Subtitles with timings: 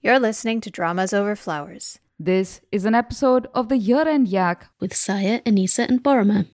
[0.00, 1.98] You're listening to Dramas Over Flowers.
[2.20, 4.68] This is an episode of the Year End Yak.
[4.78, 6.46] with Saya, Anissa, and Paroma.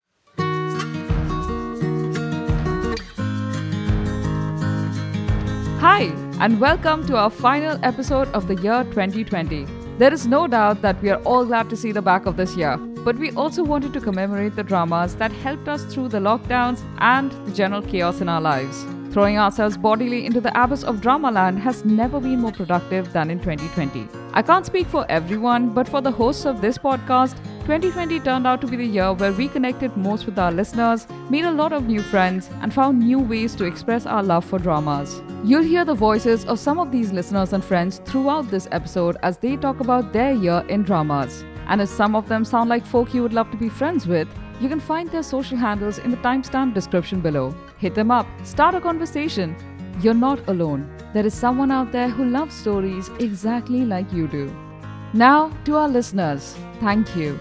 [5.81, 6.03] Hi,
[6.39, 9.65] and welcome to our final episode of the year 2020.
[9.97, 12.55] There is no doubt that we are all glad to see the back of this
[12.55, 16.81] year, but we also wanted to commemorate the dramas that helped us through the lockdowns
[16.99, 18.85] and the general chaos in our lives.
[19.13, 23.37] Throwing ourselves bodily into the abyss of Dramaland has never been more productive than in
[23.37, 24.07] 2020.
[24.33, 27.37] I can't speak for everyone, but for the hosts of this podcast,
[27.67, 31.45] 2020 turned out to be the year where we connected most with our listeners, made
[31.45, 35.21] a lot of new friends, and found new ways to express our love for dramas.
[35.43, 39.37] You'll hear the voices of some of these listeners and friends throughout this episode as
[39.37, 41.45] they talk about their year in dramas.
[41.67, 44.27] And if some of them sound like folk you would love to be friends with,
[44.63, 47.53] you can find their social handles in the timestamp description below.
[47.77, 49.57] Hit them up, start a conversation.
[50.01, 50.89] You're not alone.
[51.13, 54.55] There is someone out there who loves stories exactly like you do.
[55.11, 57.37] Now, to our listeners, thank you.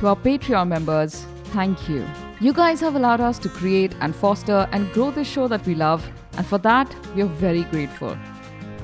[0.00, 2.04] To our Patreon members, thank you.
[2.40, 5.76] You guys have allowed us to create and foster and grow this show that we
[5.76, 6.04] love,
[6.36, 8.18] and for that, we are very grateful.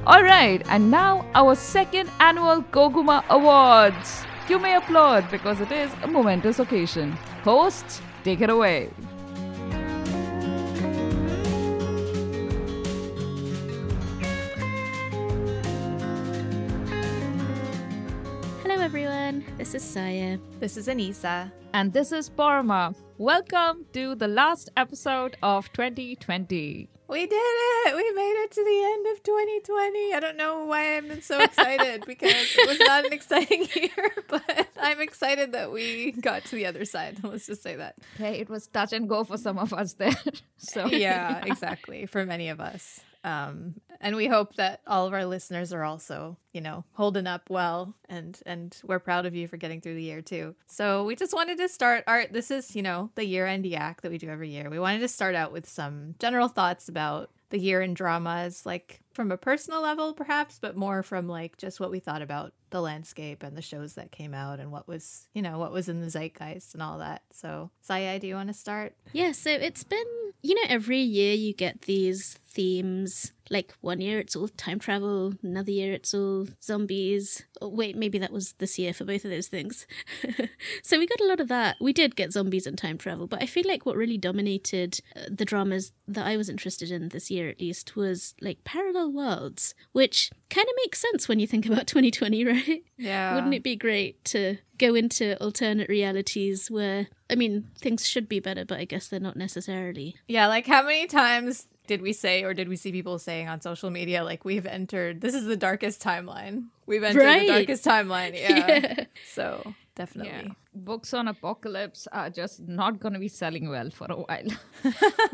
[0.06, 4.25] Alright, and now our second annual Goguma Awards.
[4.51, 7.12] You may applaud because it is a momentous occasion.
[7.45, 8.91] Hosts, take it away.
[18.65, 19.45] Hello, everyone.
[19.56, 20.39] This is Saya.
[20.59, 21.53] This is Anissa.
[21.73, 22.93] And this is Parma.
[23.19, 26.90] Welcome to the last episode of 2020.
[27.11, 27.97] We did it!
[27.97, 30.14] We made it to the end of 2020.
[30.14, 34.69] I don't know why I'm so excited because it was not an exciting year, but
[34.80, 37.19] I'm excited that we got to the other side.
[37.25, 37.97] Let's just say that.
[38.14, 40.14] Okay, it was touch and go for some of us there.
[40.58, 42.06] so Yeah, exactly.
[42.06, 43.00] For many of us.
[43.25, 47.51] Um, and we hope that all of our listeners are also, you know, holding up
[47.51, 50.55] well and and we're proud of you for getting through the year too.
[50.67, 54.01] So we just wanted to start our this is, you know, the year end yak
[54.01, 54.71] that we do every year.
[54.71, 59.00] We wanted to start out with some general thoughts about the year in dramas, like
[59.12, 62.81] from a personal level perhaps, but more from like just what we thought about the
[62.81, 66.00] landscape and the shows that came out and what was, you know, what was in
[66.00, 67.22] the zeitgeist and all that.
[67.33, 68.94] So Saya, do you want to start?
[69.12, 70.06] Yeah, so it's been,
[70.43, 73.33] you know, every year you get these themes.
[73.50, 77.44] Like one year it's all time travel, another year it's all zombies.
[77.61, 79.87] Oh, wait, maybe that was this year for both of those things.
[80.83, 81.77] so we got a lot of that.
[81.81, 85.22] We did get zombies and time travel, but I feel like what really dominated uh,
[85.28, 89.75] the dramas that I was interested in this year, at least, was like parallel worlds,
[89.93, 92.84] which kind of makes sense when you think about 2020, right?
[92.97, 93.34] Yeah.
[93.34, 98.41] Wouldn't it be great to go into alternate realities where, I mean, things should be
[98.41, 100.17] better, but I guess they're not necessarily.
[100.27, 103.61] Yeah, like how many times did we say or did we see people saying on
[103.61, 106.67] social media like we've entered this is the darkest timeline.
[106.87, 107.49] We've entered Right.
[107.49, 108.33] the darkest timeline.
[108.41, 108.67] Yeah.
[108.69, 109.05] Yeah.
[109.34, 110.31] So definitely.
[110.33, 110.53] Yeah.
[110.72, 114.47] Books on apocalypse are just not going to be selling well for a while.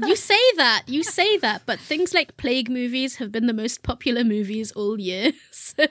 [0.00, 3.82] you say that, you say that, but things like plague movies have been the most
[3.82, 5.32] popular movies all year.
[5.50, 5.84] So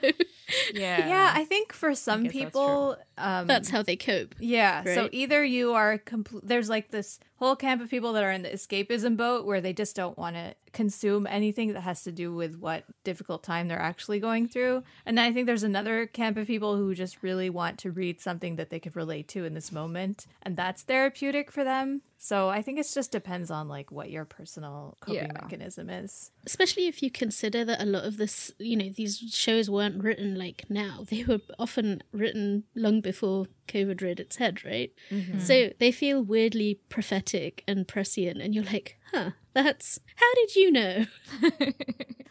[0.72, 1.08] yeah.
[1.08, 4.34] Yeah, I think for some guess that's people um that's how they cope.
[4.38, 8.30] Yeah, so either you are compl- there's like this whole camp of people that are
[8.30, 12.12] in the escapism boat where they just don't want to consume anything that has to
[12.12, 14.82] do with what difficult time they're actually going through.
[15.04, 18.20] And then I think there's another camp of people who just really want to read
[18.20, 22.02] something that they could relate to in this moment, and that's therapeutic for them.
[22.18, 25.42] So I think it just depends on like what your personal coping Yeah.
[25.42, 26.30] mechanism is.
[26.46, 30.34] Especially if you consider that a lot of this, you know, these shows weren't written
[30.36, 31.04] like now.
[31.08, 34.92] They were often written long before COVID reared its head, right?
[35.10, 35.40] Mm-hmm.
[35.40, 40.70] So they feel weirdly prophetic and prescient, and you're like, huh, that's how did you
[40.70, 41.06] know?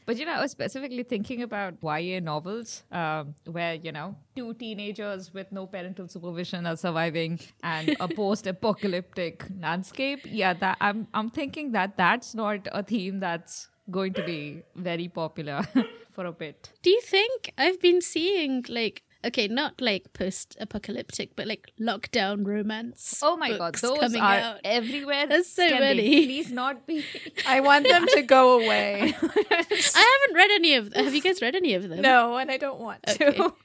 [0.05, 4.53] But you know, I was specifically thinking about YA novels, um, where you know two
[4.53, 10.19] teenagers with no parental supervision are surviving and a post-apocalyptic landscape.
[10.25, 15.07] Yeah, that I'm I'm thinking that that's not a theme that's going to be very
[15.07, 15.63] popular
[16.11, 16.71] for a bit.
[16.83, 22.45] Do you think I've been seeing like okay, not like post apocalyptic, but like lockdown
[22.45, 23.19] romance?
[23.23, 24.59] Oh my god, books those are out.
[24.63, 25.27] everywhere.
[25.27, 26.25] There's so Can they many.
[26.25, 27.03] Please not be.
[27.47, 29.01] I want them to go away.
[29.21, 31.03] I haven't read any of them.
[31.03, 32.01] Have you guys read any of them?
[32.01, 33.53] no, and I don't want to.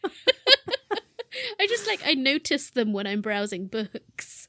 [1.61, 4.49] I just like I notice them when I'm browsing books.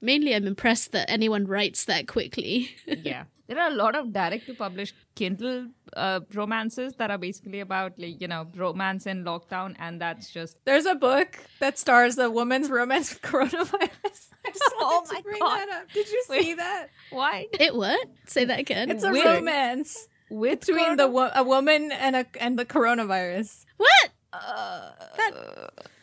[0.00, 2.70] Mainly I'm impressed that anyone writes that quickly.
[2.86, 7.60] yeah there are a lot of direct to publish kindle uh, romances that are basically
[7.60, 12.18] about like you know romance in lockdown and that's just There's a book that stars
[12.18, 14.28] a woman's romance with coronavirus.
[14.46, 15.56] I just Oh wanted my to bring God.
[15.58, 15.90] that up.
[15.92, 16.42] Did you Wait.
[16.42, 16.88] see that?
[17.10, 18.06] why it what?
[18.26, 18.90] Say that again.
[18.90, 23.64] It's a With- romance with between the wo- a woman and a and the coronavirus.
[23.78, 24.10] What?
[24.32, 24.90] Uh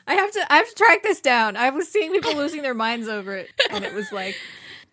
[0.05, 1.55] I have to I have to track this down.
[1.55, 4.35] I was seeing people losing their minds over it, and it was like,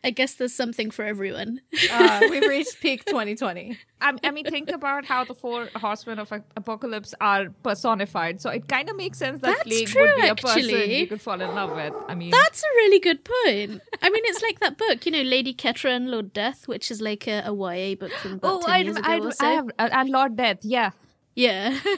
[0.02, 1.60] I guess there's something for everyone.
[1.90, 3.78] uh, we've reached peak 2020.
[4.00, 8.40] I, I mean, think about how the four horsemen of apocalypse are personified.
[8.40, 11.06] So it kind of makes sense that That's Plague true, would be a person you
[11.06, 11.92] could fall in love with.
[12.08, 13.82] I mean, That's a really good point.
[14.00, 17.02] I mean, it's like that book, you know, Lady Ketra and Lord Death, which is
[17.02, 19.46] like a, a YA book from about oh, 10 I, years ago I, or so.
[19.46, 20.90] I have, uh, and Lord Death, yeah.
[21.34, 21.78] yeah.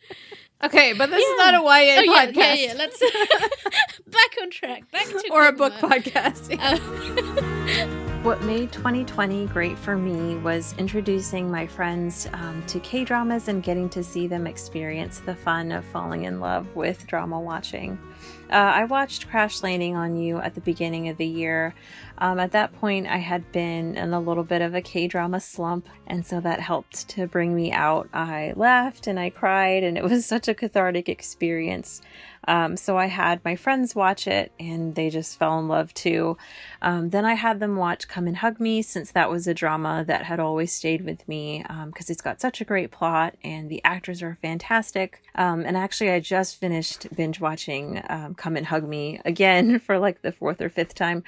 [0.66, 2.74] Okay, but this is not a YA oh, yeah, podcast yeah, yeah.
[2.76, 3.00] Let's
[4.06, 4.90] back on track.
[4.90, 5.96] Back to or a book Dogma.
[5.96, 6.52] podcast.
[8.26, 13.62] What made 2020 great for me was introducing my friends um, to K dramas and
[13.62, 17.96] getting to see them experience the fun of falling in love with drama watching.
[18.50, 21.74] Uh, I watched Crash Landing on You at the beginning of the year.
[22.18, 25.40] Um, at that point, I had been in a little bit of a K drama
[25.40, 28.08] slump, and so that helped to bring me out.
[28.14, 32.02] I laughed and I cried, and it was such a cathartic experience.
[32.46, 36.36] Um, so I had my friends watch it, and they just fell in love too.
[36.82, 40.04] Um, then I had them watch Come and Hug Me, since that was a drama
[40.06, 43.82] that had always stayed with me because it's got such a great plot and the
[43.84, 45.22] actors are fantastic.
[45.34, 49.98] Um, and actually, I just finished binge watching um, Come and Hug Me again for
[49.98, 51.24] like the fourth or fifth time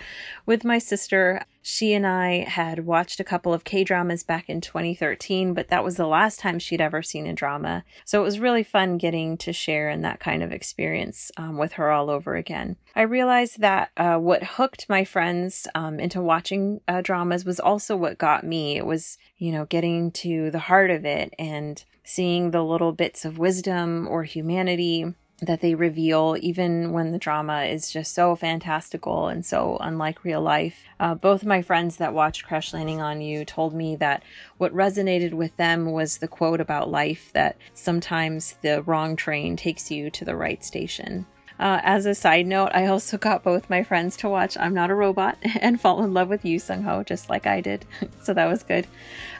[0.47, 1.43] with my sister.
[1.71, 5.85] She and I had watched a couple of K dramas back in 2013, but that
[5.85, 7.85] was the last time she'd ever seen a drama.
[8.07, 11.75] So it was really fun getting to share in that kind of experience um, with
[11.75, 12.77] her all over again.
[12.97, 17.99] I realized that uh, what hooked my friends um, into watching uh, dramas was also
[17.99, 18.79] what got me.
[18.79, 23.27] It was, you know, getting to the heart of it and seeing the little bits
[23.27, 29.29] of wisdom or humanity that they reveal, even when the drama is just so fantastical
[29.29, 30.85] and so unlike real life.
[30.99, 34.25] Uh, both of my friends that watched Crash Landing on You told me that
[34.57, 39.91] what resonated with them was the quote about life that sometimes the wrong train takes
[39.91, 41.27] you to the right station.
[41.59, 44.91] Uh, as a side note, I also got both my friends to watch I'm Not
[44.91, 47.85] a Robot and fall in love with Yoo Seung Ho, just like I did.
[48.23, 48.87] so that was good.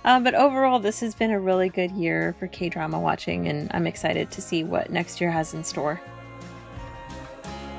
[0.05, 3.71] Um, but overall, this has been a really good year for K drama watching, and
[3.73, 6.01] I'm excited to see what next year has in store.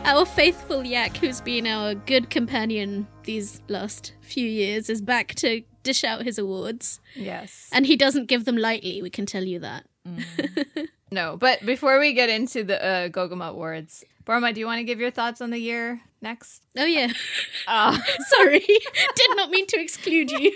[0.06, 5.62] Our faithful Yak, who's been our good companion these last few years, is back to
[5.84, 7.00] dish out his awards.
[7.16, 7.70] yes.
[7.72, 9.86] And he doesn't give them lightly, we can tell you that.
[11.12, 14.84] No, but before we get into the uh, Goguma Awards, Paroma, do you want to
[14.84, 16.62] give your thoughts on the year next?
[16.78, 17.12] Oh, yeah.
[17.68, 17.98] Uh,
[18.30, 18.60] Sorry.
[19.16, 20.52] Did not mean to exclude you.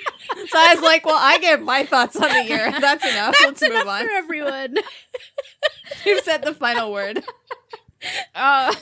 [0.47, 2.71] so I was like, well, I gave my thoughts on the year.
[2.71, 3.35] That's enough.
[3.39, 4.05] That's Let's move on.
[4.05, 4.75] for everyone.
[6.05, 7.23] You've said the final word.
[8.35, 8.73] Uh,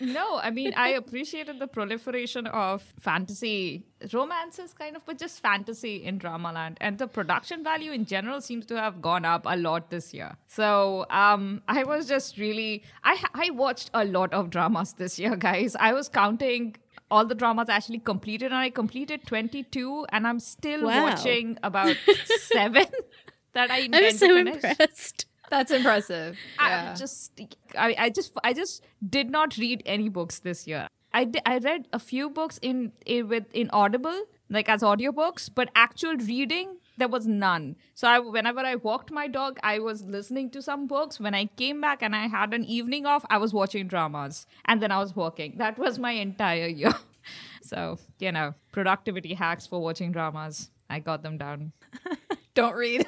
[0.00, 5.96] no, I mean, I appreciated the proliferation of fantasy romances, kind of, but just fantasy
[6.04, 6.76] in Dramaland.
[6.80, 10.36] And the production value in general seems to have gone up a lot this year.
[10.46, 15.36] So um, I was just really, I, I watched a lot of dramas this year,
[15.36, 15.76] guys.
[15.78, 16.76] I was counting
[17.10, 21.04] all the dramas actually completed, and I completed 22, and I'm still Wow.
[21.04, 21.96] watching about
[22.38, 22.86] seven
[23.52, 24.54] that I I intend was to so finish.
[24.64, 25.26] impressed.
[25.50, 26.36] That's impressive.
[26.58, 26.92] Yeah.
[26.92, 27.40] I just
[27.78, 30.88] I, I just I just did not read any books this year.
[31.12, 35.50] I did, I read a few books in, in with in Audible like as audiobooks,
[35.54, 37.76] but actual reading there was none.
[37.94, 41.18] So I, whenever I walked my dog, I was listening to some books.
[41.18, 44.80] When I came back and I had an evening off, I was watching dramas and
[44.80, 45.54] then I was working.
[45.58, 46.94] That was my entire year.
[47.62, 50.70] so, you know, productivity hacks for watching dramas.
[50.88, 51.72] I got them down.
[52.54, 53.06] Don't read.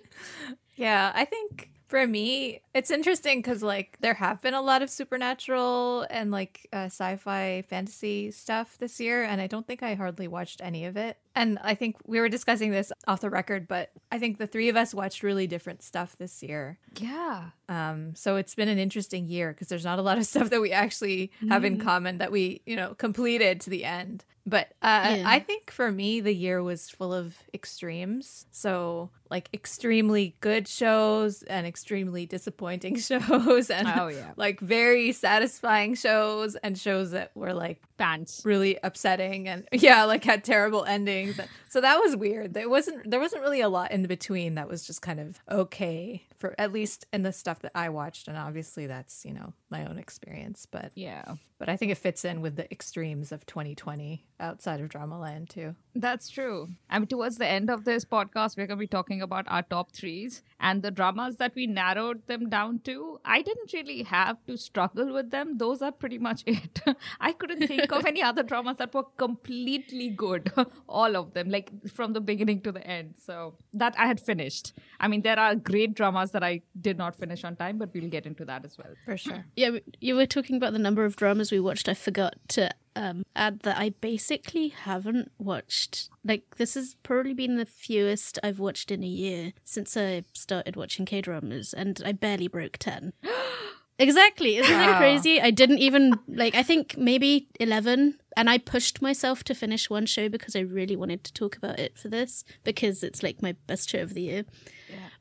[0.76, 4.88] Yeah, I think for me, it's interesting because like there have been a lot of
[4.88, 10.26] supernatural and like uh, sci-fi fantasy stuff this year, and I don't think I hardly
[10.26, 11.18] watched any of it.
[11.34, 14.68] And I think we were discussing this off the record, but I think the three
[14.68, 16.78] of us watched really different stuff this year.
[16.96, 17.50] yeah.
[17.68, 20.60] Um, so it's been an interesting year because there's not a lot of stuff that
[20.60, 24.24] we actually have in common that we, you know, completed to the end.
[24.44, 25.22] But uh, Yeah.
[25.24, 28.46] I think for me, the year was full of extremes.
[28.50, 34.32] So, like, extremely good shows and extremely disappointing shows, and Oh, yeah.
[34.36, 38.42] like very satisfying shows and shows that were like Pants.
[38.44, 41.19] really upsetting and yeah, like had terrible endings.
[41.68, 42.54] So that was weird.
[42.54, 46.24] There wasn't there wasn't really a lot in between that was just kind of okay
[46.36, 49.84] for at least in the stuff that I watched and obviously that's, you know, my
[49.86, 51.34] own experience, but Yeah.
[51.58, 55.74] but I think it fits in with the extremes of 2020 outside of Dramaland too.
[55.94, 56.68] That's true.
[56.88, 59.62] I mean, towards the end of this podcast, we're going to be talking about our
[59.62, 63.20] top threes and the dramas that we narrowed them down to.
[63.24, 65.58] I didn't really have to struggle with them.
[65.58, 66.80] Those are pretty much it.
[67.20, 70.50] I couldn't think of any other dramas that were completely good.
[70.88, 73.14] All of them, like from the beginning to the end.
[73.24, 74.72] So that I had finished.
[74.98, 78.08] I mean, there are great dramas that I did not finish on time, but we'll
[78.08, 78.94] get into that as well.
[79.04, 79.44] For sure.
[79.60, 81.86] Yeah, you were talking about the number of dramas we watched.
[81.86, 86.08] I forgot to um, add that I basically haven't watched.
[86.24, 90.76] Like, this has probably been the fewest I've watched in a year since I started
[90.76, 93.12] watching K dramas, and I barely broke 10.
[93.98, 94.56] exactly.
[94.56, 95.42] Isn't that crazy?
[95.42, 98.18] I didn't even, like, I think maybe 11.
[98.38, 101.78] And I pushed myself to finish one show because I really wanted to talk about
[101.78, 104.44] it for this because it's like my best show of the year.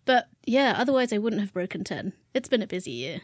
[0.09, 2.13] But yeah, otherwise I wouldn't have broken 10.
[2.33, 3.21] It's been a busy year.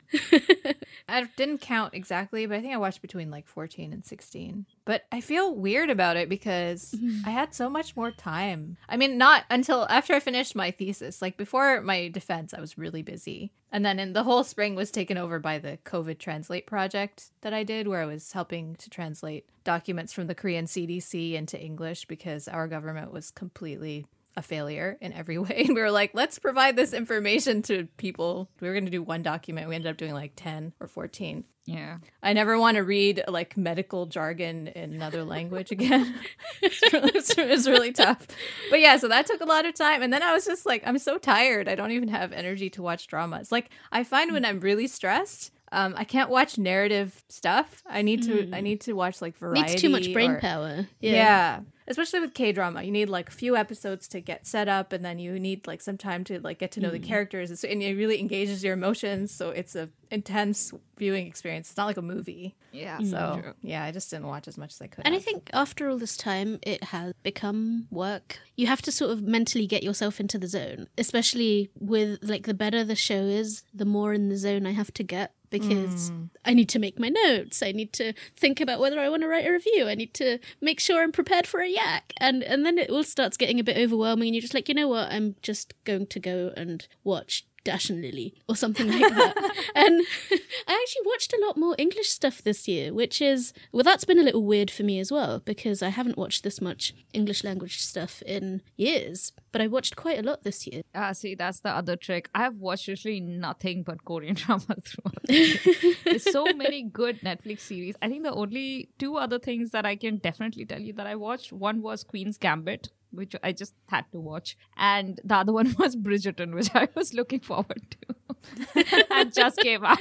[1.10, 4.68] I didn't count exactly, but I think I watched between like 14 and 16.
[4.86, 7.28] But I feel weird about it because mm-hmm.
[7.28, 8.78] I had so much more time.
[8.88, 11.24] I mean, not until after I finished my thesis.
[11.24, 13.52] Like before my defense, I was really busy.
[13.72, 17.52] And then in the whole spring was taken over by the COVID Translate project that
[17.52, 22.06] I did, where I was helping to translate documents from the Korean CDC into English
[22.06, 24.06] because our government was completely
[24.38, 25.64] a failure in every way.
[25.66, 28.50] And we were like, let's provide this information to people.
[28.60, 29.70] We were going to do one document.
[29.70, 31.44] We ended up doing like 10 or 14.
[31.66, 31.98] Yeah.
[32.22, 36.16] I never want to read like medical jargon in another language again.
[36.62, 38.28] it's, really, it's, it's really tough.
[38.70, 40.04] But yeah, so that took a lot of time.
[40.04, 41.68] And then I was just like, I'm so tired.
[41.68, 43.52] I don't even have energy to watch dramas.
[43.52, 47.84] Like, I find when I'm really stressed, um, I can't watch narrative stuff.
[47.86, 48.44] I need to.
[48.54, 48.64] I mm.
[48.64, 49.62] need to watch like variety.
[49.62, 50.88] Needs too much brain or- power.
[51.02, 51.60] yeah.
[51.88, 55.06] Especially with K drama, you need like a few episodes to get set up, and
[55.06, 57.04] then you need like some time to like get to know the mm.
[57.04, 59.32] characters, and so- and it really engages your emotions.
[59.32, 61.70] So it's a intense viewing experience.
[61.70, 62.56] It's not like a movie.
[62.72, 62.98] Yeah.
[63.00, 63.54] So mm.
[63.62, 65.06] yeah, I just didn't watch as much as I could.
[65.06, 68.40] And I think after all this time, it has become work.
[68.56, 72.56] You have to sort of mentally get yourself into the zone, especially with like the
[72.56, 76.26] better the show is, the more in the zone I have to get because hmm.
[76.44, 77.64] I need to make my notes.
[77.64, 79.88] I need to think about whether I want to write a review.
[79.88, 82.14] I need to make sure I'm prepared for a yak.
[82.18, 84.76] And and then it all starts getting a bit overwhelming and you're just like, you
[84.76, 89.14] know what, I'm just going to go and watch Dash and Lily or something like
[89.14, 89.36] that.
[89.76, 90.02] and
[90.68, 94.20] I actually watched a lot more English stuff this year, which is well, that's been
[94.20, 97.82] a little weird for me as well because I haven't watched this much English language
[97.82, 99.34] stuff in years.
[99.52, 100.84] But I watched quite a lot this year.
[100.94, 102.30] Ah, see, that's the other trick.
[102.36, 105.22] I have watched literally nothing but Korean drama throughout.
[105.24, 105.96] the.
[106.06, 107.96] There's so many good Netflix series.
[108.02, 111.16] I think the only two other things that I can definitely tell you that I
[111.16, 115.76] watched one was Queen's Gambit, which I just had to watch, and the other one
[115.80, 120.00] was Bridgerton, which I was looking forward to, and just came out.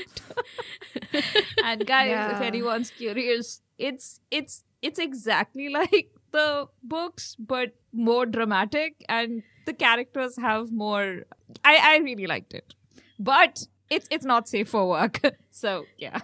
[1.65, 9.05] and guys, if anyone's curious, it's it's it's exactly like the books, but more dramatic,
[9.09, 11.23] and the characters have more.
[11.65, 12.75] I I really liked it,
[13.19, 15.21] but it's it's not safe for work.
[15.51, 16.21] so yeah.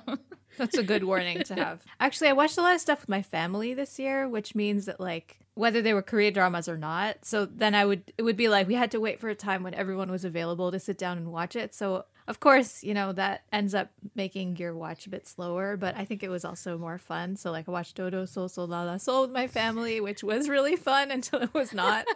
[0.60, 1.82] That's a good warning to have.
[2.00, 5.00] Actually, I watched a lot of stuff with my family this year, which means that
[5.00, 7.24] like whether they were Korean dramas or not.
[7.24, 9.62] So then I would it would be like we had to wait for a time
[9.62, 11.74] when everyone was available to sit down and watch it.
[11.74, 15.96] So of course, you know, that ends up making your watch a bit slower, but
[15.96, 17.34] I think it was also more fun.
[17.34, 20.48] So like I watched Dodo So So La La Soul with my family, which was
[20.48, 22.06] really fun until it was not.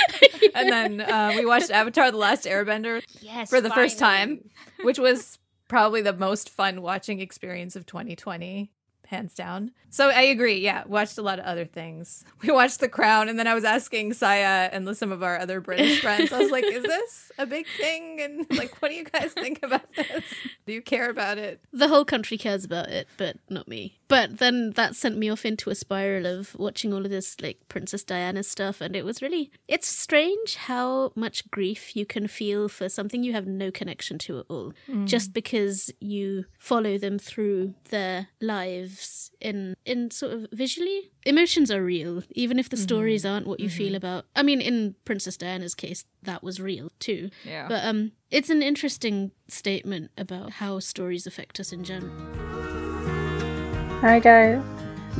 [0.54, 3.48] and then uh, we watched Avatar: The Last Airbender Yes.
[3.50, 4.48] for the first time,
[4.82, 5.38] which was
[5.70, 8.72] probably the most fun watching experience of 2020,
[9.10, 9.72] hands down.
[9.90, 10.58] So I agree.
[10.58, 12.24] Yeah, watched a lot of other things.
[12.42, 15.60] We watched The Crown, and then I was asking Saya and some of our other
[15.60, 16.32] British friends.
[16.32, 19.62] I was like, "Is this a big thing?" And like, what do you guys think
[19.62, 20.24] about this?
[20.64, 21.60] Do you care about it?
[21.70, 23.98] The whole country cares about it, but not me.
[24.08, 27.58] But then that sent me off into a spiral of watching all of this like
[27.68, 32.68] Princess Diana stuff, and it was really it's strange how much grief you can feel
[32.68, 35.06] for something you have no connection to at all, mm.
[35.06, 38.99] just because you follow them through their lives
[39.40, 41.10] in in sort of visually.
[41.24, 44.26] Emotions are real, even if the stories aren't what you feel about.
[44.34, 47.30] I mean, in Princess Diana's case, that was real too.
[47.44, 47.68] Yeah.
[47.68, 52.12] But um, it's an interesting statement about how stories affect us in general.
[54.00, 54.62] Hi guys.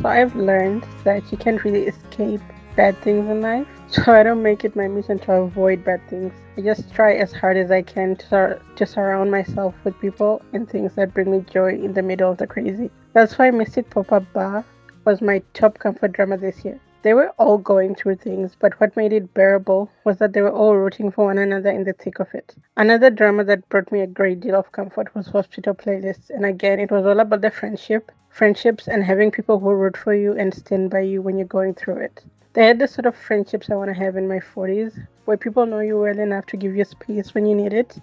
[0.00, 2.40] So I've learned that you can't really escape
[2.76, 3.66] bad things in life.
[3.92, 6.32] So I don't make it my mission to avoid bad things.
[6.56, 10.42] I just try as hard as I can to, sur- to surround myself with people
[10.52, 12.88] and things that bring me joy in the middle of the crazy.
[13.14, 14.64] That's why Mystic Pop-Up Bar
[15.04, 16.78] was my top comfort drama this year.
[17.02, 20.52] They were all going through things, but what made it bearable was that they were
[20.52, 22.54] all rooting for one another in the thick of it.
[22.76, 26.78] Another drama that brought me a great deal of comfort was Hospital Playlist, and again,
[26.78, 30.54] it was all about the friendship, friendships, and having people who root for you and
[30.54, 32.22] stand by you when you're going through it.
[32.52, 35.66] They had the sort of friendships I want to have in my 40s, where people
[35.66, 37.98] know you well enough to give you space when you need it,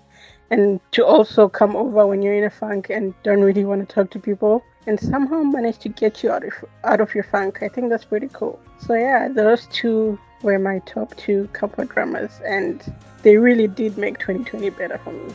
[0.50, 3.94] and to also come over when you're in a funk and don't really want to
[3.94, 6.54] talk to people, and somehow manage to get you out of
[6.86, 7.62] out of your funk.
[7.62, 8.60] I think that's pretty cool.
[8.80, 12.82] So yeah, those two were my top two couple dramas, and
[13.24, 15.34] they really did make 2020 better for me.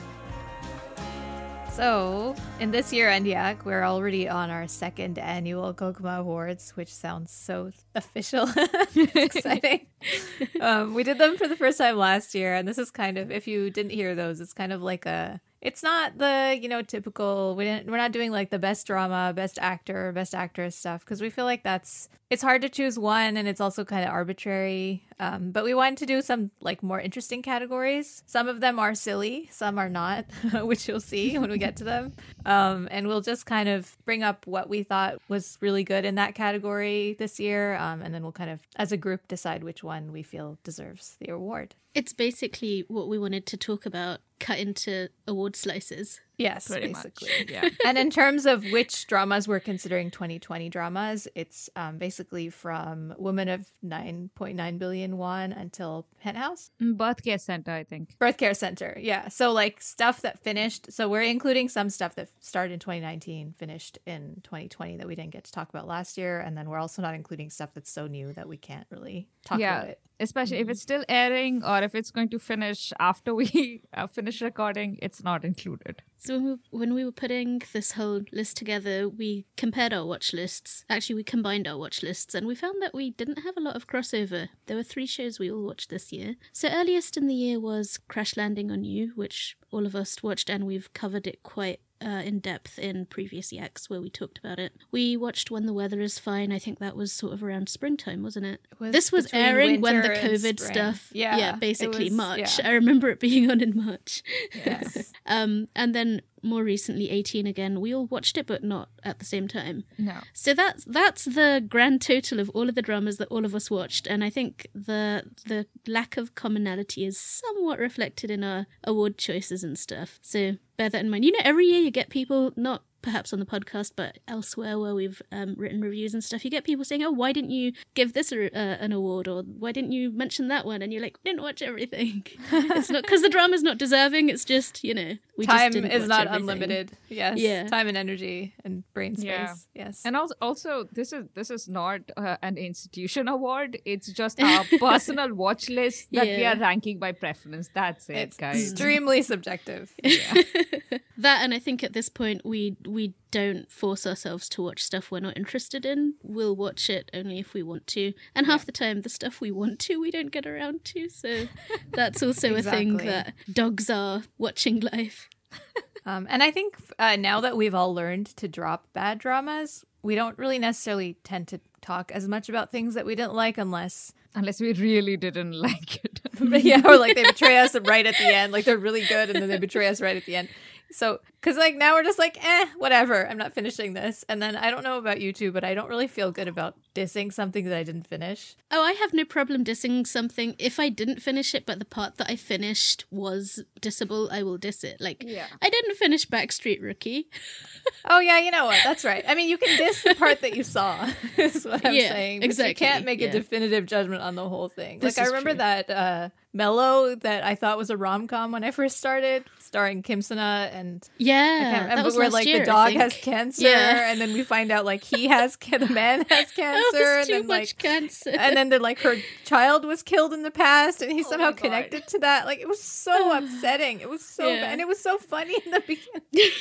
[1.74, 6.92] So, in this year, End Yak, we're already on our second annual Goguma Awards, which
[6.92, 8.46] sounds so official,
[8.94, 9.86] exciting.
[10.60, 13.30] um, we did them for the first time last year, and this is kind of,
[13.30, 16.82] if you didn't hear those, it's kind of like a it's not the you know
[16.82, 21.00] typical we didn't we're not doing like the best drama best actor best actress stuff
[21.04, 24.10] because we feel like that's it's hard to choose one and it's also kind of
[24.10, 28.24] arbitrary um, but we wanted to do some like more interesting categories.
[28.26, 30.24] Some of them are silly some are not
[30.62, 32.12] which you'll see when we get to them.
[32.44, 36.16] Um, and we'll just kind of bring up what we thought was really good in
[36.16, 39.84] that category this year um, and then we'll kind of as a group decide which
[39.84, 44.58] one we feel deserves the award it's basically what we wanted to talk about cut
[44.58, 46.20] into award slices.
[46.36, 47.28] Yes, Pretty basically.
[47.38, 47.50] Much.
[47.50, 47.68] Yeah.
[47.86, 53.48] and in terms of which dramas we're considering 2020 dramas, it's um, basically from Woman
[53.48, 56.70] of 9.9 billion won until Penthouse.
[56.80, 58.18] Mm, Birth Care Center, I think.
[58.18, 59.28] Birth Care Center, yeah.
[59.28, 60.92] So like stuff that finished.
[60.92, 65.30] So we're including some stuff that started in 2019, finished in 2020 that we didn't
[65.30, 68.08] get to talk about last year, and then we're also not including stuff that's so
[68.08, 69.76] new that we can't really talk yeah.
[69.76, 70.70] about it especially if mm-hmm.
[70.70, 75.22] it's still airing or if it's going to finish after we uh, finish recording it's
[75.22, 76.02] not included.
[76.18, 80.32] So when we, when we were putting this whole list together we compared our watch
[80.32, 80.84] lists.
[80.88, 83.76] Actually we combined our watch lists and we found that we didn't have a lot
[83.76, 84.48] of crossover.
[84.66, 86.36] There were three shows we all watched this year.
[86.52, 90.48] So earliest in the year was crash landing on you which all of us watched
[90.48, 94.58] and we've covered it quite uh, in depth in previous yaks where we talked about
[94.58, 94.72] it.
[94.90, 96.52] We watched When the Weather is Fine.
[96.52, 98.60] I think that was sort of around springtime, wasn't it?
[98.70, 101.10] it was this was airing when the COVID stuff.
[101.12, 102.58] Yeah, yeah, basically was, March.
[102.58, 102.68] Yeah.
[102.70, 104.22] I remember it being on in March.
[104.54, 105.12] Yes.
[105.26, 109.24] um, and then more recently 18 again we all watched it but not at the
[109.24, 113.28] same time no so that's that's the grand total of all of the dramas that
[113.28, 118.30] all of us watched and i think the the lack of commonality is somewhat reflected
[118.30, 121.80] in our award choices and stuff so bear that in mind you know every year
[121.80, 126.14] you get people not perhaps on the podcast, but elsewhere where we've um, written reviews
[126.14, 128.92] and stuff, you get people saying, "Oh, why didn't you give this a, uh, an
[128.92, 132.90] award?" or "Why didn't you mention that one?" And you're like, "Didn't watch everything." it's
[132.90, 134.30] not because the drama's not deserving.
[134.30, 136.40] It's just you know, we time is not everything.
[136.40, 136.90] unlimited.
[137.08, 139.26] Yes, yeah, time and energy and brain space.
[139.26, 139.54] Yeah.
[139.74, 143.78] Yes, and also, also this is this is not uh, an institution award.
[143.84, 146.36] It's just our personal watch list that yeah.
[146.36, 147.70] we are ranking by preference.
[147.72, 148.72] That's it, it's guys.
[148.72, 149.92] Extremely subjective.
[150.02, 150.42] Yeah.
[151.18, 155.10] that, and I think at this point we we don't force ourselves to watch stuff
[155.10, 156.14] we're not interested in.
[156.22, 158.12] We'll watch it only if we want to.
[158.34, 161.08] And half the time, the stuff we want to, we don't get around to.
[161.08, 161.48] So
[161.92, 162.60] that's also exactly.
[162.60, 165.28] a thing that dogs are watching life.
[166.04, 170.16] Um, and I think uh, now that we've all learned to drop bad dramas, we
[170.16, 174.12] don't really necessarily tend to talk as much about things that we didn't like unless
[174.34, 176.20] unless we really didn't like it.
[176.64, 179.40] yeah, or like they betray us right at the end, like they're really good and
[179.40, 180.48] then they betray us right at the end.
[180.92, 183.28] So, because like now we're just like, eh, whatever.
[183.28, 184.24] I'm not finishing this.
[184.28, 186.76] And then I don't know about you two, but I don't really feel good about
[186.94, 188.54] dissing something that I didn't finish.
[188.70, 192.16] Oh, I have no problem dissing something if I didn't finish it, but the part
[192.18, 194.30] that I finished was dissable.
[194.30, 195.00] I will diss it.
[195.00, 195.46] Like, yeah.
[195.60, 197.28] I didn't finish Backstreet Rookie.
[198.04, 198.80] oh yeah, you know what?
[198.84, 199.24] That's right.
[199.26, 201.10] I mean, you can diss the part that you saw.
[201.36, 202.42] is what I'm yeah, saying.
[202.42, 202.70] Exactly.
[202.70, 203.28] you can't make yeah.
[203.28, 204.98] a definitive judgment on the whole thing.
[204.98, 205.58] This like I remember true.
[205.58, 205.90] that.
[205.90, 210.20] uh Mellow that I thought was a rom com when I first started, starring Kim
[210.20, 214.12] Suna and yeah, that was where like year, the dog has cancer, yeah.
[214.12, 217.78] and then we find out like he has the man has cancer, and then like
[217.78, 221.52] cancer, and then like her child was killed in the past, and he's oh somehow
[221.52, 222.44] connected to that.
[222.44, 224.00] Like it was so upsetting.
[224.00, 224.60] It was so yeah.
[224.60, 226.52] bad, and it was so funny in the beginning.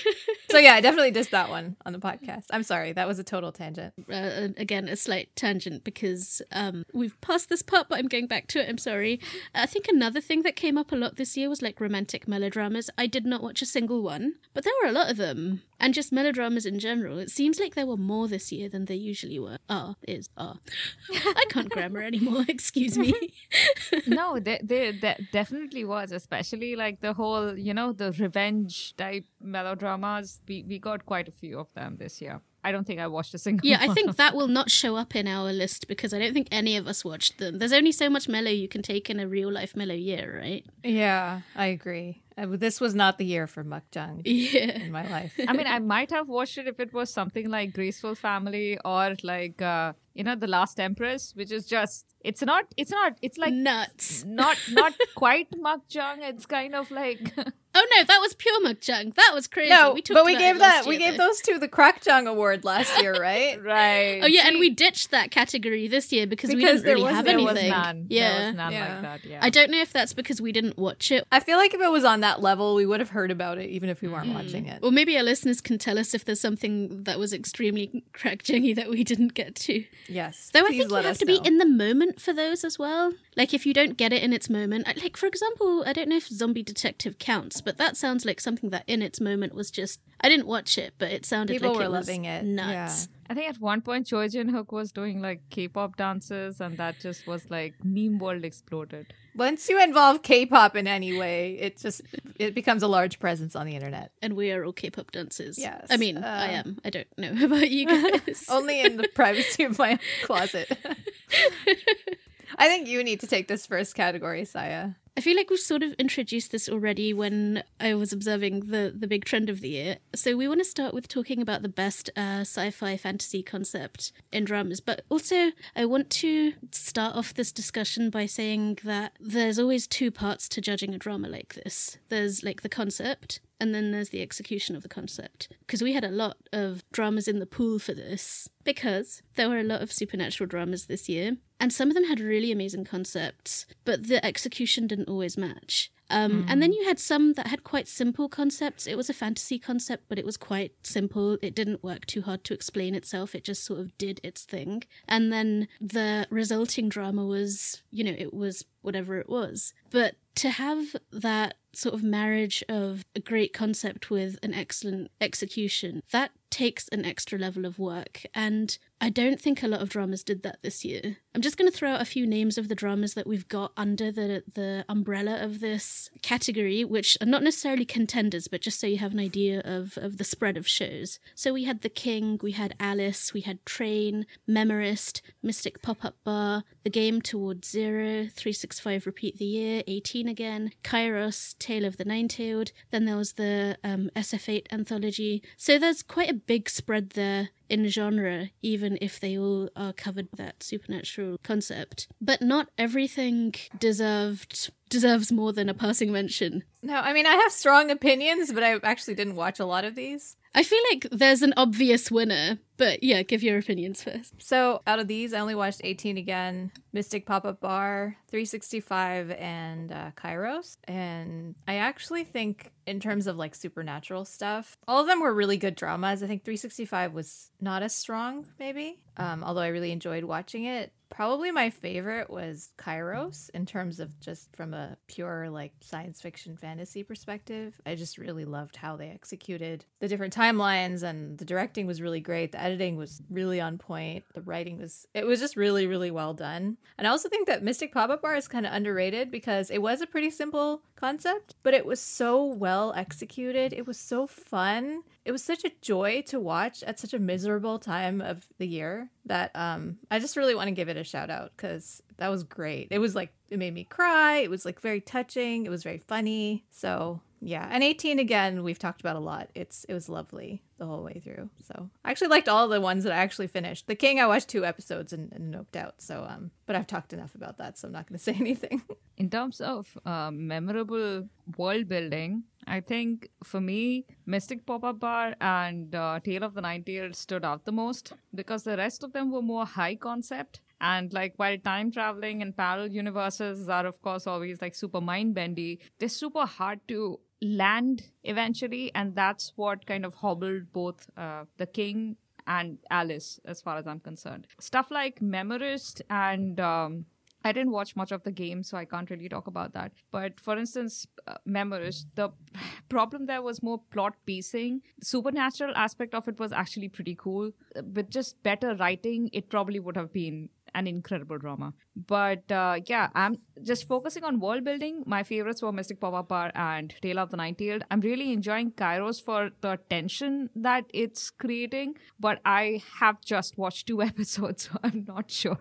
[0.50, 2.46] so yeah, I definitely dissed that one on the podcast.
[2.52, 3.94] I'm sorry, that was a total tangent.
[4.10, 8.48] Uh, again, a slight tangent because um, we've passed this part, but I'm going back
[8.48, 8.70] to it.
[8.70, 9.20] I'm sorry.
[9.54, 12.90] I think another thing that came up a lot this year was like romantic melodramas.
[13.02, 15.64] I did not watch a single one, but there were a lot of them.
[15.80, 17.18] And just melodramas in general.
[17.18, 19.58] It seems like there were more this year than there usually were.
[19.68, 20.58] Ah, is ah.
[21.12, 23.16] I can't grammar anymore, excuse me.
[24.06, 29.26] no, there, there, there definitely was, especially like the whole, you know, the revenge type
[29.42, 30.40] melodramas.
[30.48, 32.42] We, we got quite a few of them this year.
[32.64, 33.68] I don't think I watched a single.
[33.68, 36.48] Yeah, I think that will not show up in our list because I don't think
[36.52, 37.60] any of us watched them.
[37.60, 40.66] There's only so much mellow you can take in a real life mellow year, right?
[40.84, 42.22] Yeah, I agree.
[42.38, 44.78] Uh, this was not the year for makjang yeah.
[44.80, 45.34] in my life.
[45.48, 49.16] I mean, I might have watched it if it was something like Graceful Family or
[49.24, 53.40] like uh, you know, The Last Empress, which is just it's not it's not it's
[53.40, 54.24] like Nuts.
[54.26, 56.18] not not quite makjang.
[56.22, 57.34] It's kind of like
[57.74, 59.16] Oh no, that was pure makjang.
[59.16, 59.70] That was crazy.
[59.70, 61.28] No, we but we about gave that last we year, gave though.
[61.28, 63.64] those two the Crackjang Award last year, right?
[63.64, 64.20] right.
[64.22, 67.24] Oh yeah, and we ditched that category this year because, we didn't really was- have
[67.26, 67.72] there there was was anything.
[67.72, 68.06] none.
[68.10, 68.38] Yeah.
[68.38, 68.94] there was none Yeah.
[68.94, 69.26] like that.
[69.26, 71.26] Yeah, I don't know if that's because we didn't watch it.
[71.32, 73.70] I feel like if it was on that level, we would have heard about it
[73.70, 74.36] even if we weren't Mm.
[74.36, 74.80] watching it.
[74.84, 78.90] Or maybe our listeners can tell us if there's something that was extremely crackjangy that
[78.90, 79.86] we didn't get to.
[80.12, 80.50] Yes.
[80.54, 83.14] Though I think you have to be in the moment for those as well.
[83.36, 86.10] Like if you don't get it in its moment, uh, like for example, I don't
[86.10, 89.72] know if Zombie Detective counts, but that sounds like something that in its moment was
[89.72, 90.00] just.
[90.20, 92.44] I didn't watch it, but it sounded People like were it was loving it.
[92.44, 93.08] nuts.
[93.32, 97.00] I think at one point Choi Jin Hyuk was doing like K-pop dances, and that
[97.00, 99.14] just was like meme world exploded.
[99.38, 102.02] Once you involve K-pop in any way, it just
[102.38, 104.12] it becomes a large presence on the internet.
[104.22, 105.58] And we are all K-pop dancers.
[105.58, 106.80] Yes, I mean, I uh, am.
[106.84, 108.44] I don't know about you guys.
[108.50, 110.70] Only in the privacy of my closet.
[112.58, 114.90] I think you need to take this first category, Saya.
[115.18, 119.08] I feel like we've sort of introduced this already when I was observing the the
[119.08, 119.98] big trend of the year.
[120.16, 124.46] So we want to start with talking about the best uh, sci-fi fantasy concept in
[124.46, 129.86] dramas, but also I want to start off this discussion by saying that there's always
[129.86, 131.98] two parts to judging a drama like this.
[132.08, 135.48] There's like the concept, and then there's the execution of the concept.
[135.60, 139.60] Because we had a lot of dramas in the pool for this, because there were
[139.60, 143.68] a lot of supernatural dramas this year, and some of them had really amazing concepts,
[143.86, 145.92] but the execution didn't always match.
[146.12, 148.86] Um, And then you had some that had quite simple concepts.
[148.86, 151.38] It was a fantasy concept, but it was quite simple.
[151.42, 153.34] It didn't work too hard to explain itself.
[153.34, 154.84] It just sort of did its thing.
[155.08, 159.74] And then the resulting drama was, you know, it was whatever it was.
[159.90, 166.02] But to have that sort of marriage of a great concept with an excellent execution,
[166.12, 168.24] that takes an extra level of work.
[168.36, 171.18] And I don't think a lot of dramas did that this year.
[171.34, 173.72] I'm just going to throw out a few names of the dramas that we've got
[173.76, 178.86] under the the umbrella of this category, which are not necessarily contenders, but just so
[178.86, 181.20] you have an idea of, of the spread of shows.
[181.34, 186.16] So we had The King, we had Alice, we had Train, Memorist, Mystic Pop Up
[186.24, 192.06] Bar, The Game Towards Zero, 365 Repeat the Year, 18 again, Kairos, Tale of the
[192.06, 195.42] Nine-Tailed, then there was the um, SF8 anthology.
[195.56, 200.28] So there's quite a big spread there in genre, even if they all are covered
[200.32, 202.08] with that supernatural concept.
[202.20, 206.64] But not everything deserved deserves more than a passing mention.
[206.84, 209.96] No, I mean I have strong opinions, but I actually didn't watch a lot of
[209.96, 210.36] these.
[210.54, 214.34] I feel like there's an obvious winner, but yeah, give your opinions first.
[214.38, 219.94] So out of these, I only watched 18 again, Mystic Pop Up Bar, 365, and
[219.94, 220.76] uh, Kairos.
[220.86, 225.58] And I actually think, in terms of like supernatural stuff, all of them were really
[225.58, 226.22] good dramas.
[226.22, 230.92] I think 365 was not as strong, maybe, um, although I really enjoyed watching it.
[231.12, 236.56] Probably my favorite was Kairos in terms of just from a pure like science fiction
[236.56, 237.80] fantasy perspective.
[237.86, 242.22] I just really loved how they executed the different timelines and the directing was really
[242.22, 242.54] great.
[242.54, 244.24] The editing was really on point.
[244.34, 246.78] The writing was it was just really really well done.
[246.98, 250.00] And I also think that Mystic Pop-up Bar is kind of underrated because it was
[250.00, 253.74] a pretty simple concept, but it was so well executed.
[253.74, 255.04] It was so fun.
[255.24, 259.10] It was such a joy to watch at such a miserable time of the year
[259.26, 262.44] that um I just really want to give it a shout out cuz that was
[262.44, 262.88] great.
[262.92, 264.38] It was like it made me cry.
[264.38, 265.66] It was like very touching.
[265.66, 266.66] It was very funny.
[266.70, 267.68] So, yeah.
[267.70, 269.50] And 18 again, we've talked about a lot.
[269.56, 271.50] It's it was lovely the whole way through.
[271.68, 273.88] So, I actually liked all the ones that I actually finished.
[273.88, 276.02] The King I watched two episodes and, and noped out.
[276.02, 278.82] So, um but I've talked enough about that, so I'm not going to say anything.
[279.18, 285.36] In terms of uh, memorable world building, I think for me, Mystic Pop Up Bar
[285.42, 289.32] and uh, Tale of the Nine-Tailed stood out the most because the rest of them
[289.32, 290.62] were more high concept.
[290.80, 295.36] And like while time traveling and parallel universes are of course always like super mind
[295.36, 301.46] bendy, they're super hard to land eventually, and that's what kind of hobbled both uh,
[301.58, 304.48] the King and Alice, as far as I'm concerned.
[304.60, 307.06] Stuff like Memorist and um,
[307.44, 309.92] I didn't watch much of the game, so I can't really talk about that.
[310.12, 312.30] But for instance, uh, Memorist, the
[312.90, 314.82] problem there was more plot pacing.
[315.02, 317.52] Supernatural aspect of it was actually pretty cool.
[317.76, 321.74] Uh, With just better writing, it probably would have been an incredible drama.
[321.96, 325.04] But uh, yeah, I'm just focusing on world building.
[325.06, 327.84] My favorites were Mystic Pop Up and Tale of the Nine-Tailed.
[327.92, 333.88] I'm really enjoying Kairos for the tension that it's creating, but I have just watched
[333.88, 335.60] two episodes, so I'm not sure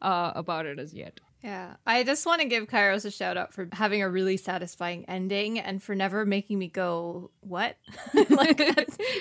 [0.00, 1.20] uh, about it as yet.
[1.42, 1.74] Yeah.
[1.84, 5.58] I just want to give Kairos a shout out for having a really satisfying ending
[5.58, 7.76] and for never making me go, what?
[8.30, 8.60] like,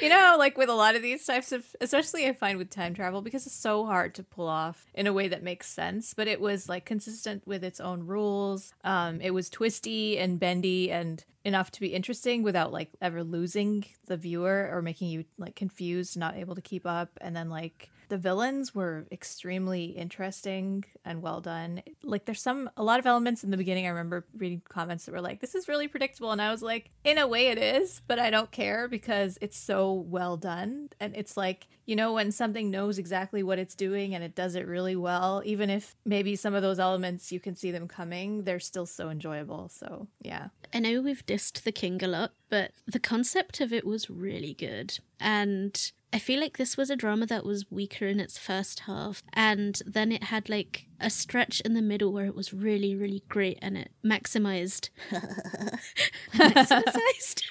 [0.02, 2.94] you know, like with a lot of these types of, especially I find with time
[2.94, 6.28] travel, because it's so hard to pull off in a way that makes sense, but
[6.28, 8.74] it was like consistent with its own rules.
[8.84, 13.84] Um, it was twisty and bendy and enough to be interesting without like ever losing
[14.06, 17.10] the viewer or making you like confused, not able to keep up.
[17.20, 21.82] And then like, the villains were extremely interesting and well done.
[22.04, 25.14] Like there's some a lot of elements in the beginning I remember reading comments that
[25.14, 28.02] were like this is really predictable and I was like in a way it is,
[28.08, 32.34] but I don't care because it's so well done and it's like, you know, when
[32.34, 36.36] something knows exactly what it's doing and it does it really well, even if maybe
[36.36, 39.70] some of those elements you can see them coming, they're still so enjoyable.
[39.70, 40.50] So, yeah.
[40.74, 44.54] I know we've dissed the king a lot, but the concept of it was really
[44.54, 45.00] good.
[45.18, 49.24] And I feel like this was a drama that was weaker in its first half,
[49.32, 53.24] and then it had like a stretch in the middle where it was really, really
[53.30, 54.90] great, and it maximized.
[56.34, 57.44] maximized.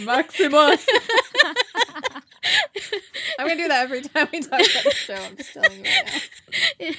[0.04, 0.86] Maximus.
[3.38, 5.14] I'm gonna do that every time we talk about the show.
[5.14, 6.20] I'm just telling you right now.
[6.80, 6.96] It,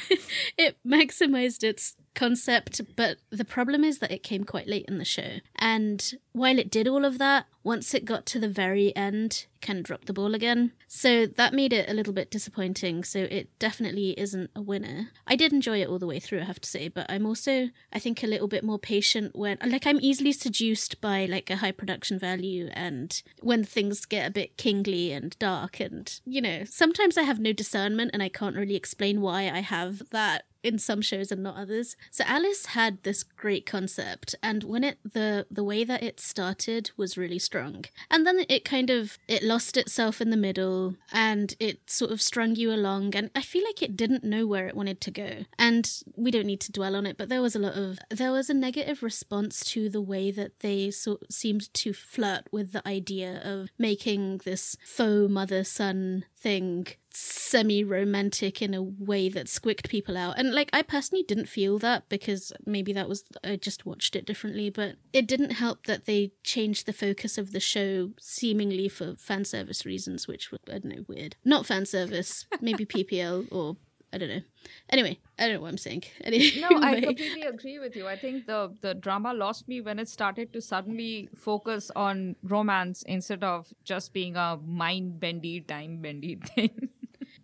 [0.58, 5.06] it maximized its concept, but the problem is that it came quite late in the
[5.06, 5.40] show.
[5.56, 9.66] And while it did all of that, once it got to the very end, it
[9.66, 10.72] kind of dropped the ball again.
[10.88, 13.04] So that made it a little bit disappointing.
[13.04, 15.10] So it definitely isn't a winner.
[15.28, 17.70] I did enjoy it all the way through, I have to say, but I'm also,
[17.94, 21.58] I think, a little bit more patient when, like, I'm easily seduced by like a
[21.58, 25.80] high production value and when things get a bit kingly and dark.
[25.80, 29.60] And, you know, sometimes I have no discernment and I can't really explain why I
[29.60, 31.96] have that in some shows and not others.
[32.12, 36.92] So Alice had this great concept and when it the the way that it started
[36.98, 37.86] was really strong.
[38.10, 42.22] And then it kind of it lost itself in the middle and it sort of
[42.22, 45.46] strung you along and I feel like it didn't know where it wanted to go.
[45.58, 48.32] And we don't need to dwell on it, but there was a lot of there
[48.32, 52.88] was a negative response to the way that they sort seemed to flirt with the
[52.88, 59.90] idea of making this faux mother son thing semi romantic in a way that squicked
[59.90, 60.38] people out.
[60.38, 64.26] And like I personally didn't feel that because maybe that was I just watched it
[64.26, 69.16] differently, but it didn't help that they changed the focus of the show seemingly for
[69.16, 71.36] fan service reasons, which were I don't know, weird.
[71.44, 73.78] Not fan service, maybe PPL or
[74.14, 74.42] I don't know.
[74.90, 76.04] Anyway, I don't know what I'm saying.
[76.24, 76.52] Anyway.
[76.62, 78.08] No, I completely agree with you.
[78.08, 83.04] I think the the drama lost me when it started to suddenly focus on romance
[83.04, 86.90] instead of just being a mind bendy, time bendy thing.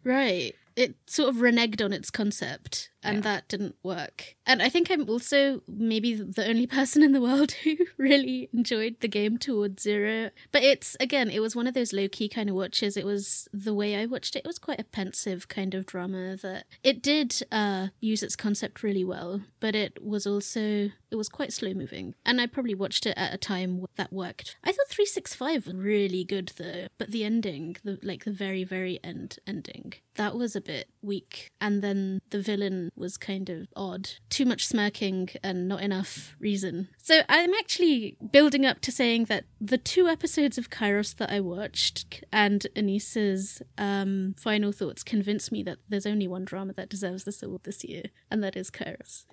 [0.08, 0.56] Right.
[0.78, 3.22] It sort of reneged on its concept, and Yeah.
[3.22, 4.36] that didn't work.
[4.46, 8.98] And I think I'm also maybe the only person in the world who really enjoyed
[9.00, 10.30] the game towards zero.
[10.52, 12.96] But it's, again, it was one of those low key kind of watches.
[12.96, 16.38] It was the way I watched it, it was quite a pensive kind of drama
[16.38, 21.28] that it did uh, use its concept really well, but it was also, it was
[21.30, 22.14] quite slow moving.
[22.24, 24.56] And I probably watched it at a time that worked.
[24.64, 29.00] I thought 365 was really good though, but the ending, the like the very, very
[29.04, 31.50] end ending, that was a bit weak.
[31.62, 34.10] And then the villain was kind of odd.
[34.30, 36.90] Too much smirking and not enough reason.
[36.98, 41.40] So I'm actually building up to saying that the two episodes of Kairos that I
[41.40, 47.24] watched and Anissa's um, final thoughts convinced me that there's only one drama that deserves
[47.24, 49.26] this award this year, and that is Kairos.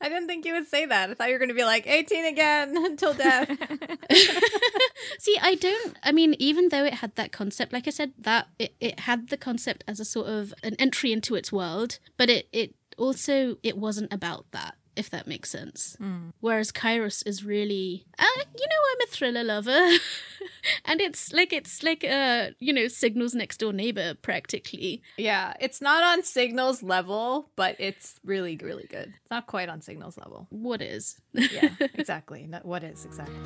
[0.00, 1.10] I didn't think you would say that.
[1.10, 3.48] I thought you were going to be like 18 again until death.
[5.18, 5.96] See, I don't.
[6.02, 9.28] I mean, even though it had that concept, like I said, that it, it had
[9.28, 13.56] the concept as a sort of an entry into its world, but it it also
[13.62, 14.76] it wasn't about that.
[14.98, 15.96] If that makes sense.
[16.40, 19.70] Whereas Kairos is really, uh, you know, I'm a thriller lover,
[20.84, 25.02] and it's like it's like uh, you know, Signal's next door neighbor practically.
[25.16, 29.14] yeah, it's not on Signal's level, but it's really, really good.
[29.20, 30.48] It's not quite on Signal's level.
[30.50, 31.20] What is?
[31.32, 32.46] Yeah, exactly.
[32.48, 33.36] No, what is exactly?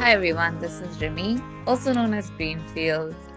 [0.00, 2.30] Hi everyone, this is Remy, also known as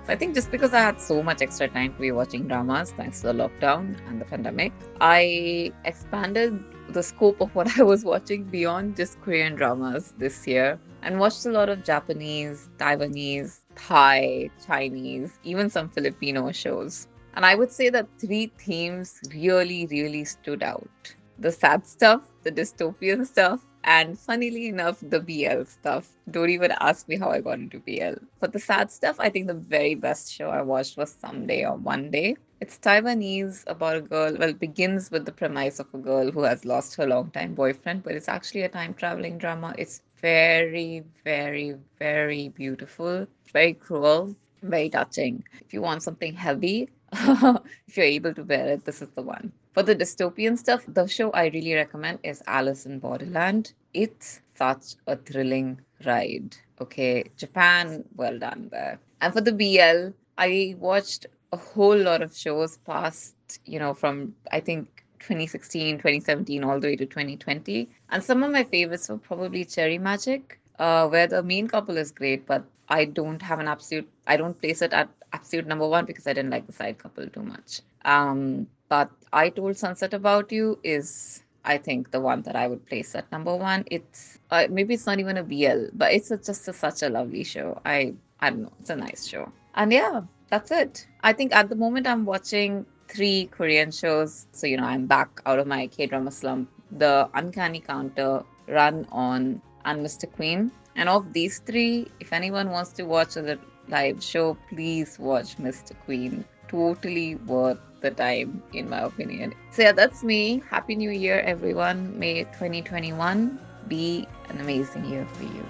[0.05, 0.09] Greenfield.
[0.09, 3.21] I think just because I had so much extra time to be watching dramas thanks
[3.21, 8.43] to the lockdown and the pandemic, I expanded the scope of what I was watching
[8.43, 15.39] beyond just Korean dramas this year and watched a lot of Japanese, Taiwanese, Thai, Chinese,
[15.43, 17.07] even some Filipino shows.
[17.35, 22.51] And I would say that three themes really, really stood out the sad stuff, the
[22.51, 26.17] dystopian stuff, and funnily enough, the BL stuff.
[26.29, 28.15] Don't even ask me how I got into BL.
[28.39, 31.75] For the sad stuff, I think the very best show I watched was Someday or
[31.75, 32.37] One Day.
[32.61, 36.65] It's Taiwanese about a girl, well, begins with the premise of a girl who has
[36.65, 39.73] lost her longtime boyfriend, but it's actually a time traveling drama.
[39.77, 45.43] It's very, very, very beautiful, very cruel, very touching.
[45.61, 49.51] If you want something heavy, if you're able to bear it, this is the one.
[49.73, 53.73] For the dystopian stuff, the show I really recommend is Alice in Borderland.
[53.93, 56.55] It's such a thrilling ride.
[56.79, 58.99] Okay, Japan, well done there.
[59.21, 64.35] And for the BL, I watched a whole lot of shows past, you know, from
[64.51, 67.89] I think 2016, 2017, all the way to 2020.
[68.09, 72.11] And some of my favorites were probably Cherry Magic, uh, where the main couple is
[72.11, 76.05] great, but I don't have an absolute, I don't place it at absolute number one
[76.05, 77.81] because I didn't like the side couple too much.
[78.05, 79.09] Um, but
[79.41, 83.31] I Told Sunset About You is, I think, the one that I would place at
[83.31, 83.85] number one.
[83.89, 87.09] It's uh, maybe it's not even a BL, but it's a, just a, such a
[87.09, 87.81] lovely show.
[87.85, 89.51] I I don't know, it's a nice show.
[89.73, 91.07] And yeah, that's it.
[91.21, 94.45] I think at the moment I'm watching three Korean shows.
[94.51, 96.69] So you know, I'm back out of my K drama slump.
[96.91, 100.31] The Uncanny Counter, Run On, and Mr.
[100.31, 100.69] Queen.
[100.95, 105.97] And of these three, if anyone wants to watch a live show, please watch Mr.
[106.05, 106.45] Queen.
[106.67, 109.55] Totally worth the time, in my opinion.
[109.71, 110.61] So, yeah, that's me.
[110.69, 112.19] Happy New Year, everyone.
[112.19, 115.65] May 2021 be an amazing year for you.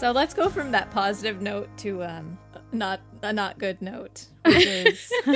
[0.00, 2.38] So let's go from that positive note to um
[2.72, 5.08] not a not good note, which is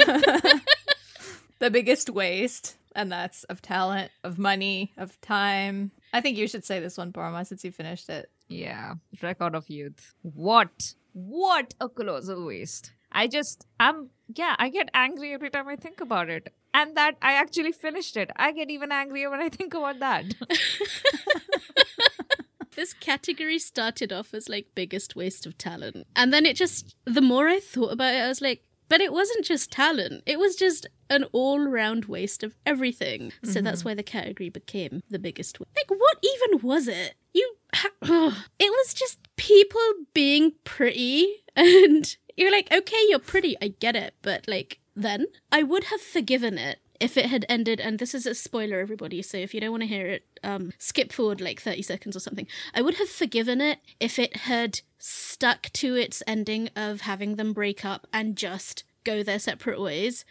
[1.58, 5.90] the biggest waste, and that's of talent, of money, of time.
[6.14, 8.30] I think you should say this one, Paroma, since you finished it.
[8.48, 10.14] Yeah, record of youth.
[10.22, 10.94] What?
[11.12, 12.92] What a colossal waste.
[13.14, 16.52] I just, I'm, yeah, I get angry every time I think about it.
[16.74, 18.30] And that I actually finished it.
[18.36, 20.34] I get even angrier when I think about that.
[22.74, 26.08] this category started off as like biggest waste of talent.
[26.16, 29.12] And then it just, the more I thought about it, I was like, but it
[29.12, 33.32] wasn't just talent, it was just an all round waste of everything.
[33.42, 33.64] So mm-hmm.
[33.64, 35.58] that's why the category became the biggest.
[35.60, 37.14] Like, what even was it?
[37.32, 37.56] You.
[38.02, 39.80] it was just people
[40.12, 45.62] being pretty, and you're like, okay, you're pretty, I get it, but like, then I
[45.62, 49.36] would have forgiven it if it had ended and this is a spoiler everybody so
[49.36, 52.46] if you don't want to hear it um skip forward like 30 seconds or something.
[52.72, 57.52] I would have forgiven it if it had stuck to its ending of having them
[57.52, 60.24] break up and just go their separate ways.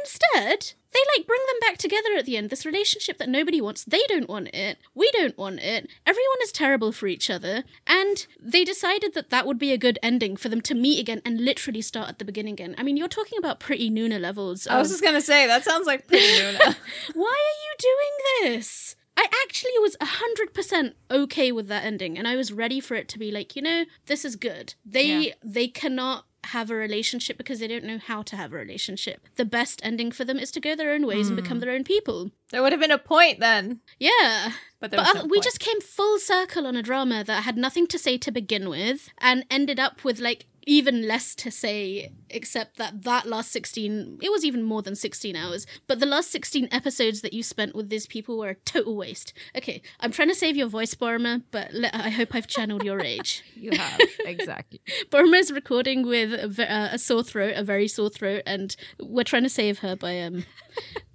[0.00, 2.50] Instead, they like bring them back together at the end.
[2.50, 4.78] This relationship that nobody wants, they don't want it.
[4.94, 5.88] We don't want it.
[6.06, 7.64] Everyone is terrible for each other.
[7.86, 11.20] And they decided that that would be a good ending for them to meet again
[11.24, 12.74] and literally start at the beginning again.
[12.78, 14.66] I mean, you're talking about pretty Nuna levels.
[14.66, 16.76] I was just going to say, that sounds like pretty Nuna.
[17.14, 18.96] Why are you doing this?
[19.16, 23.18] I actually was 100% okay with that ending and I was ready for it to
[23.18, 24.74] be like, you know, this is good.
[24.84, 25.34] They yeah.
[25.42, 29.26] they cannot have a relationship because they don't know how to have a relationship.
[29.36, 31.30] The best ending for them is to go their own ways mm.
[31.30, 31.64] and become hmm.
[31.64, 32.30] their own people.
[32.50, 33.80] There would have been a point then.
[33.98, 34.52] Yeah.
[34.80, 37.98] But, but no we just came full circle on a drama that had nothing to
[37.98, 43.02] say to begin with and ended up with like even less to say except that
[43.02, 45.66] that last 16 it was even more than 16 hours.
[45.86, 49.32] But the last 16 episodes that you spent with these people were a total waste.
[49.56, 53.00] Okay i'm trying to save your voice Paroma, but le- i hope i've channeled your
[53.00, 54.80] age you have exactly.
[55.34, 59.42] Is recording with a, uh, a sore throat a very sore throat and we're trying
[59.42, 60.44] to save her by um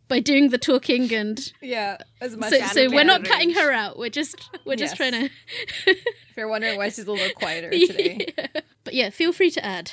[0.10, 3.98] by doing the talking and yeah as much so, so we're not cutting her out.
[3.98, 4.90] We're just we're yes.
[4.90, 5.30] just trying to
[5.86, 8.34] if you're wondering why she's a little quieter today.
[8.38, 8.62] yeah.
[8.90, 9.92] But yeah feel free to add.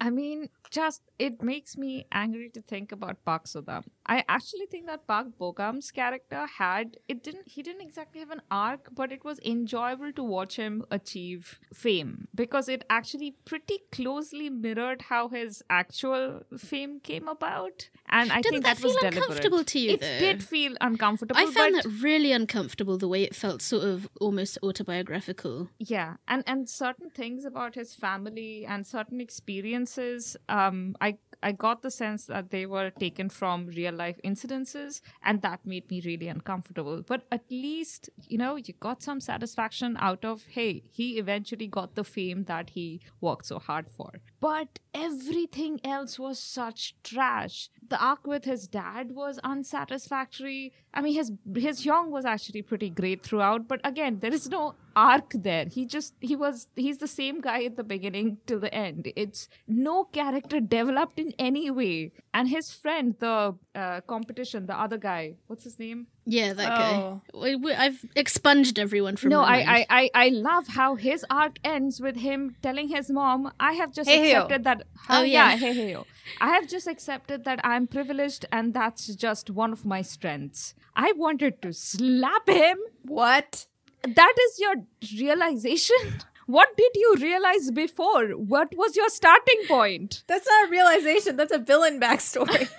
[0.00, 3.84] I mean just it makes me angry to think about Park Sodam.
[4.06, 8.42] I actually think that Park Bo-gum's character had it didn't he didn't exactly have an
[8.50, 14.50] arc, but it was enjoyable to watch him achieve fame because it actually pretty closely
[14.50, 17.88] mirrored how his actual fame came about.
[18.08, 19.90] And I Didn't think that, that was uncomfortable to you.
[19.92, 20.18] It though?
[20.18, 21.40] did feel uncomfortable.
[21.40, 25.70] I found that really uncomfortable the way it felt sort of almost autobiographical.
[25.78, 30.36] Yeah, and and certain things about his family and certain experiences.
[30.48, 35.42] Um, I I got the sense that they were taken from real life incidences, and
[35.42, 37.02] that made me really uncomfortable.
[37.06, 41.94] But at least, you know, you got some satisfaction out of, hey, he eventually got
[41.94, 44.20] the fame that he worked so hard for.
[44.44, 47.70] But everything else was such trash.
[47.88, 50.74] The arc with his dad was unsatisfactory.
[50.92, 54.74] I mean, his his young was actually pretty great throughout, but again, there is no
[54.94, 55.64] arc there.
[55.64, 59.10] He just he was he's the same guy at the beginning till the end.
[59.16, 62.12] It's no character developed in any way.
[62.34, 66.06] And his friend, the uh, competition, the other guy, what's his name?
[66.26, 67.22] Yeah, that oh.
[67.32, 67.56] guy.
[67.56, 69.30] We, I've expunged everyone from.
[69.30, 73.52] No, I, I, I, I love how his arc ends with him telling his mom,
[73.58, 75.96] "I have just hey, accepted hey, that." Oh, oh yeah, yeah hey, hey,
[76.40, 80.74] I have just accepted that I'm privileged, and that's just one of my strengths.
[80.96, 82.78] I wanted to slap him.
[83.02, 83.66] What?
[84.02, 84.74] That is your
[85.18, 85.96] realization.
[86.46, 88.32] What did you realize before?
[88.32, 90.24] What was your starting point?
[90.26, 91.36] That's not a realization.
[91.36, 92.68] That's a villain backstory.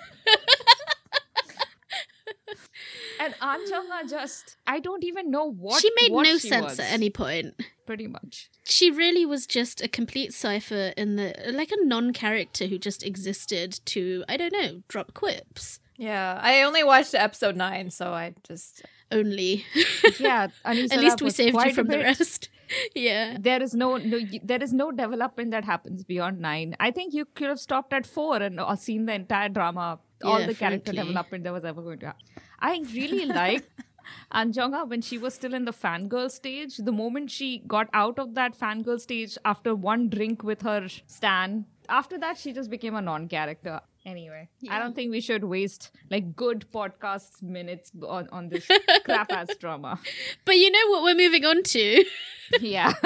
[3.20, 6.64] and Ahn Jeong-ha just I don't even know what she made what no she sense
[6.64, 7.60] was, at any point.
[7.86, 8.50] pretty much.
[8.64, 13.80] She really was just a complete cipher in the like a non-character who just existed
[13.86, 18.82] to I don't know drop quips Yeah, I only watched episode nine, so I just
[19.10, 19.64] only.
[20.18, 22.48] Yeah, Anissa At least we saved you from the rest.
[22.94, 23.36] yeah.
[23.38, 26.76] There is no, no, there is no development that happens beyond nine.
[26.80, 30.40] I think you could have stopped at four and uh, seen the entire drama, all
[30.40, 31.08] Yeah, the character frankly.
[31.08, 32.26] development there was ever going to happen.
[32.60, 33.68] I really liked
[34.30, 36.76] Ahn Jeong-ha when she was still in the fangirl stage.
[36.78, 41.66] The moment she got out of that fangirl stage after one drink with her Stan,
[41.88, 43.80] after that she just became a non-character.
[44.06, 48.64] Anyway, I don't think we should waste like good podcast minutes on, on this
[49.04, 49.98] crap ass drama.
[50.44, 52.04] But you know what we're moving on to?
[52.60, 52.92] Yeah.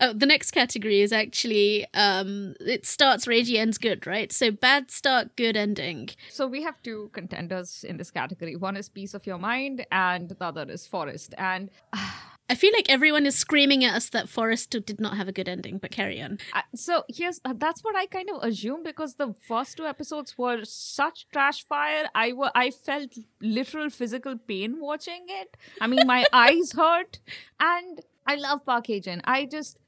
[0.00, 4.32] oh, the next category is actually um it starts ragey ends good, right?
[4.32, 6.08] So bad start, good ending.
[6.30, 8.56] So we have two contenders in this category.
[8.56, 11.34] One is Piece of Your Mind, and the other is Forest.
[11.36, 11.68] And
[12.48, 15.48] I feel like everyone is screaming at us that Forest did not have a good
[15.48, 16.38] ending, but carry on.
[16.54, 20.38] I, so here's uh, that's what I kind of assume because the first two episodes
[20.38, 22.04] were such trash fire.
[22.14, 25.56] I wa- I felt literal physical pain watching it.
[25.80, 27.18] I mean, my eyes hurt,
[27.58, 29.22] and I love Park Hae-jin.
[29.24, 29.78] I just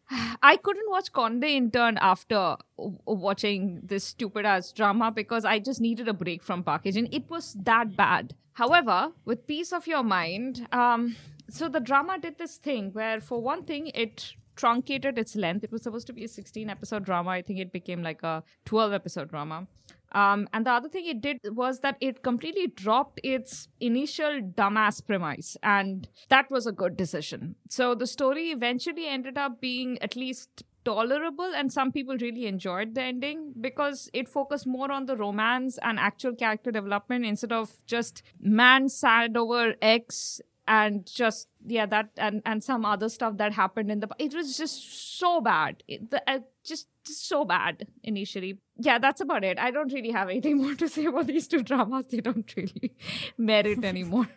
[0.43, 5.81] I couldn't watch Kkondae Intern after w- watching this stupid ass drama because I just
[5.81, 7.09] needed a break from Park Hae-jin.
[7.13, 8.35] It was that bad.
[8.55, 11.15] However, with Piece of Your Mind, um,
[11.51, 15.65] so the drama did this thing where, for one thing, it truncated its length.
[15.65, 17.31] It was supposed to be a 16 episode drama.
[17.31, 19.67] I think it became like a 12 episode drama.
[20.13, 25.05] Um, and the other thing it did was that it completely dropped its initial dumbass
[25.07, 27.57] premise, and that was a good decision.
[27.69, 32.95] So the story eventually ended up being at least tolerable, and some people really enjoyed
[32.95, 37.73] the ending because it focused more on the romance and actual character development instead of
[37.87, 43.53] just man sad over X and just yeah that and and some other stuff that
[43.53, 45.83] happened in the it was just so bad.
[45.89, 48.59] It, the, uh, just, just so bad initially.
[48.77, 49.59] Yeah that's about it.
[49.59, 52.07] I don't really have anything more to say about these two dramas.
[52.07, 52.95] They don't really
[53.37, 54.29] merit anymore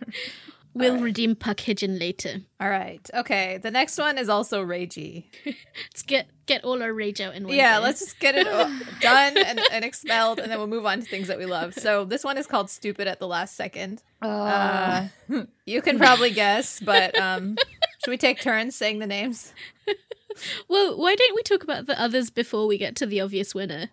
[0.74, 2.42] We'll redeem Park Hae-jin later.
[2.60, 3.08] all right.
[3.14, 5.26] Okay, the next one is also ragey.
[5.46, 7.84] Let's get get all our rage out in one Yeah, go.
[7.84, 11.06] let's just get it o- done and, and expelled, and then we'll move on to
[11.06, 11.74] things that we love.
[11.74, 14.02] So this one is called "Stupid at the Last Second.
[14.22, 15.08] Uh,
[15.66, 17.58] you can probably guess, but um,
[18.04, 19.54] should we take turns saying the names?
[20.70, 23.90] Well, why don't we talk about the others before we get to the obvious winner?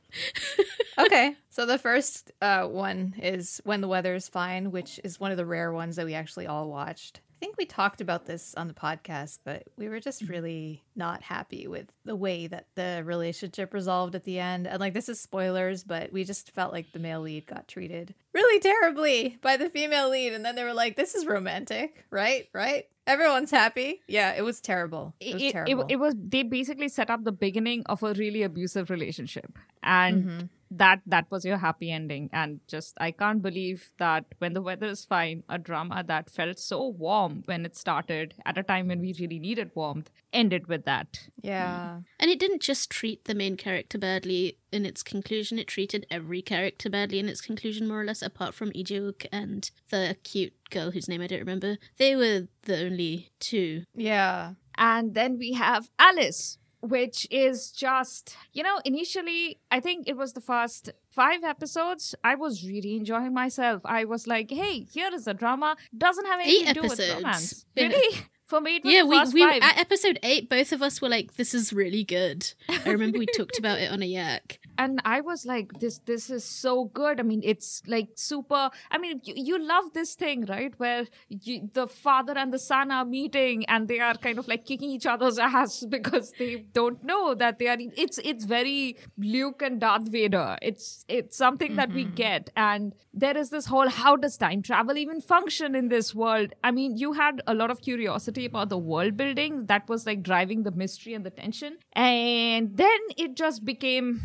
[0.97, 5.32] Okay, so the first uh, one is "When the Weather is Fine," which is one
[5.32, 7.20] of the rare ones that we actually all watched.
[7.34, 11.22] I think we talked about this on the podcast, but we were just really not
[11.22, 14.68] happy with the way that the relationship resolved at the end.
[14.68, 18.14] And like, this is spoilers, but we just felt like the male lead got treated
[18.34, 20.32] really terribly by the female lead.
[20.32, 22.48] And then they were like, this is romantic, right?
[22.52, 22.86] Right?
[23.06, 24.00] Everyone's happy.
[24.06, 25.14] Yeah, it was terrible.
[25.18, 25.86] It was it, it, terrible.
[25.88, 30.46] it was they basically set up the beginning of a really abusive relationship and Mm-hmm.
[30.71, 34.87] That that was your happy ending and just i can't believe that when the weather
[34.87, 39.01] is fine a drama that felt so warm when it started at a time when
[39.01, 41.97] we really needed warmth ended with that yeah.
[41.97, 42.05] Mm.
[42.21, 46.43] And it didn't just treat the main character badly in its conclusion, it treated every
[46.43, 50.91] character badly in its conclusion, more or less, apart from Ijuk and the cute girl
[50.91, 51.79] whose name I don't remember.
[51.97, 53.85] They were the only two.
[53.95, 54.55] Yeah.
[54.77, 60.33] and then we have alice which is just you know initially i think it was
[60.33, 65.26] the first five episodes i was really enjoying myself i was like hey here is
[65.26, 67.89] a drama doesn't have anything Eight to do with romance Yeah.
[67.89, 69.62] really for me it was yeah, the we, we five.
[69.62, 73.26] at episode eight, both of us were like, "This is really good." I remember we
[73.26, 74.59] talked about it on a yak.
[74.79, 77.20] And i was like this this is so good.
[77.20, 80.72] I mean it's like super i mean you, you love this thing right?
[80.79, 84.64] Where you, the father and the son are meeting and they are kind of like
[84.64, 89.62] kicking each other's ass because they don't know that they are it's it's very luke
[89.62, 90.57] and darth vader.
[90.62, 92.14] It's it's something that we mm-hmm.
[92.14, 92.51] get.
[92.57, 96.53] And there is this whole how does time travel even function in this world?
[96.62, 100.22] I mean you had a lot of curiosity about the world building that was like
[100.22, 101.79] driving the mystery and the tension.
[101.93, 104.20] And then it just became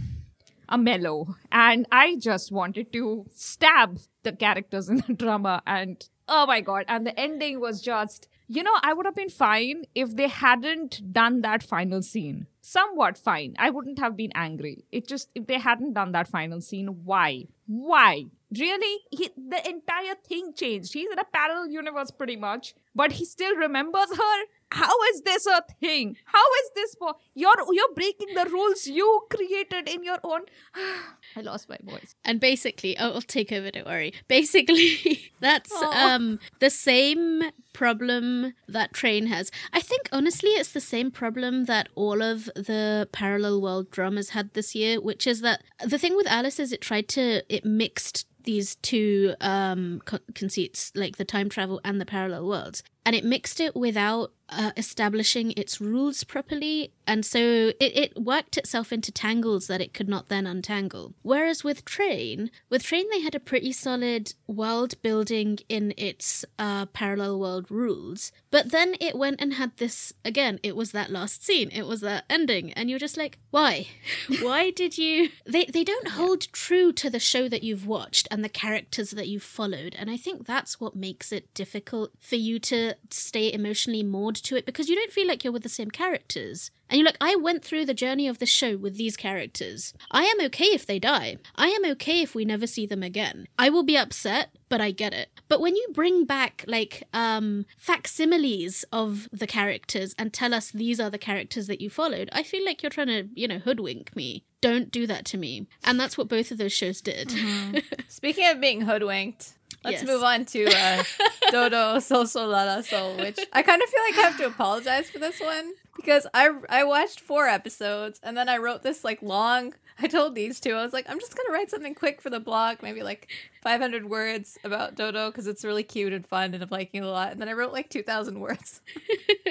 [0.69, 1.35] a mellow.
[1.51, 6.85] And i just wanted to stab the characters in the drama and oh my god.
[6.87, 11.13] And the ending was just you know i would have been fine if they hadn't
[11.13, 12.47] done that final scene.
[12.61, 13.55] Somewhat fine.
[13.59, 14.85] I wouldn't have been angry.
[14.91, 17.45] It just if they hadn't done that final scene why?
[17.67, 18.25] Why?
[18.57, 18.99] Really?
[19.09, 20.93] He, the entire thing changed.
[20.93, 24.43] He's in a parallel universe pretty much but he still remembers her
[24.73, 26.17] how is this a thing?
[26.25, 30.41] How is this for you're you're breaking the rules you created in your own
[31.35, 32.15] I lost my voice.
[32.25, 33.69] And basically, oh, I'll take over.
[33.69, 34.13] Don't worry.
[34.27, 36.15] Basically, that's Aw.
[36.15, 37.43] um the same
[37.73, 39.51] problem that Train has.
[39.71, 44.53] I think honestly, it's the same problem that all of the parallel world dramas had
[44.53, 48.25] this year, which is that the thing with Alice is it tried to it mixed
[48.43, 53.23] these two um co- conceits like the time travel and the parallel worlds and it
[53.23, 59.11] mixed it without uh, establishing its rules properly and so it, it worked itself into
[59.11, 61.13] tangles that it could not then untangle.
[61.21, 66.85] Whereas with train with train they had a pretty solid world building in its uh,
[66.87, 71.43] parallel world rules but then it went and had this again it was that last
[71.43, 73.87] scene it was that ending and you're just like why?
[74.41, 78.43] Why did you they they don't hold true to the show that you've watched and
[78.43, 82.59] the characters that you've followed and i think that's what makes it difficult for you
[82.59, 85.91] to stay emotionally moored to it because you don't feel like you're with the same
[85.91, 86.71] characters.
[86.89, 89.93] And you're like i went through the journey of the show with these characters.
[90.11, 91.37] I am okay if they die.
[91.55, 93.47] I am okay if we never see them again.
[93.57, 95.29] I will be upset but i get it.
[95.49, 100.99] But when you bring back like um facsimiles of the characters and tell us these
[100.99, 104.15] are the characters that you followed i feel like you're trying to you know hoodwink
[104.15, 104.45] me.
[104.61, 105.67] Don't do that to me.
[105.83, 107.33] And that's what both of those shows did.
[108.07, 110.07] Speaking of being hoodwinked, let's Yes.
[110.07, 111.03] move on to uh,
[111.51, 114.47] Dodo Sol Sol La La Sol, which I kind of feel like I have to
[114.47, 119.03] apologize for this one because I I watched four episodes and then I wrote this
[119.03, 119.73] like long.
[119.99, 122.39] I told these two I was like I'm just gonna write something quick for the
[122.39, 123.27] blog, maybe like
[123.63, 127.09] 500 words about Dodo because it's really cute and fun and I'm liking it a
[127.09, 127.31] lot.
[127.31, 128.81] And then I wrote like 2,000 words,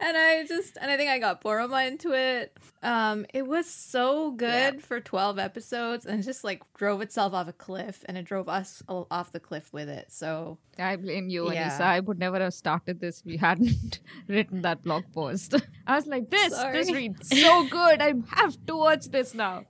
[0.00, 2.56] and I just and I think I got Paroma into it.
[2.82, 7.52] Um, it was so good for 12 episodes and just like drove itself off a
[7.52, 10.12] cliff and it drove us off the cliff with it.
[10.12, 11.70] So I blame you, Yeah.
[11.70, 11.80] Anissa.
[11.82, 15.54] I would never have started this if you hadn't written that blog post.
[15.86, 18.02] I was like, this, this reads so good.
[18.02, 19.64] I have to watch this now.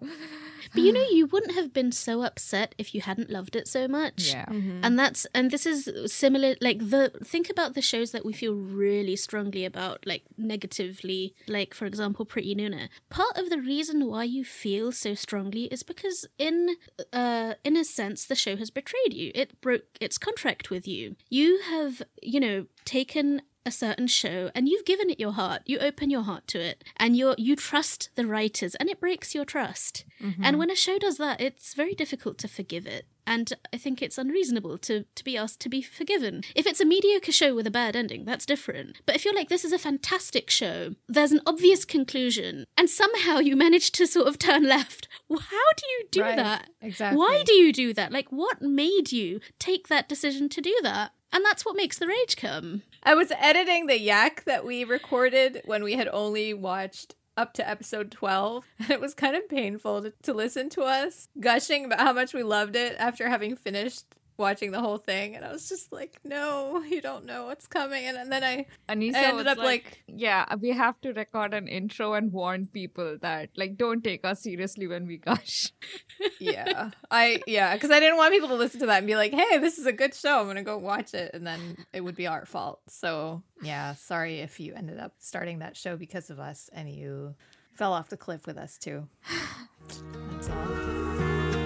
[0.75, 3.89] But you know you wouldn't have been so upset if you hadn't loved it so
[3.89, 4.33] much.
[4.33, 4.47] Yeah.
[4.49, 8.55] and that's and this is similar like the think about the shows that we feel
[8.55, 12.89] really strongly about like negatively like for example pretty nuna.
[13.11, 16.77] Part of the reason why you feel so strongly is because in
[17.12, 19.31] uh in a sense the show has betrayed you.
[19.35, 21.16] It broke its contract with you.
[21.31, 25.79] You have you know taken a certain show and you've given it your heart you
[25.79, 29.45] open your heart to it and you you trust the writers and it breaks your
[29.45, 30.05] trust.
[30.23, 30.45] Mm-hmm.
[30.45, 34.03] And when a show does that it's very difficult to forgive it and i think
[34.03, 36.43] it's unreasonable to to be asked to be forgiven.
[36.55, 39.01] If it's a mediocre show with a bad ending that's different.
[39.07, 43.39] But if you're like this is a fantastic show there's an obvious conclusion and somehow
[43.39, 45.09] you manage to sort of turn left.
[45.31, 46.69] How do you do Right, that?
[46.83, 47.19] Exactly.
[47.19, 48.12] why do you do that?
[48.12, 51.12] Like what made you take that decision to do that?
[51.33, 55.61] And that's what makes the rage come I was editing the yak that we recorded
[55.66, 60.02] when we had only watched up to episode 12 and it was kind of painful
[60.02, 64.07] to, to listen to us gushing about how much we loved it after having finished
[64.37, 68.05] watching the whole thing and I was just like no you don't know what's coming.
[68.07, 71.68] And, and then I Anissa I ended up like, yeah, we have to record an
[71.68, 75.72] intro and warn people that, like, don't take us seriously when we gush.
[76.41, 79.32] yeah I yeah because I didn't want people to listen to that and be like
[79.32, 81.30] hey this is a good show I'm gonna go watch it.
[81.35, 82.80] And then it would be our fault.
[82.89, 87.35] So yeah sorry if you ended up starting that show because of us and you
[87.74, 89.09] fell off the cliff with us too.
[89.89, 91.64] That's all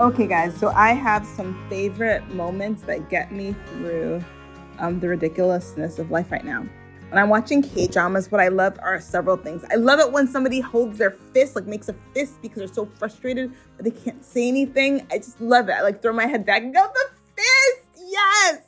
[0.00, 4.24] Okay, guys, so I have some favorite moments that get me through
[4.78, 6.60] um, the ridiculousness of life right now.
[7.10, 9.62] When I'm watching K dramas, what I love are several things.
[9.70, 12.86] I love it when somebody holds their fist, like makes a fist because they're so
[12.86, 15.06] frustrated that they can't say anything.
[15.10, 15.72] I just love it.
[15.72, 18.62] I like throw my head back and go, the fist, yes.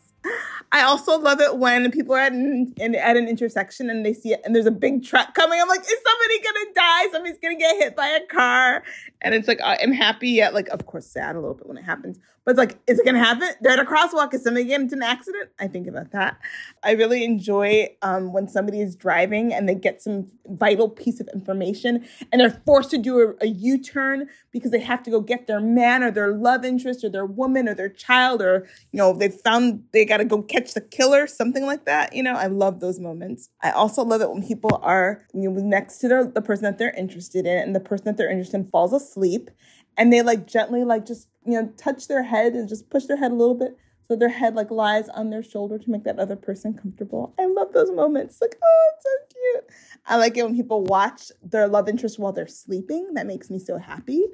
[0.72, 4.14] I also love it when people are at an, in, at an intersection and they
[4.14, 5.60] see it and there's a big truck coming.
[5.60, 7.12] I'm like, is somebody gonna die?
[7.12, 8.82] Somebody's gonna get hit by a car.
[9.20, 11.84] And it's like, I'm happy yet, like, of course, sad a little bit when it
[11.84, 12.18] happens.
[12.44, 13.50] But it's like, is it gonna happen?
[13.60, 14.34] They're at a crosswalk.
[14.34, 15.50] Is somebody getting into an accident?
[15.60, 16.38] I think about that.
[16.82, 21.28] I really enjoy um, when somebody is driving and they get some vital piece of
[21.32, 25.46] information and they're forced to do a, U turn because they have to go get
[25.46, 29.12] their man or their love interest or their woman or their child or, you know,
[29.12, 32.14] they found they got to go catch the killer, something like that.
[32.14, 33.48] You know, I love those moments.
[33.62, 36.78] I also love it when people are you know, next to their, the person that
[36.78, 39.50] they're interested in and the person that they're interested in falls asleep
[39.96, 43.16] and they like gently, like just, you know, touch their head and just push their
[43.16, 43.76] head a little bit
[44.08, 47.34] so their head like lies on their shoulder to make that other person comfortable.
[47.38, 48.40] I love those moments.
[48.42, 49.64] Like, oh, it's so cute.
[50.06, 53.14] I like it when people watch their love interest while they're sleeping.
[53.14, 54.26] That makes me so happy.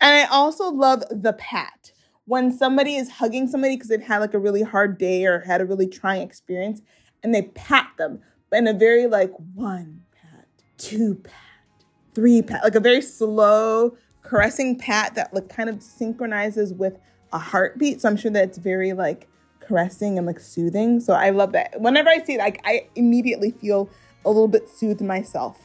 [0.00, 1.92] And I also love the pat.
[2.26, 5.60] When somebody is hugging somebody because they've had like a really hard day or had
[5.60, 6.82] a really trying experience
[7.22, 8.20] and they pat them
[8.50, 10.46] but in a very like one pat,
[10.78, 16.72] two pat, three pat, like a very slow caressing pat that like kind of synchronizes
[16.72, 16.98] with
[17.32, 18.00] a heartbeat.
[18.00, 19.28] So I'm sure that it's very like
[19.60, 21.00] caressing and like soothing.
[21.00, 21.80] So I love that.
[21.80, 23.90] Whenever I see it, like I immediately feel
[24.24, 25.58] a little bit soothed myself.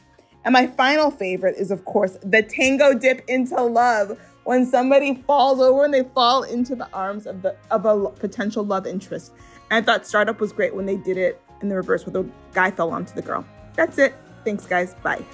[0.44, 5.60] And my final favorite is, of course, the tango dip into love when somebody falls
[5.60, 9.32] over and they fall into the arms of the of a potential love interest.
[9.70, 12.28] And I thought Startup was great when they did it in the reverse, where the
[12.52, 13.44] guy fell onto the girl.
[13.74, 14.14] That's it.
[14.44, 14.94] Thanks, guys.
[15.02, 15.24] Bye.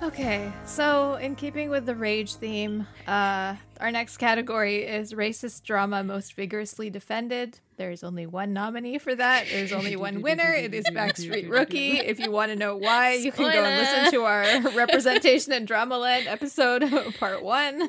[0.00, 6.02] Okay, so in keeping with the rage theme, uh, our next category is racist drama
[6.02, 7.60] most vigorously defended.
[7.76, 9.46] There's only one nominee for that.
[9.50, 10.52] There's only one winner.
[10.52, 11.98] It is Backstreet Rookie.
[11.98, 14.42] If you want to know why, you can go and listen to our
[14.76, 16.82] representation in Dramaland episode
[17.20, 17.88] part one.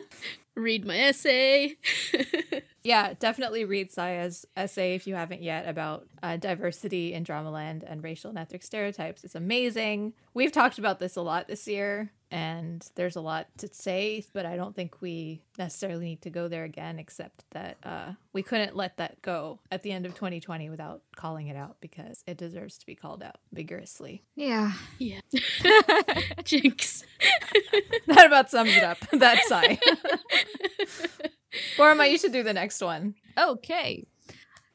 [0.55, 1.77] Read my essay.
[2.83, 8.03] yeah, definitely read Saya's essay if you haven't yet about uh, diversity in Dramaland and
[8.03, 9.23] racial and ethnic stereotypes.
[9.23, 10.13] It's amazing.
[10.33, 14.45] We've talked about this a lot this year, and there's a lot to say, but
[14.45, 18.75] I don't think we necessarily need to go there again, except that uh, we couldn't
[18.75, 22.77] let that go at the end of 2020 without calling it out because it deserves
[22.79, 24.23] to be called out vigorously.
[24.35, 24.73] Yeah.
[24.99, 25.21] Yeah.
[26.43, 27.03] Jinx.
[28.07, 28.99] that about sums it up.
[29.11, 29.79] That sigh.
[31.77, 33.15] Paroma, you should do the next one.
[33.37, 34.05] Okay.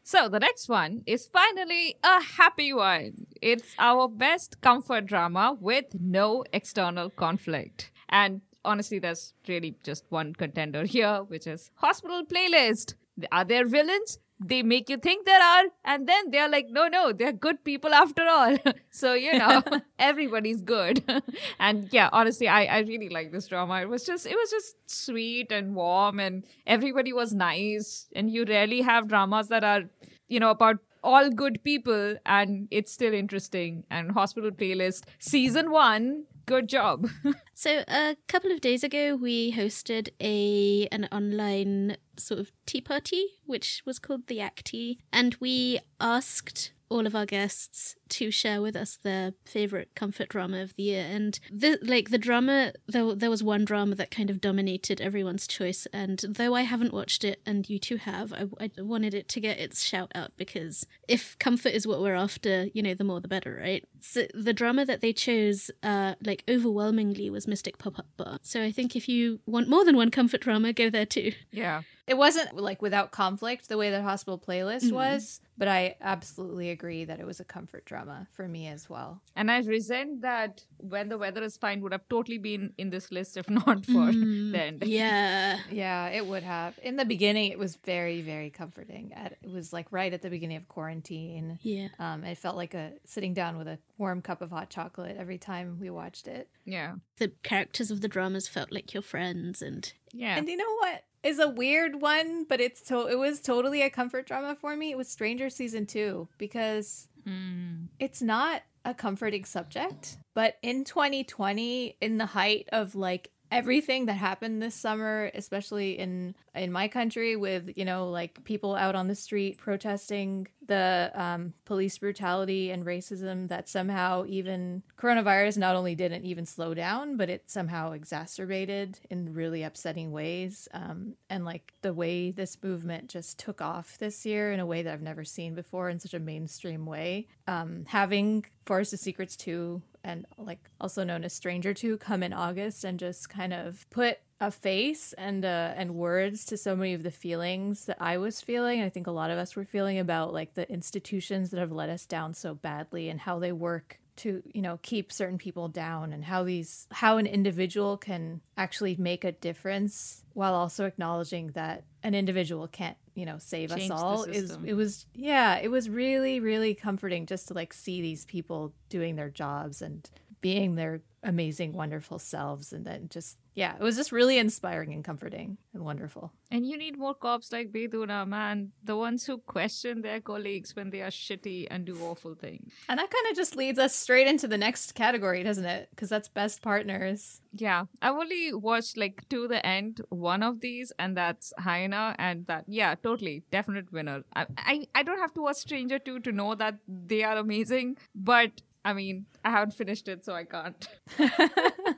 [0.07, 3.27] So the next one is finally a happy one.
[3.41, 7.91] It's our best comfort drama with no external conflict.
[8.11, 12.95] And honestly, there's really just one contender here, which is Hospital Playlist.
[13.33, 14.19] Are there villains?
[14.47, 17.95] They make you think there are, and then they're like, no, no, they're good people
[17.95, 18.57] after all.
[18.91, 19.63] so, you know,
[19.99, 21.03] everybody's good.
[21.59, 23.81] and yeah, honestly, I, I really like this drama.
[23.81, 28.07] It was just it was just sweet and warm and everybody was nice.
[28.15, 29.85] And you rarely have dramas that are,
[30.29, 33.85] you know, about all good people and it's still interesting.
[33.91, 37.09] And Hospital Playlist season one good job.
[37.55, 43.27] so a couple of days ago, we hosted a an online sort of tea party,
[43.47, 48.77] which was called the Acti, and we asked all of our guests to share with
[48.77, 51.05] us their favorite comfort drama of the year.
[51.11, 55.49] And the, like the drama, there, there was one drama that kind of dominated everyone's
[55.49, 55.89] choice.
[55.93, 59.41] And though I haven't watched it, and you two have, I, I wanted it to
[59.41, 63.21] get its shout out because if comfort is what we're after, you know, the more
[63.21, 63.85] the better, right?
[64.01, 68.39] So the drama that they chose, uh, like overwhelmingly, was Mystic Pop Up Bar.
[68.43, 71.33] So I think if you want more than one comfort drama, go there too.
[71.51, 71.83] Yeah.
[72.07, 74.95] It wasn't like without conflict the way that Hospital Playlist mm-hmm.
[74.95, 79.23] was, but I absolutely agree that it was a comfort drama for me as well.
[79.37, 83.13] And I resent that when the weather is fine would have totally been in this
[83.13, 84.83] list if not for mm, the end.
[84.87, 85.59] Yeah.
[85.71, 86.79] Yeah, it would have.
[86.83, 89.13] In the beginning it was very, very comforting.
[89.17, 91.59] It was like right at the beginning of quarantine.
[91.63, 91.89] Yeah.
[91.99, 95.39] Um it felt like a sitting down with a warm cup of hot chocolate every
[95.39, 96.49] time we watched it.
[96.65, 96.95] Yeah.
[97.19, 100.37] The characters of the dramas felt like your friends and yeah.
[100.37, 101.03] And you know what?
[101.25, 104.91] is a weird one, but it's to- it was totally a comfort drama for me.
[104.91, 107.89] It was Stranger season 2 because mm.
[107.99, 114.15] it's not a comforting subject, but in 2020 in the height of like everything that
[114.15, 119.07] happened this summer especially in in my country with you know like people out on
[119.07, 125.95] the street protesting the um, police brutality and racism that somehow even coronavirus not only
[125.95, 130.69] didn't even slow down but it somehow exacerbated in really upsetting ways.
[130.73, 134.83] Um, and like the way this movement just took off this year in a way
[134.83, 137.29] that i've never seen before in such a mainstream way.
[137.47, 142.33] Um, having forest of secrets 2 and like also known as Stranger 2 come in
[142.33, 146.95] August and just kind of put a face and uh, and words to so many
[146.95, 148.83] of the feelings that I was feeling.
[148.83, 151.89] I think a lot of us were feeling about like the institutions that have let
[151.89, 156.13] us down so badly and how they work to you know keep certain people down
[156.13, 161.85] and how these how an individual can actually make a difference while also acknowledging that
[162.03, 165.89] an individual can't you know save Change us all is it was yeah it was
[165.89, 170.09] really really comforting just to like see these people doing their jobs and
[170.41, 175.05] being their amazing wonderful selves and then just yeah, it was just really inspiring and
[175.05, 176.33] comforting and wonderful.
[176.51, 178.73] And you need more cops like Bae Doona, man.
[178.83, 182.73] The ones who question their colleagues when they are shitty and do awful things.
[182.89, 185.89] And that kind of just leads us straight into the next category, doesn't it?
[185.91, 187.41] Because that's best partners.
[187.53, 187.85] Yeah.
[188.03, 192.17] I've only watched like to the end one of these, and that's Hyena.
[192.19, 193.45] And that, yeah, totally.
[193.53, 194.25] Definite winner.
[194.35, 197.99] I, I, I don't have to watch Stranger 2 to know that they are amazing,
[198.17, 200.89] but I mean, I haven't finished it, so I can't.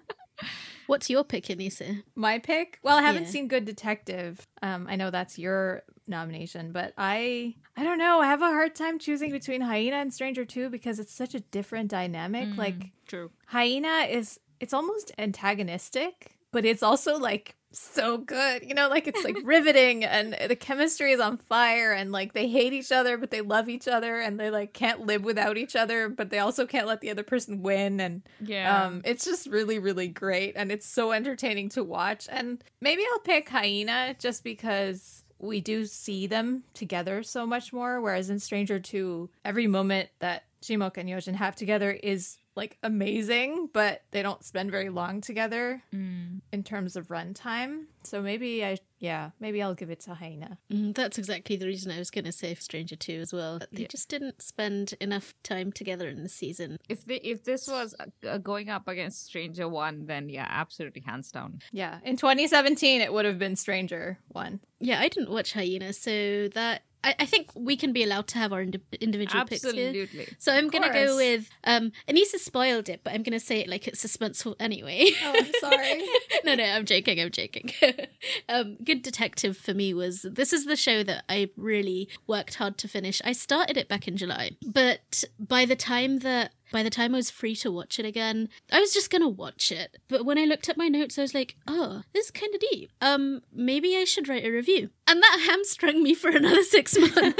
[0.86, 2.04] What's your pick, Anissa?
[2.14, 2.78] My pick?
[2.82, 3.30] Well, I haven't yeah.
[3.30, 4.46] seen Good Detective.
[4.62, 8.20] Um, I know that's your nomination, but I I don't know.
[8.20, 11.40] I have a hard time choosing between Hyena and Stranger 2 because it's such a
[11.40, 12.48] different dynamic.
[12.48, 12.56] Mm.
[12.56, 13.30] Like True.
[13.46, 18.64] Hyena is it's almost antagonistic, but it's also like so good.
[18.64, 22.48] You know, like it's like riveting and the chemistry is on fire and like they
[22.48, 25.76] hate each other but they love each other and they like can't live without each
[25.76, 28.84] other but they also can't let the other person win and Yeah.
[28.86, 33.20] um it's just really really great and it's so entertaining to watch and maybe I'll
[33.20, 38.78] pick Hyena just because we do see them together so much more whereas in Stranger
[38.80, 44.42] 2 every moment that Shimoka and Yeo-jin have together is like amazing but they don't
[44.44, 46.35] spend very long together Mm.
[46.56, 47.84] In terms of runtime.
[48.02, 50.56] So maybe I, yeah, maybe I'll give it to Hyena.
[50.72, 53.58] Mm, that's exactly the reason I was going to say Stranger 2 as well.
[53.70, 53.88] They Yeah.
[53.88, 56.78] just didn't spend enough time together in the season.
[56.88, 61.02] If they, if this was uh, uh, going up against Stranger One, then yeah, absolutely
[61.02, 61.60] hands down.
[61.72, 64.60] Yeah, in 2017 it would have been Stranger One.
[64.80, 66.82] Yeah, I didn't watch Hyena, so that.
[67.06, 69.88] I, I think we can be allowed to have our indi- individual picks here.
[69.88, 70.28] Absolutely.
[70.38, 73.86] So I'm gonna go with um Anissa spoiled it, but I'm gonna say it like
[73.86, 75.06] it's suspenseful anyway.
[75.22, 76.04] Oh, I'm sorry.
[76.44, 77.70] no, no, I'm joking, I'm joking.
[78.48, 82.76] um Good Detective for me was this is the show that I really worked hard
[82.78, 83.22] to finish.
[83.24, 87.16] I started it back in July, but by the time that by the time I
[87.16, 89.96] was free to watch it again, I was just gonna watch it.
[90.08, 92.60] But when I looked at my notes, I was like, oh, this is kind of
[92.70, 92.90] deep.
[93.00, 94.90] Um, maybe I should write a review.
[95.08, 97.14] And that hamstrung me for another six months.
[97.16, 97.30] I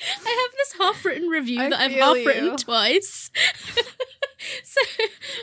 [0.00, 3.30] have this half written review I that I've half written twice.
[4.64, 4.80] so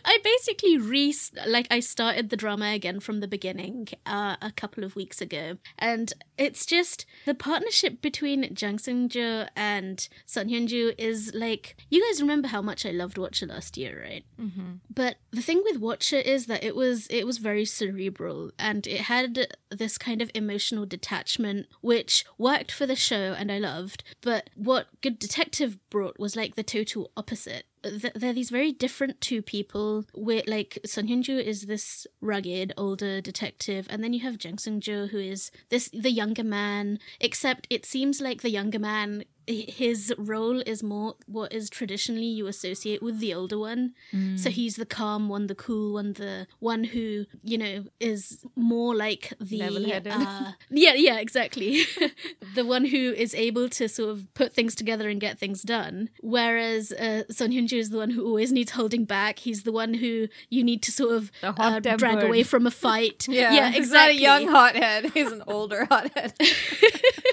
[0.05, 1.13] I basically re
[1.47, 5.57] like I started the drama again from the beginning uh, a couple of weeks ago,
[5.77, 11.75] and it's just the partnership between Jang Sung Jo and Son Hyun Joo is like
[11.89, 14.25] you guys remember how much I loved Watcher last year, right?
[14.39, 14.73] mm-hmm.
[14.93, 19.01] But the thing with Watcher is that it was it was very cerebral and it
[19.01, 24.03] had this kind of emotional detachment which worked for the show and I loved.
[24.21, 27.65] But what Good Detective brought was like the total opposite.
[27.83, 30.05] Th- They're these very different two people.
[30.13, 34.57] Where like Son Hyun Joo is this rugged older detective, and then you have Jang
[34.57, 36.99] Sung Jo who is this the younger man.
[37.19, 42.47] Except it seems like the younger man his role is more what is traditionally you
[42.47, 43.93] associate with the older one.
[44.35, 48.95] So he's the calm one, the cool one, the one who, you know, is more
[48.95, 51.83] like the uh, Yeah, yeah, exactly.
[52.55, 56.09] the one who is able to sort of put things together and get things done.
[56.21, 59.39] Whereas uh, Son Hyun Joo is the one who always needs holding back.
[59.39, 63.27] He's the one who you need to sort of uh, drag away from a fight.
[63.33, 64.21] Yeah, yeah, He's not a exactly.
[64.21, 65.11] young hothead.
[65.11, 66.33] He's an older hothead.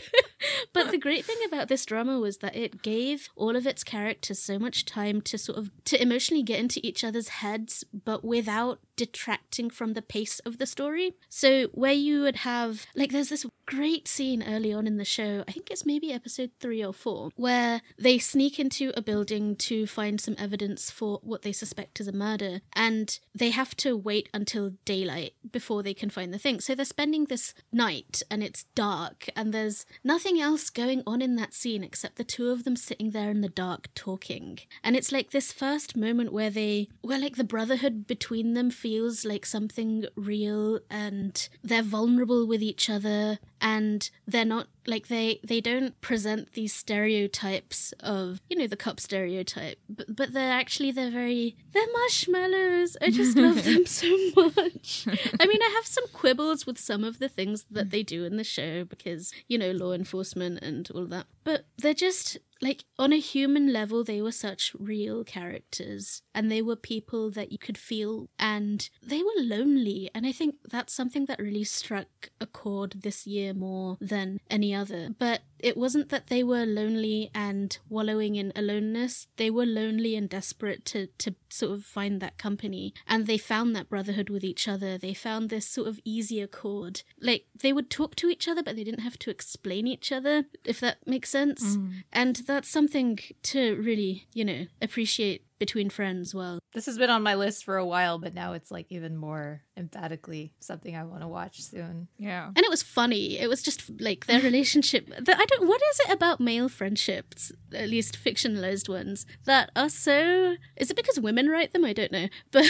[0.73, 4.39] but the great thing about this drama was that it gave all of its characters
[4.39, 8.81] so much time to sort of to emotionally get into each other's heads but without
[9.01, 11.15] detracting from the pace of the story.
[11.31, 15.45] So where you would have like there's this great scene early on in the show
[15.47, 19.87] i think it's maybe episode 3 or 4 where they sneak into a building to
[19.87, 24.29] find some evidence for what they suspect is a murder and they have to wait
[24.35, 26.61] until daylight before they can find the thing.
[26.61, 31.37] So they're spending this night and it's dark and there's nothing else going on in
[31.37, 34.59] that scene except the two of them sitting there in the dark talking.
[34.83, 38.90] And it's like this first moment where they where like the brotherhood between them feels
[39.25, 45.61] like something real and they're vulnerable with each other and they're not like they they
[45.61, 51.11] don't present these stereotypes of you know the cup stereotype but, but they're actually they're
[51.11, 52.97] very they're marshmallows.
[53.01, 55.07] I just love them so much.
[55.39, 58.37] I mean i have some quibbles with some of the things that they do in
[58.37, 63.13] the show because you know law enforcement and all that but they're just like on
[63.13, 67.79] a human level they were such real characters and they were people that you could
[67.79, 70.11] feel and they were lonely.
[70.15, 74.75] And i think that's something that really struck a chord this year more than any
[74.75, 75.11] other.
[75.19, 79.29] But it wasn't that they were lonely and wallowing in aloneness.
[79.37, 82.95] They were lonely and desperate to to sort of find that company.
[83.07, 84.99] And they found that brotherhood with each other.
[84.99, 87.03] They found this sort of easy accord.
[87.21, 90.45] Like they would talk to each other but they didn't have to explain each other
[90.65, 91.77] if that makes sense.
[91.77, 92.05] Mm.
[92.13, 97.23] And that's something to really you know appreciate between friends well this has been on
[97.25, 101.23] my list for a while, but now it's like even more emphatically something I want
[101.23, 102.07] to watch soon.
[102.17, 102.47] Yeah.
[102.47, 106.01] and it was funny it was just like their relationship that i don't what is
[106.07, 111.49] it about male friendships at least fictionalized ones that are so is it because women
[111.49, 112.65] write them i don't know but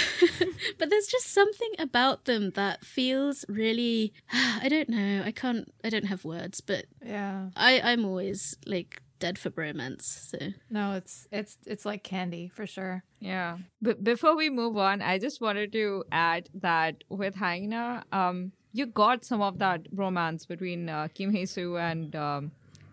[0.78, 5.88] but there's just something about them that feels really i don't know i can't i
[5.90, 7.50] don't have words but Yeah.
[7.56, 10.38] i i'm always like dead for bromance so
[10.70, 13.04] No, it's it's it's like candy for sure.
[13.20, 13.58] Yeah.
[13.80, 18.86] But before we move on, I just wanted to add that with Hyena, um, you
[18.86, 22.52] got some of that romance between uh, Kim Hye Soo and um,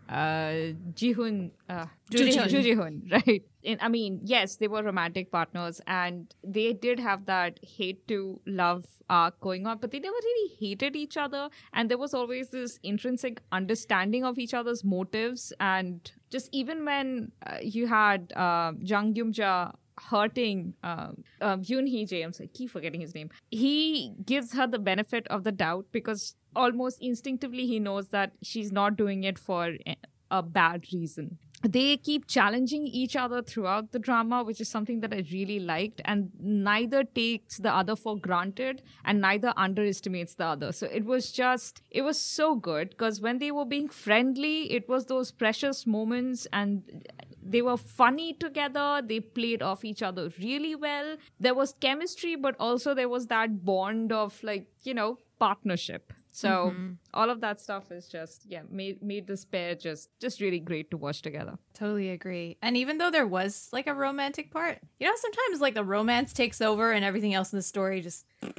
[0.09, 3.03] uh, Ji-hoon, uh, Joo Ji-hoon.
[3.11, 3.43] Right?
[3.63, 8.39] In, I mean, yes, they were romantic partners, and they did have that hate to
[8.45, 12.49] love arc going on, but they never really hated each other, and there was always
[12.49, 18.73] this intrinsic understanding of each other's motives, and just even when uh, you had uh,
[18.81, 23.29] Jung Geum-ja hurting um, um, Yoon Hee Jae, I'm sorry, keep forgetting his name.
[23.51, 28.71] He gives her the benefit of the doubt because almost instinctively he knows that she's
[28.71, 29.95] not doing it for a-
[30.31, 31.37] a bad reason.
[31.67, 36.01] They keep challenging each other throughout the drama, which is something that I really liked,
[36.05, 40.71] and neither takes the other for granted and neither underestimates the other.
[40.71, 44.87] So it was just, it was so good because when they were being friendly, it
[44.87, 47.07] was those precious moments and
[47.41, 52.55] they were funny together they played off each other really well there was chemistry but
[52.59, 56.91] also there was that bond of like you know partnership so mm-hmm.
[57.13, 60.91] all of that stuff is just yeah made made this pair just just really great
[60.91, 62.57] to watch together Totally agree.
[62.63, 66.33] And even though there was like a romantic part, you know, sometimes like the romance
[66.33, 68.49] takes over and everything else in the story just, uh,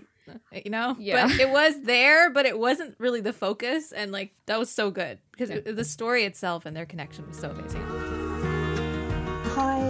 [0.53, 0.95] you know?
[1.01, 1.27] Yeah.
[1.27, 3.91] But it was there, but it wasn't really the focus.
[3.91, 5.57] And like that was so good because Yeah.
[5.67, 8.28] it- the story itself and their connection was so amazing.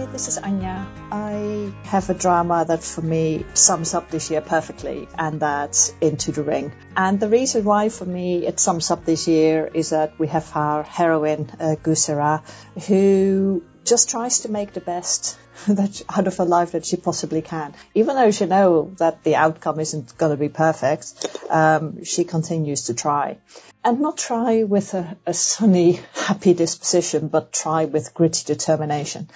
[0.09, 0.87] Hi, this is Anya.
[1.11, 6.31] I have a drama that for me sums up this year perfectly, and that's Into
[6.31, 6.71] the Ring.
[6.97, 10.49] And the reason why for me it sums up this year is that we have
[10.55, 12.41] our heroine, uh, Goo Se-ra,
[12.87, 15.37] who just tries to make the best
[15.67, 17.75] that out of her life that she possibly can.
[17.93, 22.85] Even though she knows that the outcome isn't going to be perfect, um, she continues
[22.85, 23.37] to try.
[23.83, 29.29] And not try with a, a sunny, happy disposition, but try with gritty determination.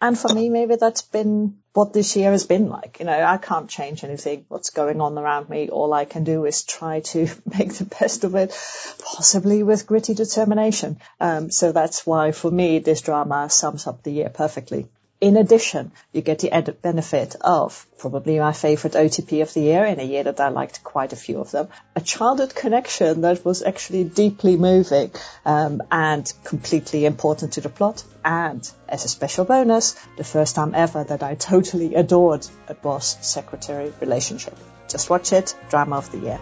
[0.00, 2.98] And for me, maybe that's been what this year has been like.
[3.00, 4.44] You know, I can't change anything.
[4.48, 5.70] What's going on around me?
[5.70, 7.20] All I can do is try to
[7.58, 8.50] make the best of it,
[9.02, 10.98] possibly with gritty determination.
[11.18, 14.86] Um, so that's why for me, this drama sums up the year perfectly.
[15.18, 19.86] In addition, you get the added benefit of probably my favorite OTP of the year
[19.86, 21.68] in a year that I liked quite a few of them.
[21.94, 25.10] A childhood connection that was actually deeply moving
[25.46, 28.04] um, and completely important to the plot.
[28.26, 33.16] And as a special bonus, the first time ever that I totally adored a boss
[33.26, 34.58] secretary relationship.
[34.86, 36.40] Just watch it, drama of the year.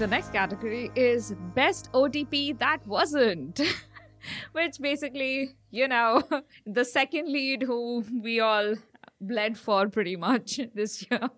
[0.00, 3.60] the next category is best otp that wasn't
[4.52, 6.22] which basically you know
[6.66, 8.74] the second lead who we all
[9.20, 11.28] bled for pretty much this year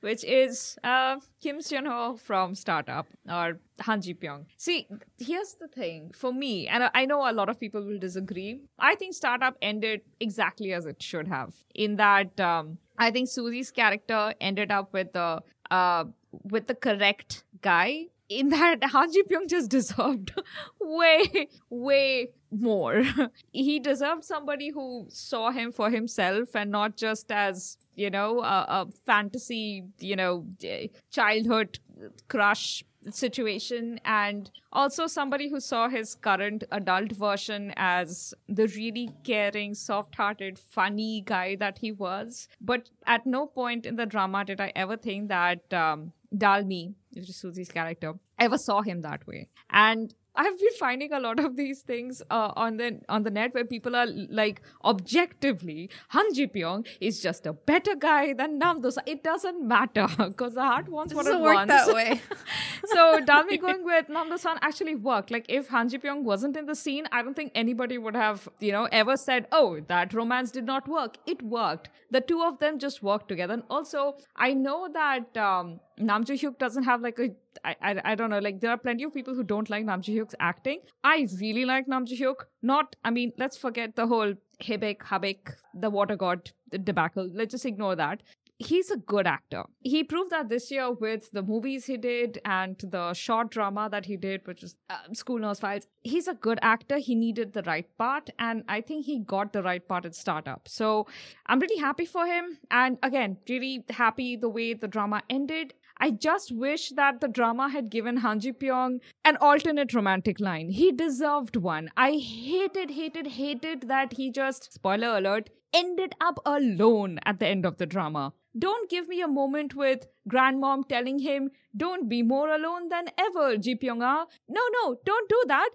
[0.00, 4.46] which is uh, Kim Seon Ho from Startup or Han Ji Pyong.
[4.56, 8.60] See, here's the thing for me, and I- know a lot of people will disagree.
[8.78, 11.54] I think Startup ended exactly as it should have.
[11.74, 16.04] In that, um, I think Suzy's character ended up with the uh,
[16.44, 18.06] with the correct guy.
[18.30, 20.32] In that, Han Ji Pyong just deserved
[20.80, 23.02] way, way more.
[23.52, 28.64] he deserved somebody who saw him for himself and not just as you know a,
[28.68, 31.80] a fantasy you know eh, childhood
[32.28, 39.74] crush situation and also somebody who saw his current adult version as the really caring
[39.74, 44.70] soft-hearted funny guy that he was but at no point in the drama did i
[44.76, 49.48] ever think that um, dalmi which is Suzy's character ever saw him that way.
[49.70, 53.52] And I've been finding a lot of these things uh, on the on the net
[53.54, 58.80] where people are like objectively Han Ji Pyong is just a better guy than Nam
[58.80, 59.04] Do-san.
[59.06, 61.74] It doesn't matter because the heart wants It what doesn't it work wants.
[61.86, 62.20] that way.
[62.86, 65.30] so Dalmi going with Nam Do-san actually worked.
[65.30, 68.48] Like if Han Ji Pyong wasn't in the scene, I don't think anybody would have
[68.60, 71.90] you know ever said, "Oh, that romance did not work." It worked.
[72.10, 73.54] The two of them just worked together.
[73.54, 77.30] And also, I know that um, Nam Joo Hyuk doesn't have like a
[77.64, 80.02] I, I, I don't know like there are plenty of people who don't like Nam
[80.02, 80.80] Joo Hyuk's acting.
[81.04, 82.46] I really like Nam Joo Hyuk.
[82.62, 87.28] Not I mean let's forget the whole Hibik Habaek the water god the debacle.
[87.32, 88.22] Let's just ignore that
[88.60, 89.64] he's a good actor.
[89.80, 94.04] He proved that this year with the movies he did and the short drama that
[94.04, 95.86] he did, which is uh, School Nurse Files.
[96.02, 96.98] He's a good actor.
[96.98, 100.68] He needed the right part, and I think he got the right part at Startup.
[100.68, 101.06] So
[101.46, 102.58] I'm really happy for him.
[102.70, 105.72] And again, really happy the way the drama ended.
[106.02, 110.70] I just wish that the drama had given Han Ji Pyong an alternate romantic line.
[110.70, 111.90] He deserved one.
[111.94, 117.66] I hated, hated, hated that he just, spoiler alert, ended up alone at the end
[117.66, 118.32] of the drama.
[118.58, 123.58] Don't give me a moment with grandmom telling him, don't be more alone than ever,
[123.58, 124.24] Ji Pyong-ah.
[124.48, 125.68] No, no, don't do that.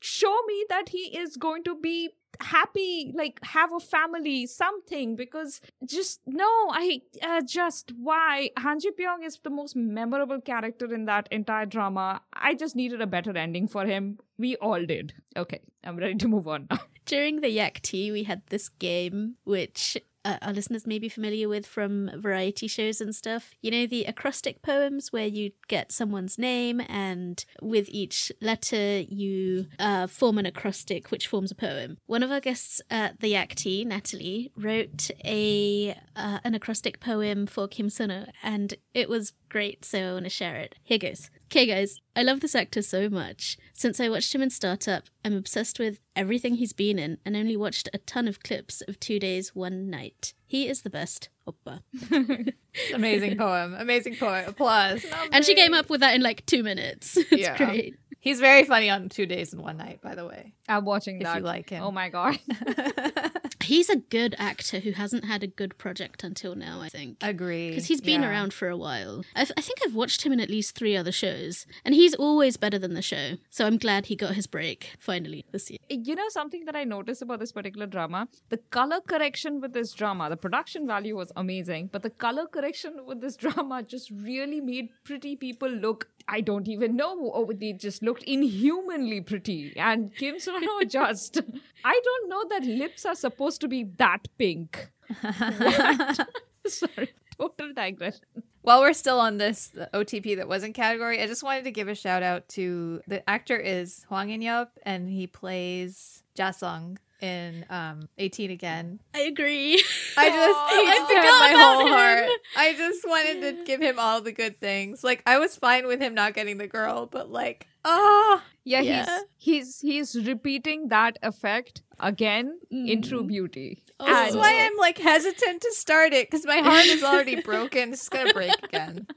[0.00, 2.10] Show me that he is going to be
[2.40, 5.16] happy, like have a family, something.
[5.16, 10.92] Because just no, I uh, just why Han Ji Pyong is the most memorable character
[10.92, 12.22] in that entire drama.
[12.32, 14.18] I just needed a better ending for him.
[14.38, 15.14] We all did.
[15.36, 16.80] Okay, I'm ready to move on now.
[17.06, 21.48] During the Yak Tea, we had this game which uh, our listeners may be familiar
[21.48, 23.52] with from variety shows and stuff.
[23.62, 29.66] You know, the acrostic poems where you get someone's name and with each letter you
[29.78, 31.98] uh, form an acrostic which forms a poem.
[32.06, 37.46] One of our guests at the Yak Tea, Natalie, wrote a uh, an acrostic poem
[37.46, 40.74] for Kim Seon Ho and it was great, so I want to share it.
[40.82, 41.30] Here goes.
[41.52, 43.58] Okay, guys, I love this actor so much.
[43.72, 47.56] Since I watched him in Startup, I'm obsessed with everything he's been in and only
[47.56, 50.32] watched a ton of clips of Two Days, One Night.
[50.46, 51.28] He is the best.
[51.48, 51.82] Oppa.
[52.94, 53.74] Amazing poem.
[53.76, 54.44] Amazing poem.
[54.48, 55.04] Applause.
[55.32, 57.16] And she came up with that in like two minutes.
[57.32, 57.56] It's Yeah.
[57.56, 57.96] great.
[58.20, 60.52] He's very funny on Two Days and One Night, by the way.
[60.68, 61.38] I'm watching If that.
[61.38, 61.82] you like him.
[61.82, 62.38] Oh my god.
[63.62, 67.18] He's a good actor who hasn't had a good project until now, I think.
[67.20, 67.68] Agree.
[67.68, 68.30] Because he's been Yeah.
[68.30, 69.22] around for a while.
[69.36, 72.56] I, I think I've watched him in at least three other shows, and he's always
[72.56, 73.36] better than the show.
[73.50, 75.78] So I'm glad he got his break finally this year.
[75.88, 78.28] you know something that I noticed about this particular drama?
[78.48, 83.04] The color correction with this drama, the production value was amazing, but the color correction
[83.06, 86.08] with this drama just really made pretty people look.
[86.30, 87.32] I don't even know.
[87.34, 89.72] Oh, they just looked inhumanly pretty.
[89.76, 91.40] And Kim Seon Ho just.
[91.84, 94.90] I don't know that lips are supposed to be that pink.
[96.66, 98.20] Sorry, total digression.
[98.62, 101.94] While we're still on this OTP that wasn't category, I just wanted to give a
[101.94, 108.08] shout out to the actor is Hwang In Yup, and he plays Jasung in um
[108.18, 109.00] 18 again.
[109.14, 109.74] I agree.
[110.16, 111.92] I just I forgot my about whole him.
[111.92, 112.30] heart.
[112.56, 115.02] I just wanted to give him all the good things.
[115.04, 119.18] Like I was fine with him not getting the girl, but like ah Yeah, Yeah.
[119.36, 123.82] he's he's he's repeating that effect again in True Beauty.
[123.98, 124.06] Oh.
[124.06, 127.92] This is why I'm like hesitant to start it because my heart is already broken.
[127.92, 129.06] It's gonna break again.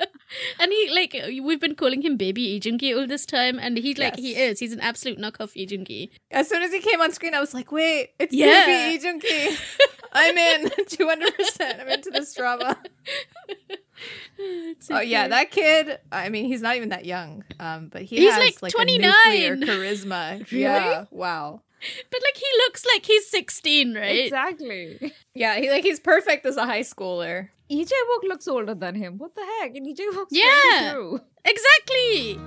[0.60, 3.94] And he like we've been calling him baby Lee Joon-gi all this time, and he
[3.94, 4.60] like he is.
[4.60, 6.12] He's an absolute knockoff Lee Joon-gi.
[6.32, 8.90] As soon as he came on screen, I was like, "Wait, it's Yeah.
[8.90, 9.56] Jung Ki.
[10.12, 11.36] I'm in 200.
[11.36, 12.78] percent I'm into this drama."
[14.38, 16.00] It's so Oh yeah, that kid.
[16.12, 17.44] I mean, he's not even that young.
[17.60, 19.12] Um, but he He's, has like, like, 29.
[19.12, 20.52] a charisma.
[20.52, 20.62] Really?
[20.64, 21.06] Yeah.
[21.12, 21.62] Wow.
[22.10, 24.26] But like he looks like he's sixteen, right?
[24.26, 25.14] Exactly.
[25.36, 27.50] Yeah, he like he's perfect as a high schooler.
[27.70, 29.18] EJ Wook looks older than him.
[29.18, 29.76] What the heck?
[29.76, 31.18] And EJ Wook's Yeah.
[31.46, 32.40] Exactly.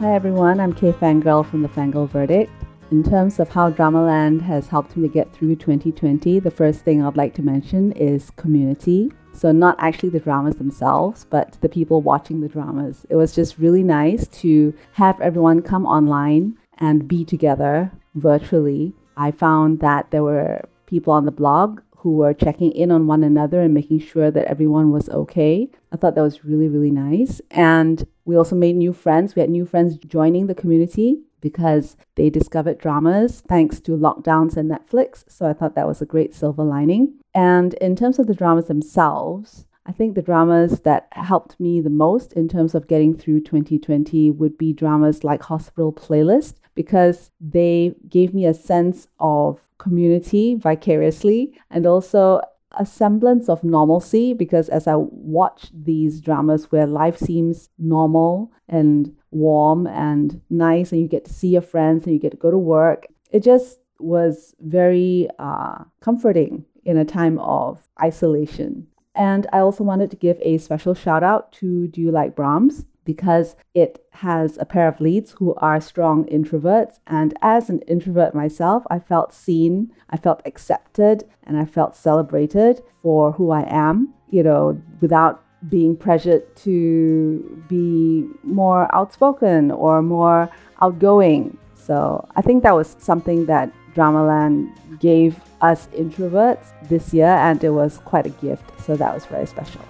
[0.00, 2.50] Hi everyone, I'm kfangurl from the Fangirl Verdict.
[2.90, 7.02] In terms of how Dramaland has helped me to get through 2020, the first thing
[7.04, 9.12] I'd like to mention is community.
[9.32, 13.06] So, not actually the dramas themselves, but the people watching the dramas.
[13.08, 18.94] It was just really nice to have everyone come online and be together virtually.
[19.16, 23.22] I found that there were people on the blog who were checking in on one
[23.22, 25.70] another and making sure that everyone was okay.
[25.92, 27.40] I thought that was really, really nice.
[27.50, 29.36] And we also made new friends.
[29.36, 34.70] We had new friends joining the community because they discovered dramas thanks to lockdowns and
[34.70, 35.24] Netflix.
[35.28, 37.14] So I thought that was a great silver lining.
[37.34, 41.90] And in terms of the dramas themselves, I think the dramas that helped me the
[41.90, 47.94] most in terms of getting through 2020 would be dramas like Hospital Playlist because they
[48.08, 52.40] gave me a sense of community vicariously and also
[52.78, 59.14] a semblance of normalcy because as I watch these dramas where life seems normal and
[59.30, 62.50] warm and nice and you get to see your friends and you get to go
[62.50, 68.86] to work, it just was very uh, comforting in a time of isolation.
[69.14, 72.86] And I also wanted to give a special shout out to Do You Like Brahms?
[73.04, 76.98] because it has a pair of leads who are strong introverts.
[77.06, 82.82] And as an introvert myself, I felt seen, I felt accepted, and I felt celebrated
[83.00, 90.50] for who I am, you know, without being pressured to be more outspoken or more
[90.80, 91.56] outgoing.
[91.74, 97.70] So I think that was something that Dramaland gave us introverts this year, and it
[97.70, 98.80] was quite a gift.
[98.80, 99.80] So that was very special.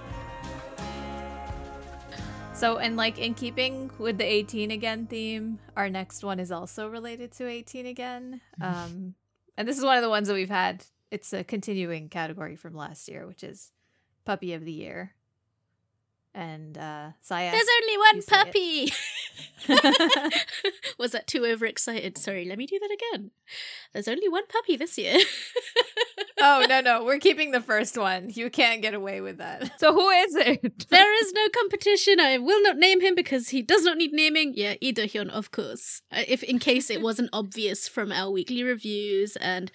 [2.63, 6.87] So, and like in keeping with the 18 again theme, our next one is also
[6.87, 8.41] related to 18 again.
[8.61, 9.15] Um,
[9.57, 10.85] and this is one of the ones that we've had.
[11.11, 13.73] It's a continuing category from last year, which is
[14.25, 15.15] Puppy of the Year.
[16.35, 17.51] And uh, Saya.
[17.51, 18.93] There's only one you say puppy.
[20.99, 22.19] Was that too overexcited?
[22.19, 23.31] Sorry, let me do that again.
[23.93, 25.19] There's only one puppy this year.
[26.41, 28.31] oh no no, we're keeping the first one.
[28.31, 29.73] You can't get away with that.
[29.79, 30.89] So who is it?
[30.91, 32.21] There is no competition.
[32.21, 34.53] I will not name him because he does not need naming.
[34.55, 36.03] Yeah, Lee Do Hyun, of course.
[36.13, 39.73] Uh, If in case it wasn't obvious from our weekly reviews, and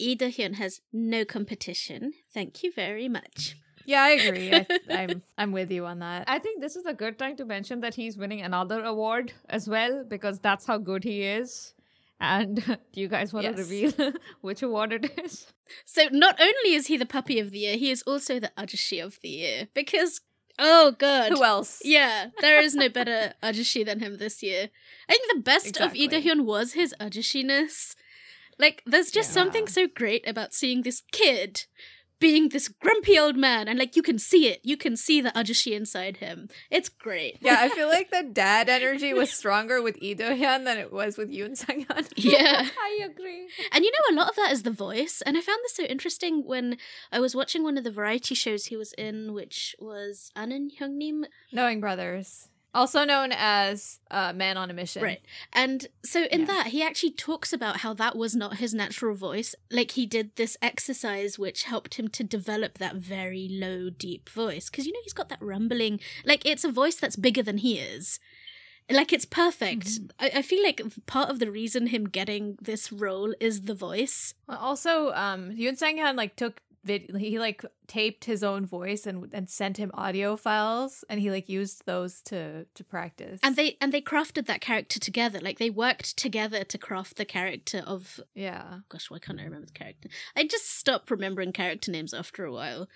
[0.00, 2.12] Lee Do Hyun has no competition.
[2.32, 3.56] Thank you very much.
[3.86, 4.52] Yeah, I agree.
[4.52, 6.24] I, I'm I'm with you on that.
[6.28, 9.68] I think this is a good time to mention that he's winning another award as
[9.68, 11.74] well because that's how good he is.
[12.20, 12.56] And
[12.92, 13.56] do you guys want Yes.
[13.56, 13.92] to reveal
[14.40, 15.46] which award it is?
[15.84, 19.04] So not only is he the puppy of the year, he is also the ajushi
[19.04, 20.20] of the year because
[20.58, 21.32] oh god.
[21.32, 21.82] Who else?
[21.84, 24.70] Yeah, there is no better ajushi than him this year.
[25.08, 26.20] I think the best of Lee Exactly.
[26.30, 27.94] Do-hyun was his ajushiness.
[28.56, 29.42] Like, there's just Yeah.
[29.42, 31.64] something so great about seeing this kid
[32.20, 34.60] being this grumpy old man, and like you can see it.
[34.62, 36.48] You can see the ajushi inside him.
[36.70, 37.38] It's great.
[37.40, 41.16] Yeah, I feel like the dad energy was stronger with Lee Do-hyun than it was
[41.18, 42.12] with Yoon Sang-hyun.
[42.16, 42.68] Yeah.
[42.80, 43.48] I agree.
[43.72, 45.22] And you know, a lot of that is the voice.
[45.26, 46.78] And I found this so interesting when
[47.12, 51.24] I was watching one of the variety shows he was in, which was Aneun Hyungnim.
[51.52, 55.02] Knowing Brothers, also known as uh, Man on a Mission.
[55.02, 55.20] Right.
[55.52, 56.46] And so in Yeah.
[56.46, 59.54] that, he actually talks about how that was not his natural voice.
[59.70, 64.68] Like he did this exercise which helped him to develop that very low, deep voice.
[64.68, 67.78] Because, you know, he's got that rumbling, like it's a voice that's bigger than he
[67.78, 68.18] is.
[68.90, 69.88] Like it's perfect.
[70.18, 74.34] I, I feel like part of the reason him getting this role is the voice.
[74.46, 79.48] Also, um, Yoon Sang-hyun like took vid- he like taped his own voice and and
[79.48, 83.40] sent him audio files, and he like used those to to practice.
[83.42, 85.40] And they and they crafted that character together.
[85.40, 89.66] Like they worked together to craft the character of yeah, gosh, why can't I remember
[89.66, 90.08] the character?
[90.36, 92.88] I just stopped remembering character names after a while.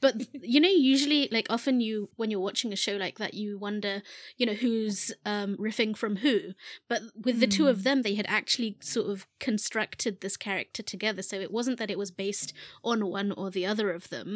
[0.00, 3.58] But you know, usually, like often, you when you're watching a show like that, you
[3.58, 4.02] wonder,
[4.36, 6.52] you know, who's um, riffing from who.
[6.88, 11.22] But with the two of them, they had actually sort of constructed this character together,
[11.22, 12.52] so it wasn't that it was based
[12.84, 14.35] on one or the other of them.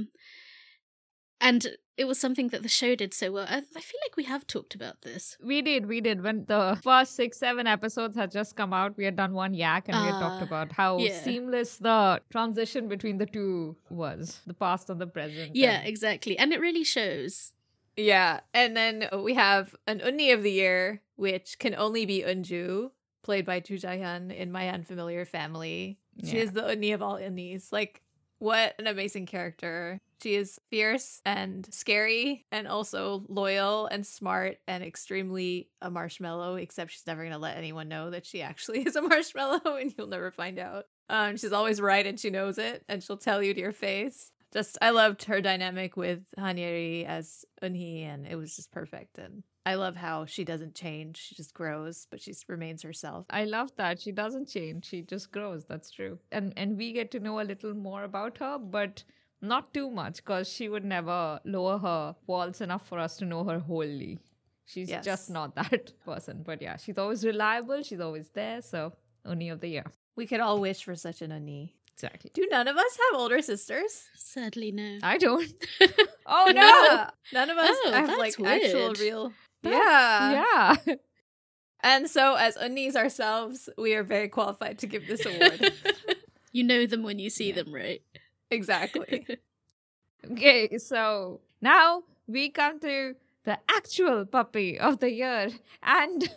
[1.42, 3.46] And it was something that the show did so well.
[3.48, 5.38] I, I feel like we have talked about this.
[5.42, 6.22] We did, we did.
[6.22, 9.88] When the first six, seven episodes had just come out, we had done one yak
[9.88, 11.18] and we had talked Ah, about how yeah.
[11.22, 15.56] seamless the transition between the two was the past and the present.
[15.56, 16.38] Yeah, and- exactly.
[16.38, 17.52] And it really shows.
[17.96, 18.40] yeah.
[18.52, 22.90] And then we have an Unni of the year, which can only be Unju,
[23.22, 25.98] played by Choo Ja-hyun in My Unfamiliar Family.
[26.24, 26.42] She Yeah.
[26.44, 27.72] is the Unni of all Unnis.
[27.72, 28.02] Like,
[28.40, 30.00] what an amazing character.
[30.22, 36.90] She is fierce and scary and also loyal and smart and extremely a marshmallow, except
[36.90, 40.08] she's never going to let anyone know that she actually is a marshmallow and you'll
[40.08, 40.86] never find out.
[41.08, 44.32] Um, she's always right and she knows it and she'll tell you to your face.
[44.52, 49.18] Just, I loved her dynamic with Han Ye-ri as Unhee and it was just perfect.
[49.18, 51.16] And I love how she doesn't change.
[51.24, 53.26] She just grows, but she remains herself.
[53.30, 54.00] I love that.
[54.00, 54.86] She doesn't change.
[54.92, 55.64] She just grows.
[55.72, 56.18] That's true.
[56.32, 59.04] And and we get to know a little more about her, but
[59.52, 63.44] not too much because she would never lower her walls enough for us to know
[63.50, 64.18] her wholly.
[64.66, 65.04] She's Yes.
[65.04, 66.42] just not that person.
[66.52, 67.82] But yeah, she's always reliable.
[67.82, 68.60] She's always there.
[68.62, 68.92] So
[69.24, 69.84] only of the year.
[70.16, 71.74] We could all wish for such an Unhee.
[71.94, 72.30] Exactly.
[72.32, 73.92] Do none of us have older sisters?
[74.14, 74.98] Sadly, no.
[75.02, 75.52] I don't.
[76.26, 76.68] oh no.
[76.70, 77.10] Yeah.
[77.38, 79.32] None of us Oh, have that's like actual real.
[79.62, 80.44] Yeah.
[80.86, 80.94] Yeah.
[81.82, 85.72] And so, as Unnies ourselves, we are very qualified to give this award.
[86.52, 88.02] you know them when you see them, right?
[88.50, 89.26] exactly.
[90.32, 95.48] Okay, so now we come to the actual puppy of the year.
[95.82, 96.28] And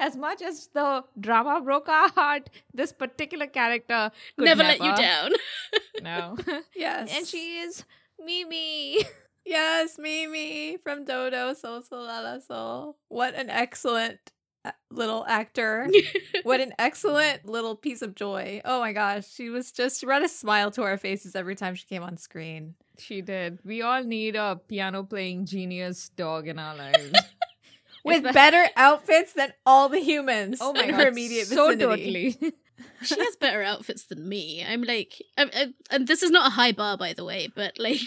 [0.00, 4.96] as much as the drama broke our heart, this particular character never, never, let you
[4.96, 5.32] down.
[6.02, 6.38] No.
[6.74, 7.12] Yes.
[7.14, 7.84] and she is
[8.18, 9.04] Mimi.
[9.48, 12.96] Yes, Mimi from Do Do Sol Sol La La Sol.
[13.08, 14.18] What an excellent
[14.64, 15.88] uh, little actor.
[16.42, 18.60] what an excellent little piece of joy.
[18.64, 19.26] Oh my gosh.
[19.32, 22.18] She was just, she brought a smile to our faces every time she came on
[22.18, 22.74] screen.
[22.98, 23.60] She did.
[23.64, 27.12] We all need a piano playing genius dog in our lives.
[28.04, 31.68] With Espe- better outfits than all the humans Oh my in god, her immediate so
[31.74, 32.32] vicinity.
[32.32, 32.52] totally.
[33.02, 34.64] she has better outfits than me.
[34.68, 37.78] I'm like, I, I, and this is not a high bar, by the way, but
[37.78, 38.00] like,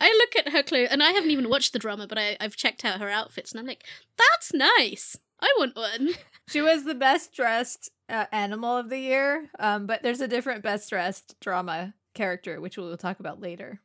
[0.00, 2.56] I look at her clothes, and I haven't even watched the drama, but I, I've
[2.56, 3.84] checked out her outfits, and I'm like,
[4.16, 5.16] that's nice.
[5.40, 6.10] I want one.
[6.48, 10.62] She was the best dressed uh, animal of the year, um, but there's a different
[10.62, 13.80] best dressed drama character, which we'll talk about later.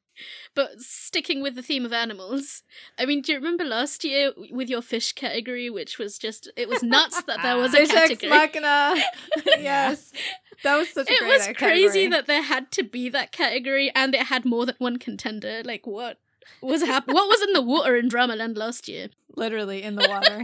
[0.55, 2.63] But sticking with the theme of animals,
[2.97, 6.67] I mean, do you remember last year with your fish category, which was just, it
[6.69, 8.29] was nuts that there was a category.
[8.29, 8.95] Machina.
[9.45, 10.11] yes,
[10.63, 12.07] that was such a it great was crazy category.
[12.09, 15.61] that there had to be that category and it had more than one contender.
[15.63, 16.19] Like, what
[16.61, 19.09] was hap- What was in the water in Dramaland last year?
[19.37, 20.43] literally in the water.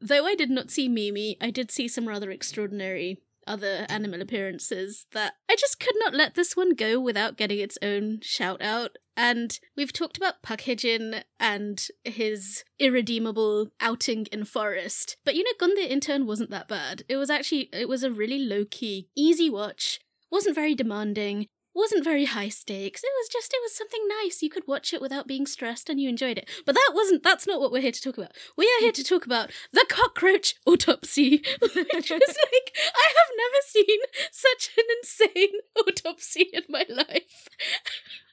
[0.00, 3.18] Though I did not see Mimi, I did see some rather extraordinary
[3.48, 7.78] other animal appearances that I just could not let this one go without getting its
[7.82, 8.98] own shout out.
[9.16, 15.16] And we've talked about Hae-jin and his irredeemable outing in Forest.
[15.24, 17.02] But you know, Kkondae Intern wasn't that bad.
[17.08, 19.98] It was actually, it was a really low key, easy watch.
[20.30, 21.46] Wasn't very demanding
[21.78, 23.02] wasn't very high stakes.
[23.04, 24.42] It was just it was something nice.
[24.42, 26.48] You could watch it without being stressed and you enjoyed it.
[26.66, 28.32] But that wasn't that's not what we're here to talk about.
[28.56, 31.42] We are here to talk about the cockroach autopsy.
[31.62, 33.98] Which is like I have never seen
[34.32, 37.48] such an insane autopsy in my life.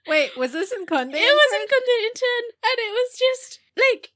[0.07, 1.13] Wait, was this in Kkondae?
[1.13, 4.11] It was in Kkondae Intern and it was just like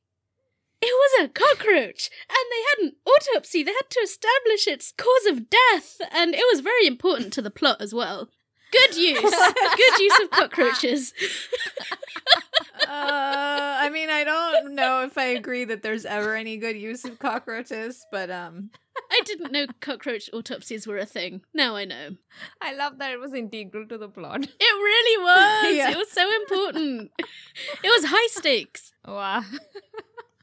[0.82, 3.64] it was a cockroach, and they had an autopsy.
[3.64, 7.52] They had to establish its cause of death, and it was very important to the
[7.52, 8.30] plot as well.
[8.72, 9.22] Good use.
[9.22, 11.14] Good use of cockroaches.
[12.88, 17.06] uh, I mean, I don't know if I agree that there's ever any good use
[17.06, 18.70] of cockroaches, but um,
[19.12, 21.42] I didn't know cockroach autopsies were a thing.
[21.54, 22.16] Now I know.
[22.62, 24.48] I love that it was integral to the plot.
[24.60, 25.76] It really was.
[25.78, 25.92] Yeah.
[25.92, 27.12] It was so important.
[27.18, 28.94] it was high stakes.
[29.08, 29.44] Wow.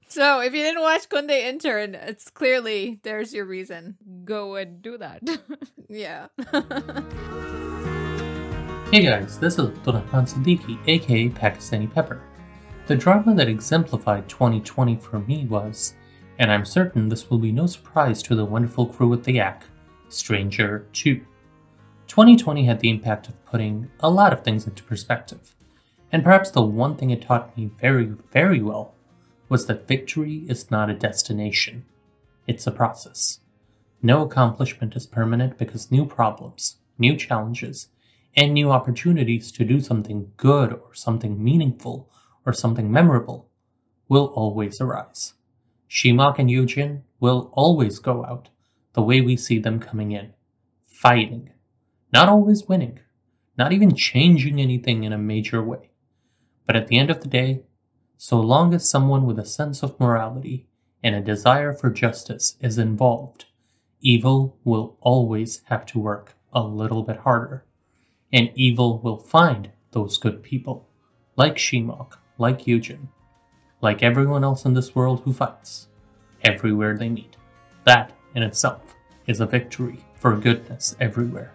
[0.08, 3.96] So if you didn't watch Kkondae Intern, it's clearly there's your reason.
[4.24, 5.22] Go and do that.
[5.88, 6.28] yeah.
[8.92, 12.22] Hey guys, this is Durrahman Siddiqui, aka Pakistani Pepper.
[12.86, 15.94] The drama that exemplified 2020 for me was,
[16.38, 19.64] and I'm certain this will be no surprise to the wonderful crew at the Yak,
[20.08, 21.16] Stranger 2.
[22.06, 25.56] 2020 had the impact of putting a lot of things into perspective,
[26.12, 28.94] and perhaps the one thing it taught me very, very well
[29.48, 31.84] was that victory is not a destination,
[32.46, 33.40] it's a process.
[34.00, 37.88] No accomplishment is permanent because new problems, new challenges,
[38.36, 42.12] and new opportunities to do something good or something meaningful
[42.44, 43.48] or something memorable
[44.08, 45.34] will always arise.
[45.88, 48.50] Shimak and Yeo-jin will always go out
[48.92, 50.34] the way we see them coming in,
[50.86, 51.50] fighting,
[52.12, 53.00] not always winning,
[53.56, 55.90] not even changing anything in a major way.
[56.66, 57.62] But at the end of the day,
[58.18, 60.66] so long as someone with a sense of morality
[61.02, 63.46] and a desire for justice is involved,
[64.00, 67.65] evil will always have to work a little bit harder
[68.36, 70.86] and evil will find those good people,
[71.36, 73.08] like Shimak, like Yeo-jin,
[73.80, 75.88] like everyone else in this world who fights,
[76.42, 77.34] everywhere they meet.
[77.84, 78.94] That in itself
[79.26, 81.54] is a victory for goodness everywhere.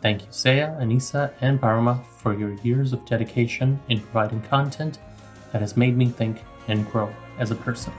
[0.00, 5.00] Thank you, Saya, Anissa, and Paroma for your years of dedication in providing content
[5.52, 6.38] that has made me think
[6.68, 7.92] and grow as a person.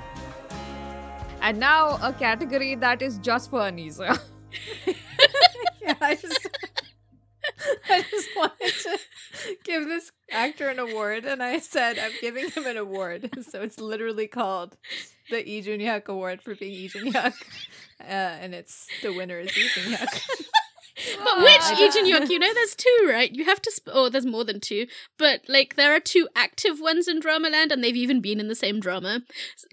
[1.41, 4.19] And now a category that is just for Anissa.
[5.79, 6.15] yeah,
[7.89, 8.97] I just wanted to
[9.63, 13.29] give this actor an award, and I said I'm giving him an award.
[13.45, 14.75] So it's literally called
[15.29, 17.33] the Lee Jun-hyuk Award for being Lee Jun-hyuk,
[18.01, 20.21] uh, and it's the winner is Lee Jun-hyuk.
[21.23, 22.29] but which Lee Jun-hyuk?
[22.29, 23.31] You know, there's two, right?
[23.31, 23.71] You have to.
[23.71, 24.87] Sp- oh, there's more than two,
[25.17, 28.55] but like there are two active ones in Dramaland, and they've even been in the
[28.55, 29.21] same drama.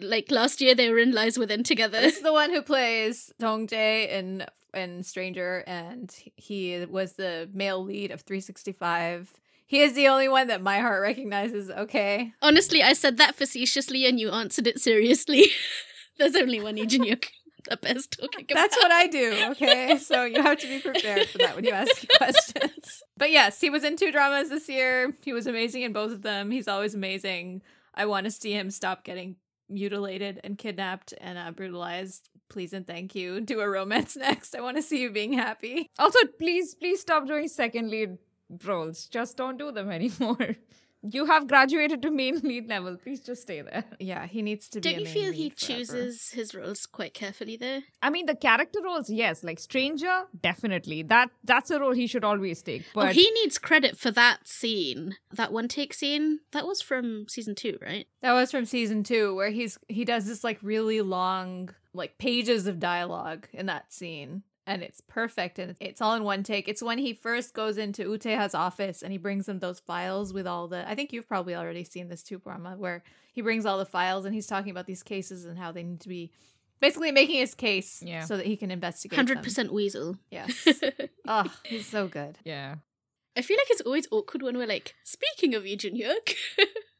[0.00, 2.00] Like last year, they were in Lies Within together.
[2.00, 7.48] This is the one who plays Dong Jae in and Stranger, and he was the
[7.52, 9.32] male lead of 365.
[9.66, 11.70] He is the only one that my heart recognizes.
[11.70, 12.32] Okay.
[12.42, 15.46] Honestly, I said that facetiously, and you answered it seriously.
[16.18, 17.26] There's only one Lee Jun-hyuk
[17.68, 18.54] the best talking about.
[18.54, 19.96] That's what I do, okay?
[19.98, 23.02] so you have to be prepared for that when you ask questions.
[23.16, 25.16] But yes, he was in two dramas this year.
[25.22, 26.50] He was amazing in both of them.
[26.50, 27.62] He's always amazing.
[27.94, 29.36] I want to see him stop getting
[29.68, 33.40] mutilated and kidnapped and uh, brutalized please and thank you.
[33.40, 34.54] Do a romance next.
[34.54, 35.90] I want to see you being happy.
[35.98, 38.18] Also, please, please stop doing second lead
[38.64, 39.06] roles.
[39.06, 40.56] Just don't do them anymore.
[41.02, 42.96] You have graduated to main lead level.
[42.96, 43.84] Please just stay there.
[43.98, 45.04] Yeah, he needs to Don't be.
[45.04, 45.54] Don't you feel he forever.
[45.56, 47.82] chooses his roles quite carefully there?
[48.00, 49.42] I mean, the character roles, yes.
[49.42, 51.02] Like Stranger, definitely.
[51.02, 52.82] That that's a role he should always take.
[52.82, 56.40] Oh, but oh, he needs credit for that scene, that one take scene.
[56.52, 58.06] That was from season two, right?
[58.20, 62.66] That was from season two, where he's he does this like really long, like pages
[62.66, 66.68] of dialogue in that scene and it's perfect and it's all in one take.
[66.68, 70.32] It's when he first goes into Woo Tae-ha's office and he brings him those files
[70.32, 73.02] with all the I think you've probably already seen this too, Paroma, where
[73.32, 76.00] he brings all the files and he's talking about these cases and how they need
[76.00, 76.32] to be
[76.80, 78.24] basically making his case yeah.
[78.24, 79.16] so that he can investigate.
[79.16, 80.16] Hundred percent weasel.
[80.30, 80.68] Yes.
[81.28, 82.38] oh, he's so good.
[82.44, 82.76] Yeah.
[83.36, 86.34] I feel like it's always awkward when we're like, speaking of Lee Jun-hyuk.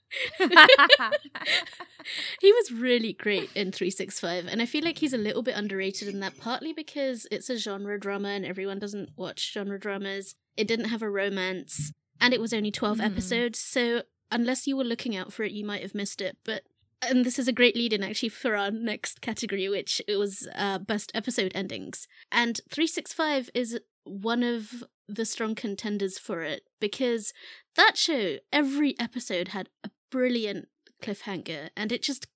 [2.41, 6.09] he was really great in 365 and i feel like he's a little bit underrated
[6.09, 10.67] in that partly because it's a genre drama and everyone doesn't watch genre dramas it
[10.67, 13.05] didn't have a romance and it was only 12 mm.
[13.07, 16.63] episodes so unless you were looking out for it you might have missed it but
[17.03, 20.49] and this is a great lead in actually for our next category, which it was
[20.55, 22.07] uh, best episode endings.
[22.31, 27.33] And 365 is one of the strong contenders for it because
[27.77, 30.69] that show, every episode had a brilliant
[31.03, 32.29] cliffhanger and it just,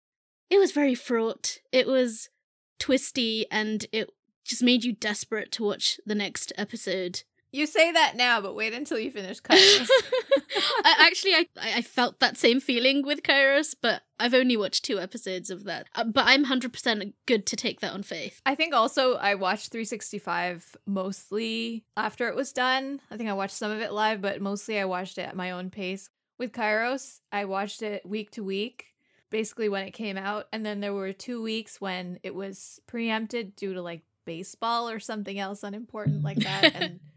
[0.50, 1.58] it was very fraught.
[1.70, 2.28] It was
[2.80, 4.10] twisty and it
[4.44, 7.22] just made you desperate to watch the next episode.
[7.52, 9.88] You say that now, but wait until you finish Kairos.
[10.84, 14.98] I, actually, I I felt that same feeling with Kairos, but I've only watched two
[14.98, 15.86] episodes of that.
[15.94, 18.42] Uh, but I'm hundred percent good to take that on faith.
[18.44, 23.00] I think also I watched 365 mostly after it was done.
[23.10, 25.52] I think I watched some of it live, but mostly I watched it at my
[25.52, 26.10] own pace.
[26.38, 28.86] With Kairos, I watched it week to week,
[29.30, 33.56] basically when it came out, and then there were two weeks when it was preempted
[33.56, 37.00] due to like baseball or something else unimportant like that, and.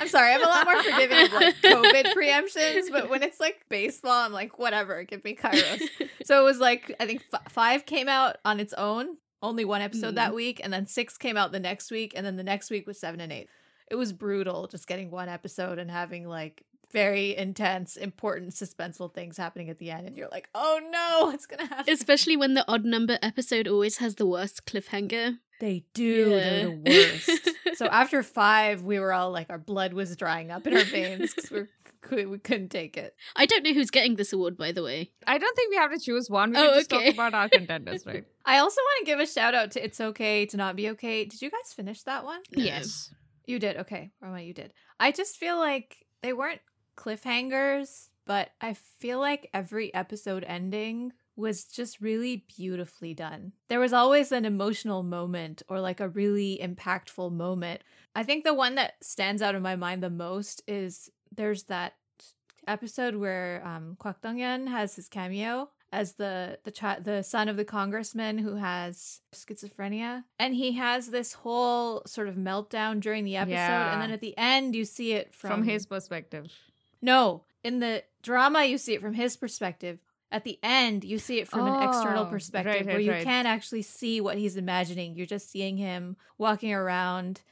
[0.00, 3.64] I'm sorry, I'm a lot more forgiving of like COVID preemptions, but when it's like
[3.68, 5.82] baseball, I'm like, whatever, give me Kairos.
[6.24, 9.82] so it was like, I think f- five came out on its own, only one
[9.82, 10.16] episode mm.
[10.16, 12.86] that week, and then six came out the next week, and then the next week
[12.86, 13.48] was seven and eight.
[13.90, 19.36] It was brutal just getting one episode and having like very intense, important, suspenseful things
[19.36, 21.92] happening at the end, and you're like, oh no, what's gonna happen?
[21.92, 25.38] Especially when the odd number episode always has the worst cliffhanger.
[25.60, 26.30] They do.
[26.30, 26.38] Yeah.
[26.38, 27.50] They're the worst.
[27.78, 31.34] so after five, we were all like, our blood was drying up in our veins
[31.34, 31.50] because
[32.10, 33.14] we we couldn't take it.
[33.36, 35.12] I don't know who's getting this award, by the way.
[35.26, 36.50] I don't think we have to choose one.
[36.50, 37.04] We oh, can just okay.
[37.06, 38.24] talk about our contenders, right?
[38.44, 41.24] I also want to give a shout out to It's Okay to Not Be Okay.
[41.24, 42.40] Did you guys finish that one?
[42.54, 42.62] No.
[42.64, 43.14] Yes.
[43.46, 43.76] You did.
[43.78, 44.10] Okay.
[44.20, 44.72] Roma, you did.
[44.98, 46.60] I just feel like they weren't
[46.96, 53.52] cliffhangers, but I feel like every episode ending was just really beautifully done.
[53.68, 57.82] There was always an emotional moment or like a really impactful moment.
[58.14, 61.94] I think the one that stands out in my mind the most is there's that
[62.68, 67.56] episode where um Kwak Dong has his cameo as the the child the son of
[67.56, 73.36] the congressman who has schizophrenia and he has this whole sort of meltdown during the
[73.36, 73.92] episode yeah.
[73.92, 76.52] and then at the end you see it from, from his perspective.
[77.02, 79.98] No, in the drama you see it from his perspective.
[80.30, 83.04] At the end you see it from oh, an external oh, perspective right, where right,
[83.04, 83.24] you right.
[83.24, 85.14] can't actually see what he's imagining.
[85.14, 87.42] You're just seeing him walking around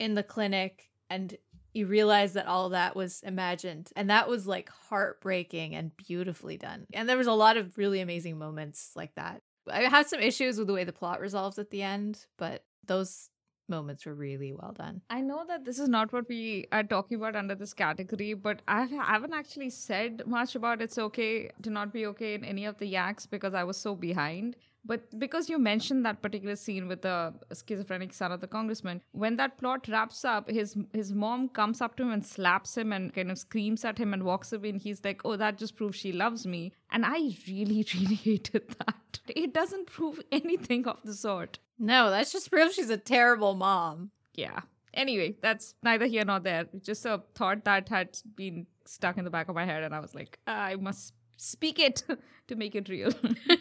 [0.00, 1.36] in the clinic and
[1.74, 3.90] you realize that all that was imagined.
[3.96, 6.86] And that was like heartbreaking and beautifully done.
[6.92, 9.42] And there was a lot of really amazing moments like that.
[9.70, 13.30] I had some issues with the way the plot resolves at the end but those
[13.68, 15.00] moments were really well done.
[15.10, 18.62] I know that this is not what we are talking about under this category, but
[18.68, 22.78] I haven't actually said much about it's okay to not be okay in any of
[22.78, 24.56] the yaks because I was so behind.
[24.86, 27.34] But because you mentioned that particular scene with the
[27.66, 31.96] schizophrenic son of the congressman, when that plot wraps up, his his mom comes up
[31.96, 34.80] to him and slaps him and kind of screams at him and walks away, and
[34.80, 39.20] he's like, "Oh, that just proves she loves me." And I really, really hated that.
[39.28, 41.58] It doesn't prove anything of the sort.
[41.78, 44.10] No, that's just proves she's a terrible mom.
[44.34, 44.60] Yeah.
[44.92, 46.66] Anyway, that's neither here nor there.
[46.80, 50.00] Just a thought that had been stuck in the back of my head, and I
[50.00, 52.04] was like, I must speak it
[52.48, 53.10] to make it real.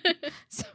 [0.50, 0.66] so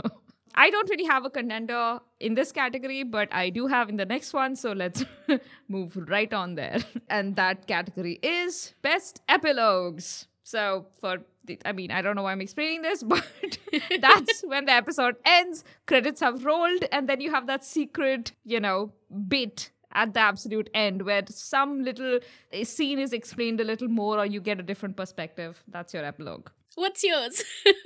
[0.58, 4.04] I don't really have a contender in this category, but I do have in the
[4.04, 4.56] next one.
[4.56, 5.04] So let's
[5.68, 6.78] move right on there.
[7.08, 10.26] And that category is Best Epilogues.
[10.42, 13.24] So for the, I mean, I don't know why I'm explaining this, but
[14.00, 18.58] that's when the episode ends, credits have rolled, and then you have that secret, you
[18.58, 18.92] know,
[19.28, 22.18] bit at the absolute end where some little
[22.64, 25.62] scene is explained a little more or you get a different perspective.
[25.68, 26.50] That's your epilogue.
[26.74, 27.44] What's yours?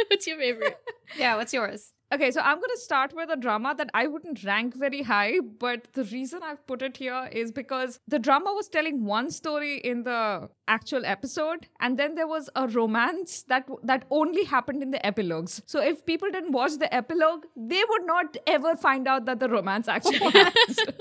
[0.09, 0.79] what's your favorite?
[1.19, 1.93] yeah, what's yours?
[2.13, 5.41] Okay, so I'm going to start with a drama that I wouldn't rank very high,
[5.41, 9.79] but the reason I've put it here is because the drama was telling one story
[9.79, 14.91] in the actual episode, and then there was a romance that that only happened in
[14.91, 15.63] the epilogues.
[15.65, 19.49] So if people didn't watch the epilogue, they would not ever find out that the
[19.49, 20.97] romance actually happened.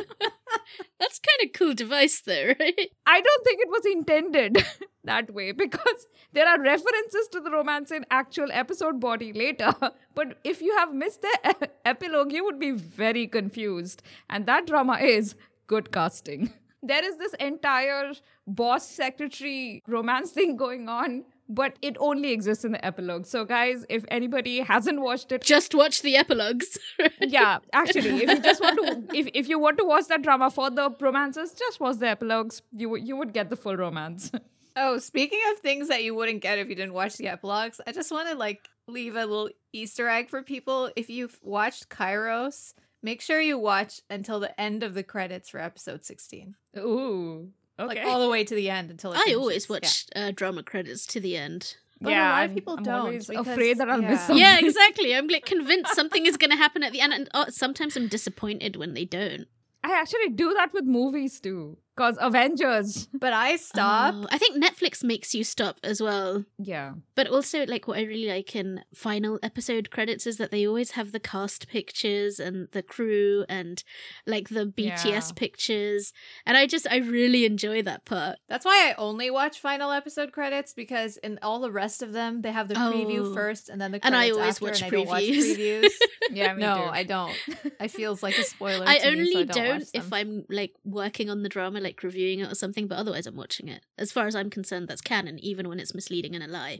[1.00, 2.92] That's kind of cool device, there, right?
[3.06, 4.66] I don't think it was intended
[5.04, 9.74] that way because there are references to the romance in actual episode body later.
[10.16, 14.02] But if you have missed the epilogue, you would be very confused.
[14.30, 15.36] And that drama is
[15.68, 16.54] good casting.
[16.84, 18.14] There is this entire
[18.48, 23.26] boss secretary romance thing going on but it only exists in the epilogue.
[23.26, 26.78] So, guys, if anybody hasn't watched it, just watch the epilogues.
[27.20, 30.50] yeah, actually, if you just want to, if, if you want to watch that drama
[30.50, 32.62] for the romances, just watch the epilogues.
[32.72, 34.32] You you would get the full romance.
[34.74, 37.92] Oh, speaking of things that you wouldn't get if you didn't watch the epilogues, I
[37.92, 40.90] just want to like leave a little Easter egg for people.
[40.96, 42.74] If you've watched Kairos,
[43.04, 46.56] make sure you watch until the end of the credits for episode 16.
[46.78, 47.50] Ooh.
[47.80, 47.96] Okay.
[47.96, 50.28] Like all the way to the end until I always watch yeah.
[50.28, 51.78] uh, drama credits to the end.
[52.00, 52.96] But a lot of people I'm don't.
[52.96, 54.18] always because- afraid that I'll miss yeah.
[54.18, 54.38] something.
[54.38, 55.16] yeah, exactly.
[55.16, 58.08] I'm like convinced something is going to happen at the end, and oh, sometimes I'm
[58.08, 59.46] disappointed when they don't.
[59.84, 61.78] I actually do that with movies too.
[62.02, 63.08] Cause Avengers.
[63.22, 64.16] But I stop.
[64.18, 66.46] Oh, I think Netflix makes you stop as well.
[66.58, 66.94] Yeah.
[67.14, 70.92] But also, like, what I really like in final episode credits is that they always
[70.92, 73.84] have the cast pictures and the crew and,
[74.26, 75.22] like, the BTS Yeah.
[75.36, 76.14] pictures.
[76.48, 78.38] And I just, I really enjoy that part.
[78.50, 82.42] That's why I only watch final episode credits because in all the rest of them
[82.42, 83.34] they have the preview Oh.
[83.36, 85.56] first and then the And I always after, watch and I don't watch previews.
[85.58, 85.92] previews.
[86.32, 86.90] Yeah, me no, too.
[87.02, 87.36] I don't.
[87.82, 88.86] It feels like a spoiler.
[88.88, 90.14] I to me, only so I don't, don't, watch if.
[90.14, 93.68] I'm, like, working on the drama, like, reviewing it or something, but otherwise I'm watching
[93.68, 93.84] it.
[93.98, 96.80] As far as I'm concerned, that's canon, even when it's misleading and a lie.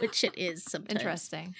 [0.00, 1.00] Which it is sometimes.
[1.00, 1.54] Interesting.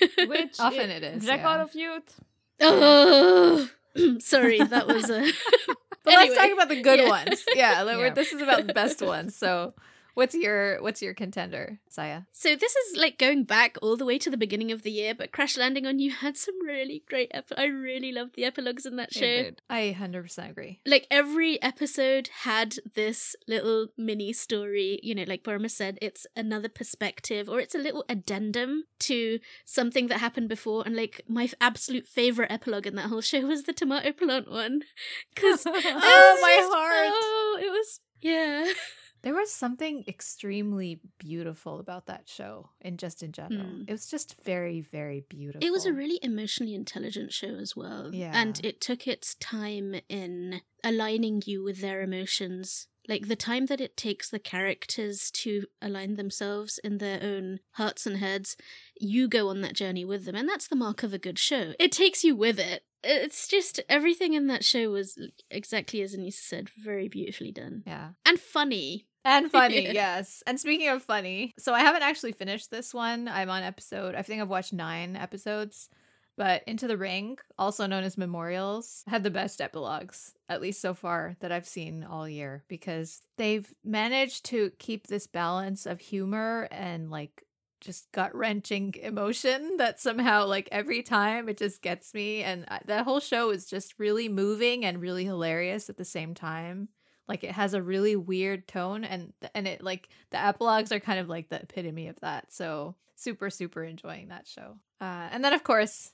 [0.26, 1.62] Which Often it is, Record yeah.
[1.62, 2.20] of Youth.
[2.60, 3.68] Oh,
[4.20, 5.30] sorry, that was a.
[6.04, 7.08] But let's talk about the good yeah.
[7.08, 7.44] ones.
[7.54, 8.10] Yeah, like, Yeah.
[8.10, 9.36] this is about the best ones.
[9.36, 9.74] So,
[10.14, 12.22] what's your what's your contender, Saya?
[12.32, 15.14] So this is like going back all the way to the beginning of the year,
[15.14, 17.30] but Crash Landing on You had some really great.
[17.34, 19.50] Ep- I really loved the epilogues in that show.
[19.68, 20.80] I hundred percent agree.
[20.86, 25.00] Like every episode had this little mini story.
[25.02, 30.08] You know, like Burma said, it's another perspective or it's a little addendum to something
[30.08, 30.82] that happened before.
[30.86, 34.50] And like my f- absolute favorite epilogue in that whole show was the tomato plant
[34.50, 34.82] one,
[35.34, 35.72] because Oh,
[36.42, 37.12] my heart.
[37.14, 38.66] Oh, it was yeah.
[39.22, 43.84] There was something extremely beautiful about that show, and just in general, Hmm.
[43.86, 45.66] it was just very, very beautiful.
[45.66, 48.14] It was a really emotionally intelligent show as well.
[48.14, 48.32] Yeah.
[48.34, 52.88] And it took its time in aligning you with their emotions.
[53.08, 58.06] Like the time that it takes the characters to align themselves in their own hearts
[58.06, 58.56] and heads,
[59.00, 60.36] you go on that journey with them.
[60.36, 61.74] And that's the mark of a good show.
[61.80, 62.84] It takes you with it.
[63.04, 65.18] It's just everything in that show was
[65.50, 67.82] exactly as Anissa said, very beautifully done.
[67.86, 68.10] yeah.
[68.24, 69.06] And funny.
[69.24, 70.42] And funny, yes.
[70.46, 73.28] And speaking of funny, so I haven't actually finished this one.
[73.28, 75.88] I'm on episode, I think I've watched nine episodes,
[76.36, 80.94] but Into the Ring, also known as Memorials, had the best epilogues, at least so
[80.94, 86.68] far, that I've seen all year because they've managed to keep this balance of humor
[86.70, 87.44] and like
[87.80, 92.42] just gut wrenching emotion that somehow, like every time, it just gets me.
[92.42, 96.34] And uh, that whole show is just really moving and really hilarious at the same
[96.34, 96.88] time
[97.32, 101.18] like it has a really weird tone and and it like the epilogues are kind
[101.18, 105.52] of like the epitome of that so super super enjoying that show uh and then
[105.54, 106.12] of course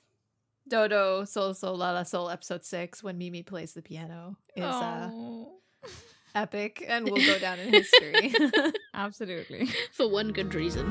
[0.69, 5.11] dodo soul soul la la soul episode six when mimi plays the piano is uh
[5.13, 5.53] Oh.
[6.35, 8.33] epic and will go down in history
[8.95, 9.69] Absolutely.
[9.93, 10.87] For one good reason.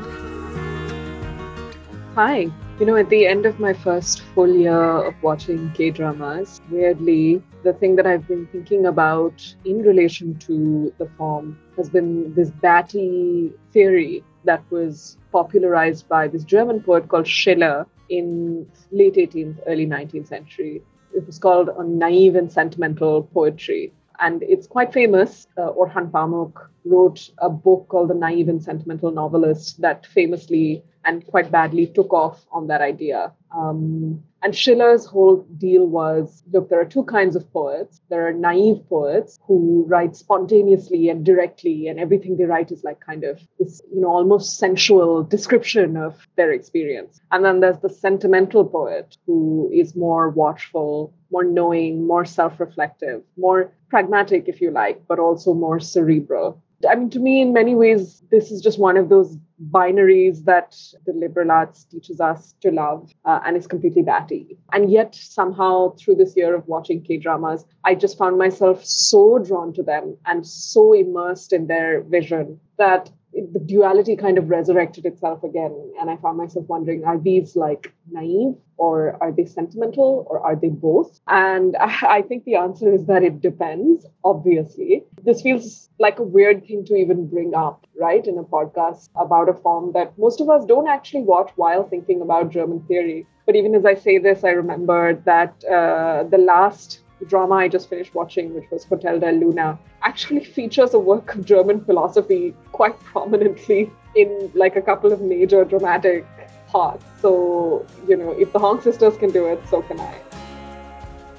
[2.17, 2.49] Hi.
[2.79, 4.73] You know, at the end of my first full year
[5.05, 10.91] of watching K dramas, weirdly, the thing that I've been thinking about in relation to
[10.97, 17.27] the form has been this batty theory that was popularized by this German poet called
[17.27, 20.81] Schiller in late 18th, early 19th century.
[21.13, 23.93] It was called a naive and sentimental poetry.
[24.19, 25.45] And it's quite famous.
[25.55, 31.25] Uh, Orhan Pamuk wrote a book called The Naive and Sentimental Novelist that famously and
[31.25, 33.31] quite badly took off on that idea.
[33.55, 38.01] Um, and Schiller's whole deal was look, there are two kinds of poets.
[38.09, 42.99] There are naive poets who write spontaneously and directly, and everything they write is like
[42.99, 47.19] kind of this, you know, almost sensual description of their experience.
[47.31, 53.23] And then there's the sentimental poet who is more watchful, more knowing, more self reflective,
[53.37, 56.61] more pragmatic, if you like, but also more cerebral.
[56.87, 59.37] I mean, to me, in many ways, this is just one of those
[59.71, 64.57] binaries that the liberal arts teaches us to love uh, and is completely batty.
[64.73, 69.39] And yet, somehow, through this year of watching K dramas, I just found myself so
[69.39, 73.09] drawn to them and so immersed in their vision that
[73.53, 75.75] the duality kind of resurrected itself again.
[75.99, 80.55] And I found myself wondering are these like naive or are they sentimental or are
[80.55, 81.19] they both?
[81.27, 85.03] And I, I think the answer is that it depends, obviously.
[85.23, 89.49] This feels like a weird thing to even bring up, right, in a podcast about
[89.49, 93.25] a form that most of us don't actually watch while thinking about German theory.
[93.45, 97.89] But even as I say this, I remember that uh, the last drama I just
[97.89, 102.99] finished watching, which was Hotel del Luna, actually features a work of German philosophy quite
[102.99, 106.25] prominently in like a couple of major dramatic
[106.67, 107.05] parts.
[107.21, 110.19] So, you know, if the Hong sisters can do it, so can I.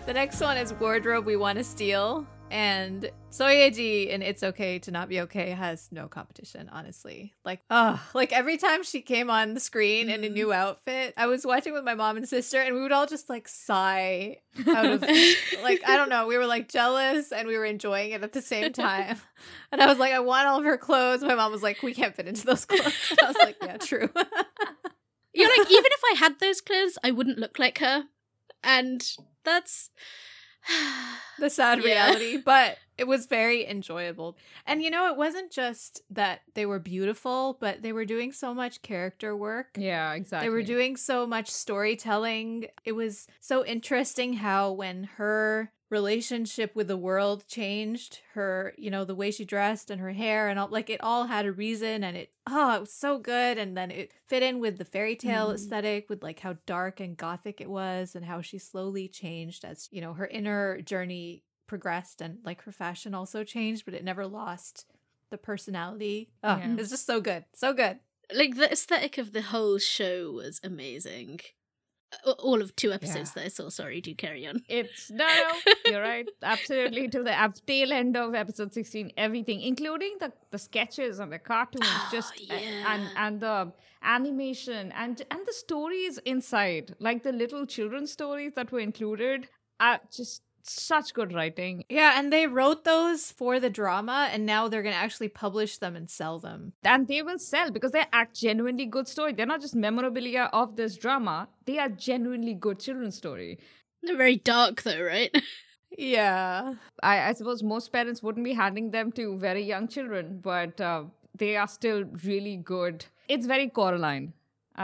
[0.07, 4.79] the next one is wardrobe we want to steal And Seo Ye-ji and It's Okay
[4.81, 7.35] to Not Be Okay has no competition, honestly.
[7.45, 10.35] Like, oh, like every time she came on the screen in a mm-hmm.
[10.35, 13.29] new outfit, I was watching with my mom and sister, and we would all just
[13.29, 15.03] like sigh out of,
[15.63, 18.43] like, I don't know, we were like jealous and we were enjoying it at the
[18.43, 19.19] same time.
[19.71, 21.23] And I was like, I want all of her clothes.
[21.23, 22.95] My mom was like, we can't fit into those clothes.
[23.11, 24.09] And I was like, yeah, true.
[25.35, 28.05] You're like, even if I had those clothes, I wouldn't look like her.
[28.65, 29.07] And
[29.45, 29.91] that's
[31.39, 32.07] the sad Yeah.
[32.07, 34.37] reality, but it was very enjoyable.
[34.67, 38.53] And you know, it wasn't just that they were beautiful, but they were doing so
[38.53, 39.77] much character work.
[39.79, 40.47] Yeah, exactly.
[40.47, 42.67] They were doing so much storytelling.
[42.85, 49.05] It was so interesting how when her relationship with the world changed, her, you know,
[49.05, 52.05] the way she dressed and her hair and all like it all had a reason
[52.05, 55.17] and it oh, it was so good and then it fit in with the fairy
[55.17, 55.55] tale Mhm.
[55.55, 59.89] aesthetic with like how dark and gothic it was and how she slowly changed as,
[59.91, 64.27] you know, her inner journey progressed and like her fashion also changed, but it never
[64.27, 64.87] lost
[65.31, 66.31] the personality.
[66.43, 66.77] Oh, Yeah.
[66.79, 67.45] it's just so good.
[67.55, 68.01] So good.
[68.35, 71.41] like the aesthetic of the whole show was amazing.
[72.39, 73.43] All of two episodes Yeah.
[73.43, 73.69] that I saw.
[73.69, 74.63] Sorry, do carry on.
[74.69, 76.27] It's no, no, you're right.
[76.43, 81.31] Absolutely, till the ab- tail end of episode sixteen, everything, including the the sketches and
[81.31, 83.73] the cartoons, ah, just a- and and the
[84.03, 89.49] animation and and the stories inside, like the little children's stories that were included,
[89.79, 91.85] are just such good writing.
[91.89, 95.79] Yeah, and they wrote those for the drama, and now they're going to actually publish
[95.79, 96.73] them and sell them.
[96.85, 99.33] And they will sell because they act genuinely good story.
[99.33, 103.59] They're not just memorabilia of this drama; they are genuinely good children's story.
[104.03, 105.35] They're very dark though, right?
[105.97, 106.75] Yeah.
[107.03, 111.05] I, I suppose most parents wouldn't be handing them to very young children, but uh,
[111.37, 113.07] they are still really good.
[113.29, 114.33] It's very Coraline,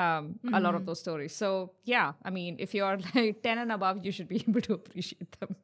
[0.02, 0.86] um, a lot of Mhm.
[0.86, 1.34] those stories.
[1.34, 4.74] So, yeah, I mean, if you're like 10 and above, you should be able to
[4.74, 5.56] appreciate them.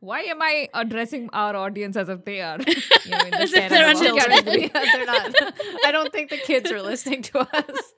[0.00, 2.58] Why am I addressing our audience as if they are?
[3.04, 4.62] You know, in the As if they're and above under category?
[4.74, 5.54] yeah, they're not.
[5.86, 7.92] I don't think the kids are listening to us.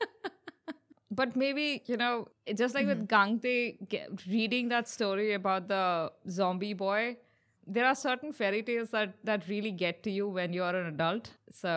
[1.10, 2.26] but maybe you know
[2.60, 3.78] just like with Gang-tae
[4.28, 5.82] reading that story about the
[6.28, 7.16] zombie boy
[7.76, 11.30] there are certain fairy tales that that really get to you when you're an adult
[11.60, 11.74] so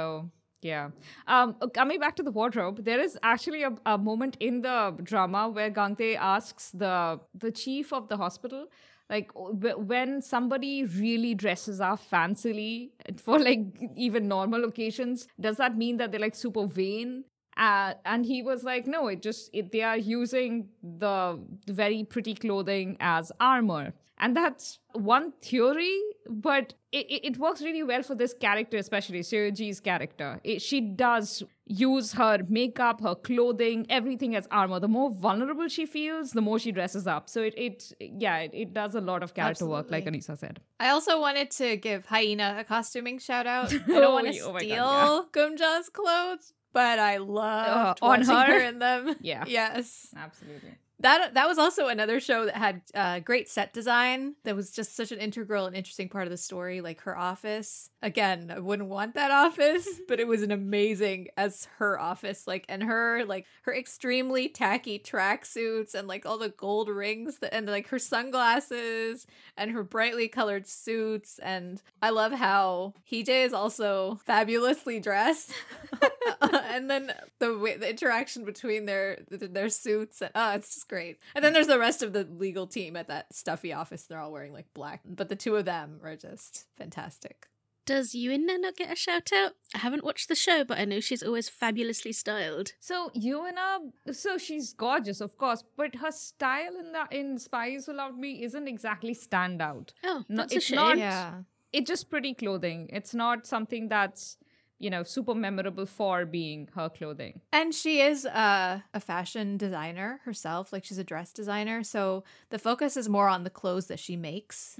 [0.61, 0.89] yeah.
[1.27, 4.95] Um uh, coming back to the wardrobe there is actually a, a moment in the
[5.03, 8.67] drama where Gang-tae asks the the chief of the hospital
[9.09, 13.59] like w- when somebody really dresses up fancily for like
[13.95, 17.23] even normal occasions does that mean that they're like super vain?
[17.55, 22.35] Uh, and he was like no it just it, they are using the very pretty
[22.35, 25.95] clothing as armor and that's one theory
[26.29, 31.43] but it, it, works really well for this character especially Seoji's character it, she does
[31.65, 36.57] use her makeup her clothing everything as armor the more vulnerable she feels the more
[36.57, 39.91] she dresses up so it, it yeah it, it does a lot of character work
[39.91, 43.73] like Anissa said I also wanted to give Hyena a costuming shout out.
[43.73, 48.05] I Oh, don't want to oh my God, steal Geum-ja's clothes, but I loved Uh,
[48.05, 48.45] on her?
[48.45, 49.15] her in them.
[49.21, 49.43] Yeah.
[49.59, 50.13] Yes.
[50.15, 54.33] absolutely That that was also another show that had uh, great set design.
[54.45, 56.81] That was just such an integral and interesting part of the story.
[56.81, 57.91] Like her office.
[58.01, 62.47] Again, I wouldn't want that office, but it was an amazing as her office.
[62.47, 67.53] Like and her like her extremely tacky tracksuits and like all the gold rings that,
[67.53, 71.39] and like her sunglasses and her brightly colored suits.
[71.39, 75.53] And I love how Hee-jae is also fabulously dressed.
[76.41, 81.17] and then the way, the interaction between their their suits and oh it's just great
[81.35, 84.31] and then there's the rest of the legal team at that stuffy office they're all
[84.31, 87.47] wearing like black but the two of them are just fantastic
[87.85, 89.53] Does Yoo In-na not get a shout out?
[89.73, 92.73] I haven't watched the show, but I know she's always fabulously styled.
[92.81, 93.79] So Yoo In-na,
[94.11, 98.43] so she's gorgeous, of course, but her style in the in Spies Who Loved Me
[98.43, 99.93] isn't exactly standout.
[100.03, 100.75] Oh, No, that's a it's shame.
[100.83, 102.89] not- yeah It's just pretty clothing.
[102.91, 104.35] It's not something that's
[104.79, 107.41] you know super memorable for being her clothing.
[107.51, 112.59] and she is uh, a fashion designer herself like she's a dress designer so the
[112.59, 114.77] focus is more on the clothes that she makes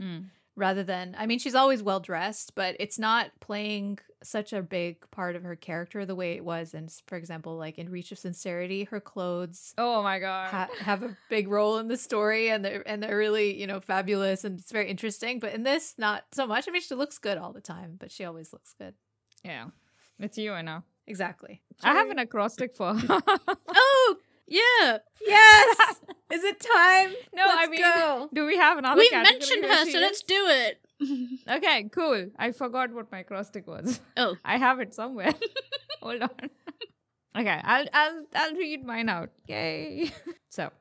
[0.56, 5.10] rather than I mean she's always well dressed, but it's not playing such a big
[5.12, 8.18] part of her character the way it was And for example like in Reach of
[8.18, 10.50] Sincerity her clothes Oh my god.
[10.50, 13.80] ha- have a big role in the story and they're and they're really, you know,
[13.80, 16.68] fabulous and it's very interesting, but in this not so much.
[16.68, 18.96] I mean she looks good all the time, but she always looks good.
[19.44, 19.66] yeah.
[20.20, 20.82] It's Yoo In-na.
[21.06, 21.62] Exactly.
[21.84, 22.96] I have an acrostic for.
[23.80, 24.16] Oh,
[24.48, 24.98] yeah.
[25.26, 26.02] Yes.
[26.32, 27.14] Is it time?
[27.36, 28.30] No, I Let's mean, go.
[28.34, 30.80] do we have another We've mentioned her, so let's do it.
[31.50, 32.30] Okay, cool.
[32.38, 34.00] I forgot what my acrostic was.
[34.18, 34.36] Oh.
[34.44, 35.34] I have it somewhere.
[36.02, 36.50] Hold on.
[37.38, 39.30] Okay, I'll I'll I'll read mine out.
[39.48, 40.12] Yay.
[40.50, 40.72] so,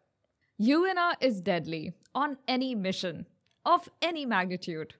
[0.56, 3.26] Yoo In-na is deadly on any mission
[3.66, 4.94] of any magnitude.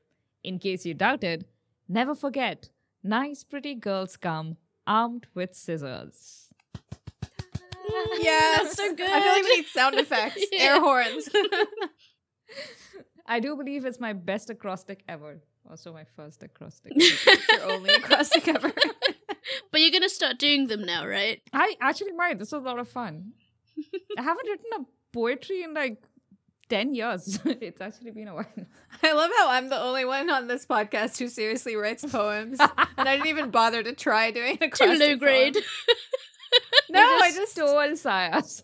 [0.44, 1.46] In case you doubted,
[1.88, 2.68] never forget
[3.06, 4.56] nice, pretty girls come
[4.86, 6.48] armed with scissors.
[8.18, 9.08] Yes, That's so good.
[9.10, 11.28] I feel like we need sound effects, air horns.
[13.26, 15.40] I do believe it's my best acrostic ever.
[15.68, 16.92] Also, my first acrostic.
[16.94, 18.72] Your only acrostic ever.
[19.72, 21.42] but you're gonna start doing them now, right?
[21.52, 22.38] I actually might.
[22.38, 23.32] This was a lot of fun.
[24.16, 26.05] I haven't written a poetry in like
[26.68, 27.38] 10 years.
[27.44, 28.46] it's actually been a while.
[29.02, 33.08] I love how I'm the only one on this podcast who seriously writes poems, and
[33.08, 35.56] I didn't even bother to try doing a Too low grade.
[36.88, 38.62] No, You I just stole Sayas.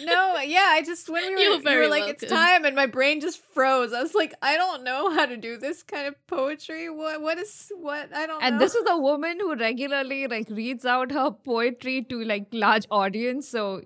[0.00, 3.20] no, yeah, I just when we were, You're were like it's time, and my brain
[3.20, 3.92] just froze.
[3.92, 6.88] I was like, I don't know how to do this kind of poetry.
[6.90, 8.12] What what is what?
[8.14, 8.42] I don't.
[8.42, 8.58] And know.
[8.58, 13.46] this is a woman who regularly like reads out her poetry to like large audience.
[13.46, 13.82] So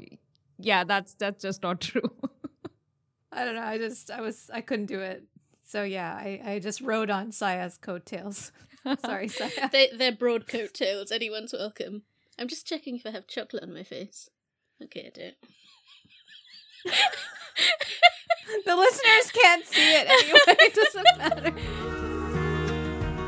[0.58, 2.10] yeah, that's that's just not true.
[3.32, 3.62] I don't know.
[3.62, 5.24] I just I was I couldn't do it.
[5.62, 8.52] So yeah, I I just rode on Saya's coattails.
[9.04, 9.68] Sorry, Saya.
[9.70, 11.12] they they're broad coattails.
[11.12, 12.02] Anyone's welcome.
[12.38, 14.30] I'm just checking if I have chocolate on my face.
[14.82, 15.34] Okay, I don't.
[18.64, 20.56] the listeners can't see it anyway.
[20.60, 21.52] It doesn't matter.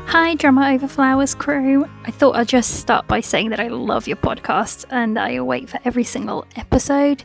[0.07, 1.87] Hi, Drama Over Flowers crew.
[2.05, 5.69] I thought I'd just start by saying that I love your podcast and I await
[5.69, 7.23] for every single episode.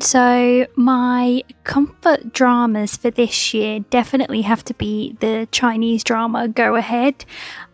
[0.00, 6.76] So, my comfort dramas for this year definitely have to be the Chinese drama Go
[6.76, 7.24] Ahead.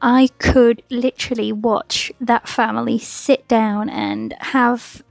[0.00, 5.04] I could literally watch that family sit down and have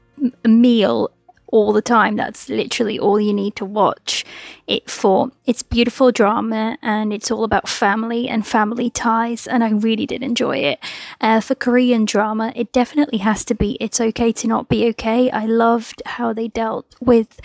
[0.44, 1.12] a meal
[1.54, 2.16] all the time.
[2.16, 4.26] That's literally all you need to watch
[4.66, 5.30] it for.
[5.46, 10.24] It's beautiful drama and it's all about family and family ties, and I really did
[10.24, 10.80] enjoy it.
[11.22, 15.30] Uh, for Korean drama, it definitely has to be It's Okay to Not Be Okay.
[15.30, 17.40] I loved how they dealt with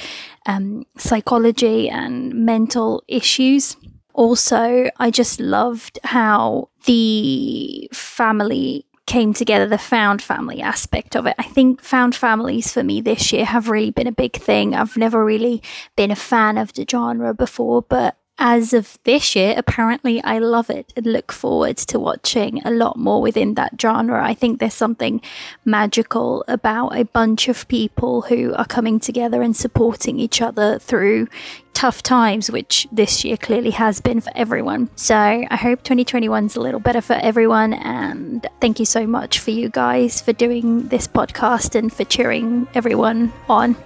[0.46, 3.76] um, psychology and mental issues.
[4.14, 11.34] Also, I just loved how the family came together, the found family aspect of it.
[11.38, 14.74] I think found families for me this year have really been a big thing.
[14.74, 15.62] I've never really
[15.96, 20.70] been a fan of the genre before, but as of this year, apparently I love
[20.70, 24.24] it and look forward to watching a lot more within that genre.
[24.24, 25.20] I think there's something
[25.64, 31.26] magical about a bunch of people who are coming together and supporting each other through
[31.74, 34.90] tough times, which this year clearly has been for everyone.
[34.96, 37.74] So I hope 2021's a little better for everyone.
[37.74, 42.68] And thank you so much for you guys for doing this podcast and for cheering
[42.74, 43.76] everyone on.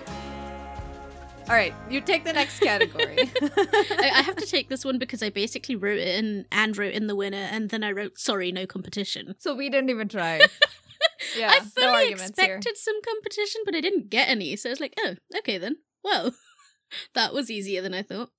[1.49, 3.19] All right, you take the next category.
[3.43, 7.09] I, have to take this one because I basically wrote it in and wrote in
[7.09, 9.35] the winner, and then I wrote sorry, no competition.
[9.39, 10.41] so we didn't even try.
[11.37, 12.57] yeah, I no fully arguments here.
[12.57, 14.57] expected some competition, but I didn't get any.
[14.57, 15.77] So I was like, oh, okay then.
[16.05, 16.33] Well,
[17.15, 18.31] that was easier than I thought.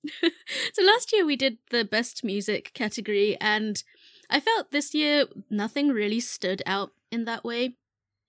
[0.72, 3.82] so last year we did the best music category, and
[4.30, 7.76] I felt this year nothing really stood out in that way,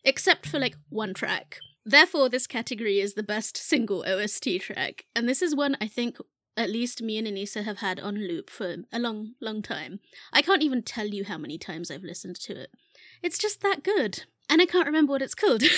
[0.03, 1.59] except for like one track.
[1.85, 6.17] Therefore, this category is the best single OST track, and this is one I think
[6.57, 9.99] at least me and Anissa have had on loop for a long, long time.
[10.33, 12.71] I can't even tell you how many times I've listened to it.
[13.21, 14.23] It's just that good.
[14.49, 15.63] And I can't remember what it's called.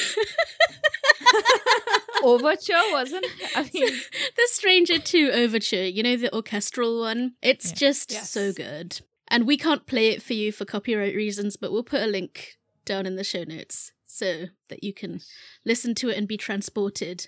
[2.24, 3.26] Overture wasn't.
[3.56, 3.88] I mean,
[4.36, 7.34] the Stranger 2 Overture, you know, the orchestral one?
[7.42, 8.30] It's just Yes.
[8.30, 9.02] so good.
[9.30, 12.58] And we can't play it for you for copyright reasons, but we'll put a link
[12.86, 15.22] down in the show notes so that you can
[15.66, 17.28] listen to it and be transported.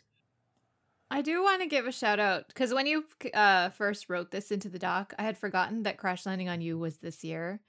[1.11, 4.51] I do want to give a shout out because when you uh, first wrote this
[4.51, 7.61] into the doc, I had forgotten that Crash Landing on You was this year.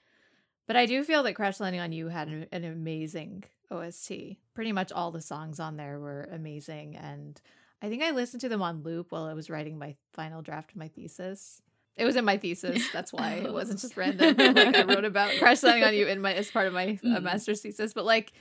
[0.67, 4.13] But I do feel that Crash Landing on You had an, an amazing OST.
[4.55, 6.97] Pretty much all the songs on there were amazing.
[6.97, 7.41] And
[7.83, 10.73] I think I listened to them on loop while I was writing my final draft
[10.73, 11.63] of my thesis.
[11.97, 12.89] It was in my thesis.
[12.93, 14.37] That's why it wasn't just random.
[14.37, 17.07] like I wrote about Crash Landing on You in my as part of my uh,
[17.19, 17.23] Mm.
[17.23, 17.95] master's thesis.
[17.95, 18.33] But like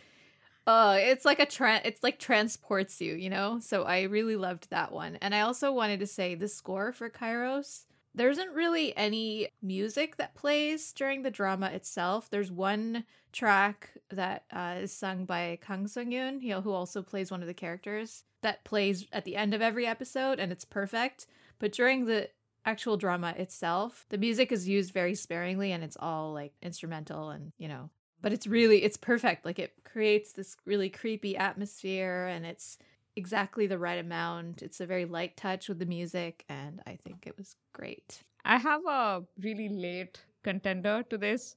[0.69, 3.59] uh it's like a tran it's like transports you you know?
[3.59, 5.15] So i really loved that one.
[5.17, 7.85] And i also wanted to say the score for kairos
[8.15, 12.29] there isn't really any music that plays during the drama itself.
[12.29, 17.41] There's one track that uh, is sung by kang sung-yoon he- who also plays one
[17.41, 21.27] of the characters that plays at the end of every episode and it's perfect.
[21.59, 22.29] But during the
[22.65, 27.53] actual drama itself the music is used very sparingly and it's all like instrumental and
[27.57, 27.89] you know
[28.21, 32.77] but it's really it's perfect like it creates this really creepy atmosphere and it's
[33.15, 37.25] exactly the right amount it's a very light touch with the music and i think
[37.27, 41.55] it was great I have a really late contender to this.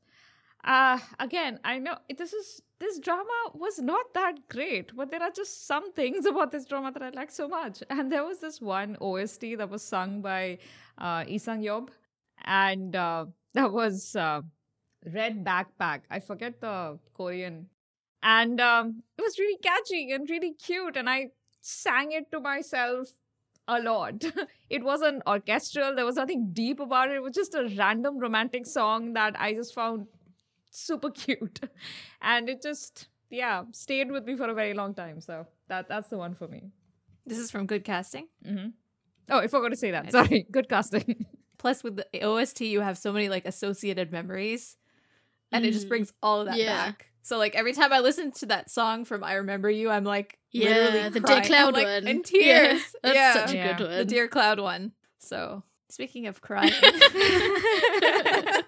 [0.65, 5.31] Uh again, I know this is this drama was not that great, but there are
[5.31, 7.83] just some things about this drama that I like so much.
[7.91, 10.59] And there was this one OST that was sung by
[10.99, 11.91] uh Lee Sang-yeob.
[12.45, 14.43] and uh, that was uh,
[15.05, 16.03] Red Backpack.
[16.11, 17.69] I forget the Korean,
[18.23, 21.31] and um, it was really catchy and really cute, and I
[21.61, 23.09] sang it to myself
[23.69, 24.25] a lot.
[24.71, 25.95] it wasn't orchestral.
[25.95, 27.17] There was nothing deep about it.
[27.17, 30.07] It was just a random romantic song that I just found
[30.71, 31.61] super cute,
[32.21, 35.21] and it just yeah stayed with me for a very long time.
[35.21, 36.71] So that that's the one for me.
[37.27, 38.29] This is from Good Casting.
[38.45, 38.69] Mm-hmm.
[39.31, 40.11] Oh, I forgot to say that.
[40.11, 40.47] Sorry.
[40.51, 41.27] Good casting.
[41.59, 44.77] Plus, with the OST, you have so many like associated memories,
[45.53, 46.87] and it just brings all of that Yeah.
[46.87, 47.07] back.
[47.23, 50.39] So like every time I listen to that song from "I Remember You," I'm like
[50.51, 51.43] Yeah, the Dear crying.
[51.43, 52.09] I'm, Cloud like, one.
[52.09, 52.97] in Yeah, tears.
[53.03, 53.77] that's yeah, such a Yeah.
[53.77, 54.05] good the.
[54.05, 54.93] Dear Cloud one.
[55.19, 56.73] So speaking of crying,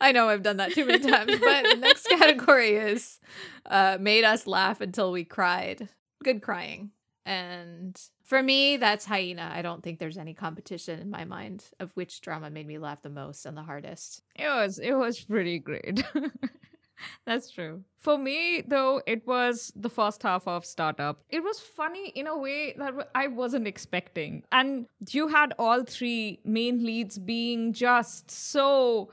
[0.00, 3.20] I know I've done that too many times, but the next category is
[3.66, 5.88] uh, made us laugh until we cried.
[6.22, 6.90] Good crying.
[7.28, 9.52] And for me, that's Hyena.
[9.54, 13.02] I don't think there's any competition in my mind of which drama made me laugh
[13.02, 14.22] the most and the hardest.
[14.34, 16.02] It was it was pretty great.
[17.26, 17.84] That's true.
[17.98, 21.20] For me, though, it was the first half of Startup.
[21.28, 24.42] It was funny in a way that I wasn't expecting.
[24.50, 29.10] And you had all three main leads being just so.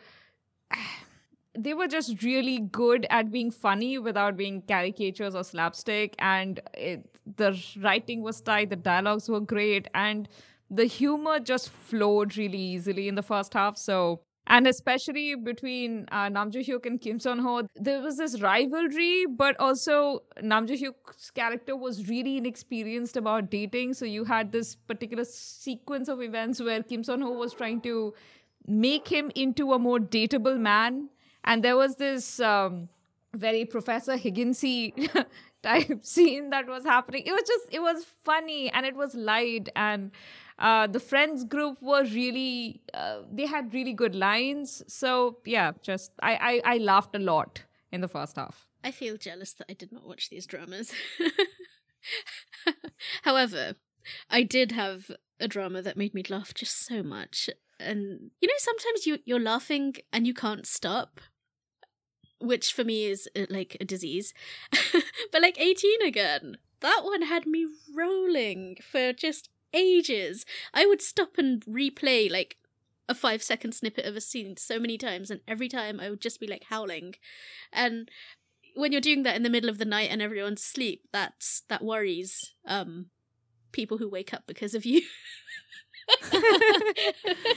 [1.57, 6.13] They were just really good at being funny without being caricatures or slapstick.
[6.19, 10.27] And it, the writing was tight, the dialogues were great, and
[10.69, 13.77] the humor just flowed really easily in the first half.
[13.77, 19.25] So and especially between uh, Nam Hyuk and Kim Seon Ho, there was this rivalry,
[19.25, 23.95] but also Nam Hyuk's character was really inexperienced about dating.
[23.95, 28.13] So you had this particular sequence of events where Kim Seon Ho was trying to
[28.67, 31.09] make him into a more dateable man,
[31.43, 32.89] and there was this um,
[33.33, 35.09] very Professor Higginsy
[35.65, 37.23] type scene that was happening.
[37.25, 40.11] It was just it was funny and it was light and
[40.59, 44.83] uh, the friends group were really uh, they had really good lines.
[44.87, 48.67] So yeah, just I, I I laughed a lot in the first half.
[48.83, 50.93] I feel jealous that I did not watch these dramas.
[53.23, 53.73] However,
[54.29, 55.09] I did have
[55.39, 57.49] a drama that made me laugh just so much.
[57.79, 61.19] And you know, sometimes you you're laughing and you can't stop,
[62.39, 64.33] which for me is uh, like a disease.
[65.31, 70.45] but like 18 again, that one had me rolling for just ages.
[70.73, 72.57] I would stop and replay like
[73.07, 76.21] a five second snippet of a scene so many times, and every time I would
[76.21, 77.15] just be like howling.
[77.71, 78.09] And
[78.75, 81.83] when you're doing that in the middle of the night and everyone's asleep, that's that
[81.83, 83.07] worries um
[83.71, 85.01] people who wake up because of you.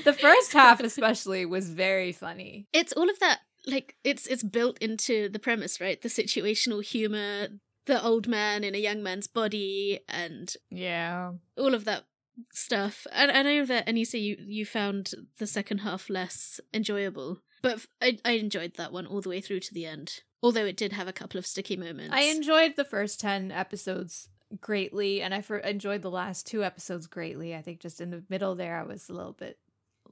[0.05, 2.67] The first half, especially, was very funny.
[2.73, 6.01] it's all of that like it's it's built into the premise, right?
[6.01, 7.49] The situational humor,
[7.87, 11.33] the old man in a young man's body, and Yeah.
[11.57, 12.05] all of that
[12.53, 13.07] stuff.
[13.13, 18.19] And I know that Anissa, you you found the second half less enjoyable, but I
[18.25, 20.23] I enjoyed that one all the way through to the end.
[20.43, 22.15] Although it did have a couple of sticky moments.
[22.15, 24.29] I enjoyed the first 10 episodes
[24.61, 27.57] greatly, and I for- enjoyed the last two episodes greatly.
[27.57, 29.59] I think just in the middle there, I was a little bit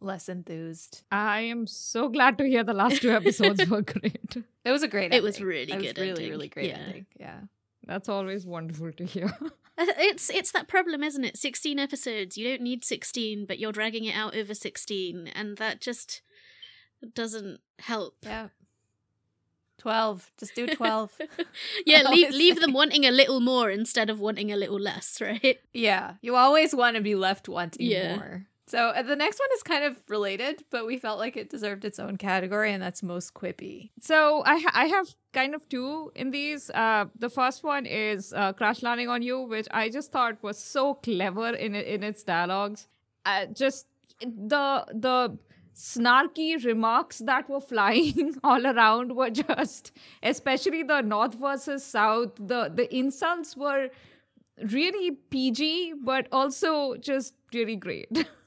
[0.00, 1.02] less enthused.
[1.10, 4.36] I am so glad to hear the last two episodes were great.
[4.64, 5.48] It was a great It was ending.
[5.48, 6.30] really It was good really, ending.
[6.30, 6.78] really great Yeah.
[6.78, 7.06] ending.
[7.20, 7.40] Yeah.
[7.86, 9.30] That's always wonderful to hear.
[9.78, 11.36] Uh, It's it's that problem, isn't it?
[11.36, 12.38] Sixteen episodes.
[12.38, 16.22] You don't need sixteen, but you're dragging it out over sixteen, and that just
[17.14, 18.14] doesn't help.
[18.22, 18.48] Yeah.
[19.78, 20.32] 12.
[20.38, 21.12] Just do 12.
[21.84, 22.60] yeah, leave Always leave say.
[22.60, 25.60] them wanting a little more instead of wanting a little less, right?
[25.74, 26.14] yeah.
[26.22, 28.16] You always want to be left wanting Yeah.
[28.16, 28.46] more.
[28.68, 31.84] So uh, the next one is kind of related, but we felt like it deserved
[31.84, 33.90] its own category, and that's most quippy.
[34.00, 36.68] So I ha- I have kind of two in these.
[36.70, 40.58] Uh, the first one is uh, Crash Landing on You, which I just thought was
[40.58, 42.88] so clever in in its dialogues.
[43.24, 43.86] Uh, just
[44.20, 45.38] the the
[45.76, 49.92] snarky remarks that were flying all around were just,
[50.24, 52.34] especially the North versus South.
[52.34, 53.90] The the insults were
[54.72, 58.26] really PG, but also just really great.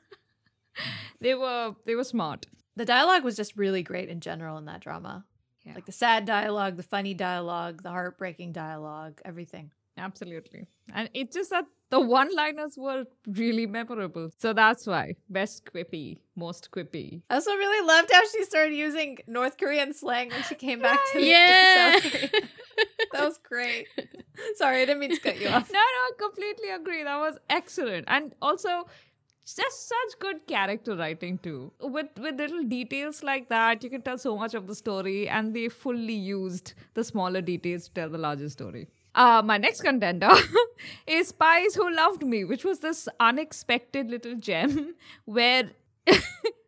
[1.22, 2.46] they were they were smart.
[2.76, 5.26] The dialogue was just really great in general in that drama.
[5.66, 5.76] Yeah.
[5.76, 9.72] Like the sad dialogue, the funny dialogue, the heartbreaking dialogue, everything.
[9.98, 10.68] Absolutely.
[10.94, 14.30] And it's just that the one liners were really memorable.
[14.38, 15.16] So that's why.
[15.30, 17.22] Best quippy, most quippy.
[17.30, 21.00] I also really loved how she started using North Korean slang when she came back
[21.14, 22.00] to Yeah.
[22.00, 22.30] South Korea.
[23.12, 23.88] that was great.
[24.56, 25.70] Sorry, I didn't mean to cut you off.
[25.70, 27.04] No, no, I completely agree.
[27.04, 28.06] That was excellent.
[28.08, 28.88] And also
[29.54, 31.72] just such good character writing too.
[31.80, 35.54] With with little details like that, you can tell so much of the story and
[35.54, 38.88] they fully used the smaller details to tell the larger story.
[39.16, 40.32] Uh, my next contender
[41.08, 44.96] is Spies Who Loved Me, which was this unexpected little gem
[45.26, 45.72] where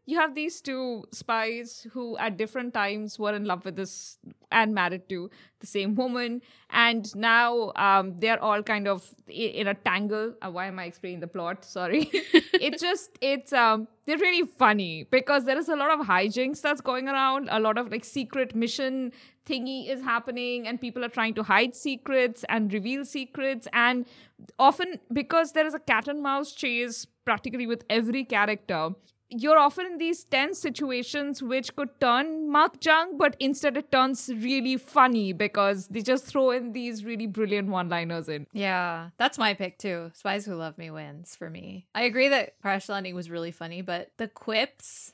[0.06, 4.18] you have these two spies who at different times were in love with this
[4.52, 5.30] and married to
[5.60, 6.42] the same woman.
[6.72, 10.34] And now um, they're all kind of in a tangle.
[10.42, 11.64] Uh, why am i explaining the plot?
[11.64, 12.10] Sorry.
[12.54, 16.82] It's just it's um they're really funny because there is a lot of hijinks that's
[16.82, 19.12] going around a lot of like secret mission
[19.48, 23.68] thingy is happening and people are trying to hide secrets and reveal secrets.
[23.74, 24.06] And
[24.60, 28.90] often because there is a cat and mouse chase practically with every character
[29.32, 34.78] you're often in these tense situations which could turn makjang, but instead it turns really
[34.78, 38.46] funny because they just throw in these really brilliant one liners in.
[38.52, 40.12] Yeah, that's my pick too.
[40.14, 41.88] Spies Who Love Me wins for me.
[41.96, 45.14] I agree that Crash Landing was really funny, but the quips.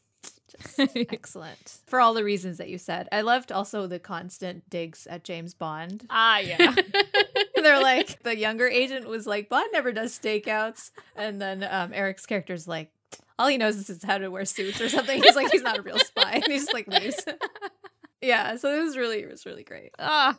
[0.49, 3.09] Just excellent for all the reasons that you said.
[3.11, 6.05] I loved also the constant digs at James Bond.
[6.09, 6.73] Ah, yeah.
[7.55, 12.25] They're like the younger agent was like Bond never does stakeouts, and then um, Eric's
[12.25, 12.91] character's like
[13.39, 15.21] all he knows is how to wear suits or something.
[15.21, 16.31] He's like, he's not a real spy.
[16.33, 17.23] And he just like leaves.
[18.21, 18.55] yeah.
[18.57, 19.91] So it was really, it was really great.
[19.99, 20.37] Ah,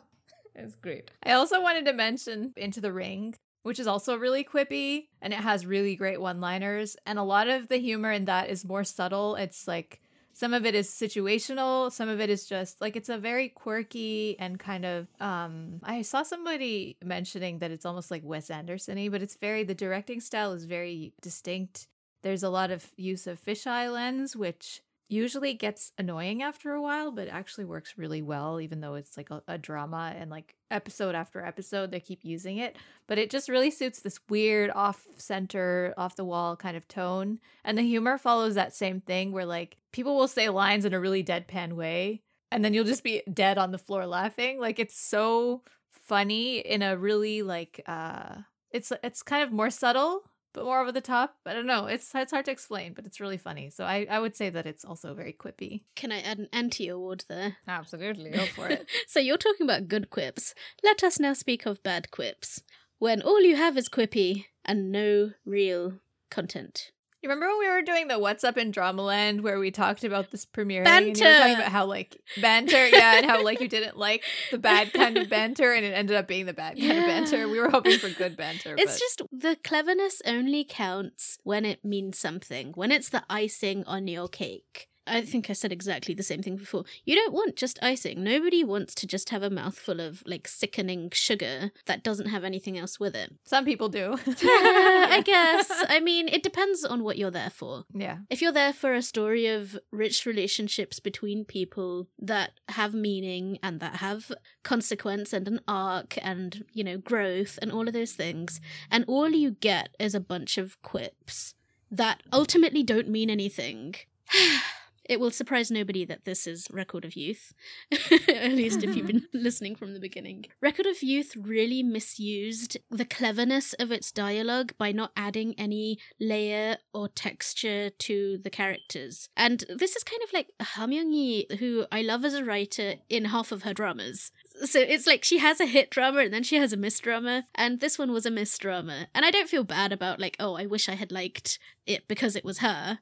[0.55, 1.09] it's great.
[1.23, 5.39] I also wanted to mention Into the Ring, which is also really quippy and it
[5.39, 6.97] has really great one liners.
[7.05, 9.35] And a lot of the humor in that is more subtle.
[9.35, 10.01] It's like,
[10.33, 14.37] some of it is situational some of it is just like it's a very quirky
[14.39, 19.21] and kind of um i saw somebody mentioning that it's almost like wes anderson-y but
[19.21, 21.87] it's very the directing style is very distinct
[22.21, 27.11] there's a lot of use of fisheye lens, which usually gets annoying after a while,
[27.11, 31.15] but actually works really well, even though it's like a, a, drama and like episode
[31.15, 32.77] after episode they keep using it.
[33.07, 37.39] But it just really suits this weird off center, off the wall kind of tone.
[37.65, 40.99] And the humor follows that same thing where like people will say lines in a
[40.99, 42.21] really deadpan way,
[42.51, 44.59] and then you'll just be dead on the floor laughing.
[44.59, 48.35] Like it's so funny in a really like uh
[48.71, 51.35] it's it's kind of more subtle but more over the top.
[51.45, 51.85] I don't know.
[51.85, 53.69] It's it's hard to explain, but it's really funny.
[53.69, 55.83] So I, I would say that it's also very quippy.
[55.95, 57.57] Can I add an anti award there?
[57.67, 58.31] Absolutely.
[58.31, 58.87] Go for it.
[59.07, 60.53] so you're talking about good quips.
[60.83, 62.63] Let us now speak of bad quips.
[62.97, 65.99] When all you have is quippy and no real
[66.29, 66.91] content.
[67.21, 70.31] You remember when we were doing the What's Up in Dramaland where we talked about
[70.31, 71.07] this premiere banter.
[71.07, 74.23] and you were talking about how like banter, yeah, and how like you didn't like
[74.51, 77.49] the bad kind of banter and it ended up being the bad kind of banter.
[77.49, 78.75] We were hoping for good banter.
[78.77, 78.99] It's but...
[78.99, 84.29] just the cleverness only counts when it means something, when it's the icing on your
[84.29, 84.88] cake.
[85.09, 86.85] I think I said exactly the same thing before.
[87.03, 88.23] You don't want just icing.
[88.23, 92.77] Nobody wants to just have a mouthful of like sickening sugar that doesn't have anything
[92.77, 93.33] else with it.
[93.43, 94.17] Some people do.
[94.27, 95.71] I guess.
[95.89, 97.85] I mean, it depends on what you're there for.
[97.93, 98.19] Yeah.
[98.29, 103.79] If you're there for a story of rich relationships between people that have meaning and
[103.79, 104.31] that have
[104.63, 108.61] consequence and an arc and, you know, growth and all of those things,
[108.91, 111.55] and all you get is a bunch of quips
[111.91, 113.95] that ultimately don't mean anything.
[115.09, 117.51] It will surprise nobody that this is Record of Youth,
[117.91, 120.45] at least if you've been listening from the beginning.
[120.61, 126.77] Record of Youth really misused the cleverness of its dialogue by not adding any layer
[126.93, 129.29] or texture to the characters.
[129.35, 133.25] And this is kind of like Ha Myung-hee, who I love as a writer in
[133.25, 134.31] half of her dramas.
[134.65, 137.47] So it's like she has a hit drama and then she has a miss drama,
[137.55, 139.07] and this one was a miss drama.
[139.15, 141.57] And I don't feel bad about like, oh, I wish I had liked
[141.87, 142.99] it because it was her.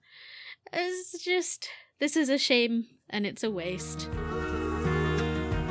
[0.71, 4.09] It's just this is a shame and it's a waste.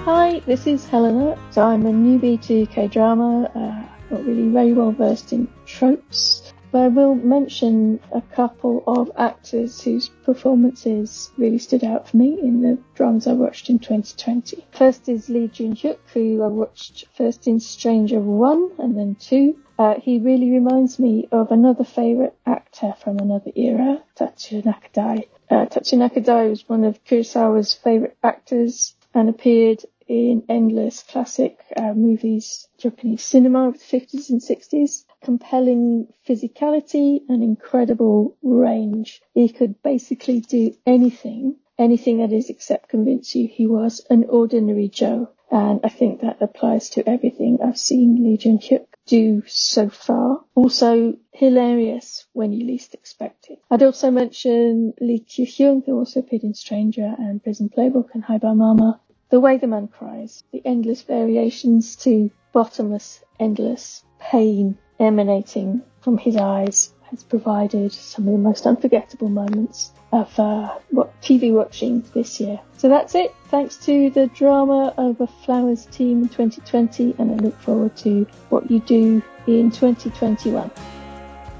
[0.04, 1.38] Hi, this is Helena.
[1.50, 6.52] So I'm a newbie to K drama, uh, not really very well versed in tropes,
[6.72, 12.38] but I will mention a couple of actors whose performances really stood out for me
[12.40, 14.64] in the dramas I watched in 2020.
[14.72, 19.56] First is Lee Jun Hyuk, who I watched first in Stranger 1 and then 2.
[19.78, 25.26] Uh, he really reminds me of another favourite actor from another era, Tatsuya Nakadai.
[25.48, 31.93] Uh, Tatsuya Nakadai was one of Kurosawa's favourite actors and appeared in endless classic uh,
[31.94, 35.05] movies, Japanese cinema of the 50s and 60s.
[35.24, 39.20] Compelling physicality and incredible range.
[39.35, 44.88] He could basically do anything, anything that is except convince you he was an ordinary
[44.88, 45.30] Joe.
[45.50, 50.40] And I think that applies to everything I've seen Lee Jun Hyuk do so far.
[50.56, 53.60] Also hilarious when you least expect it.
[53.70, 58.38] I'd also mention Lee Kyu who also appeared in Stranger and Prison Playbook and Hi
[58.38, 59.00] Bye Mama.
[59.30, 66.36] The way the man cries, the endless variations to bottomless, endless pain emanating from his
[66.36, 72.40] eyes has provided some of the most unforgettable moments of uh, what TV watching this
[72.40, 72.58] year.
[72.76, 73.34] So that's it.
[73.48, 78.70] Thanks to the Dramas Over Flowers team in 2020, and I look forward to what
[78.70, 80.70] you do in 2021.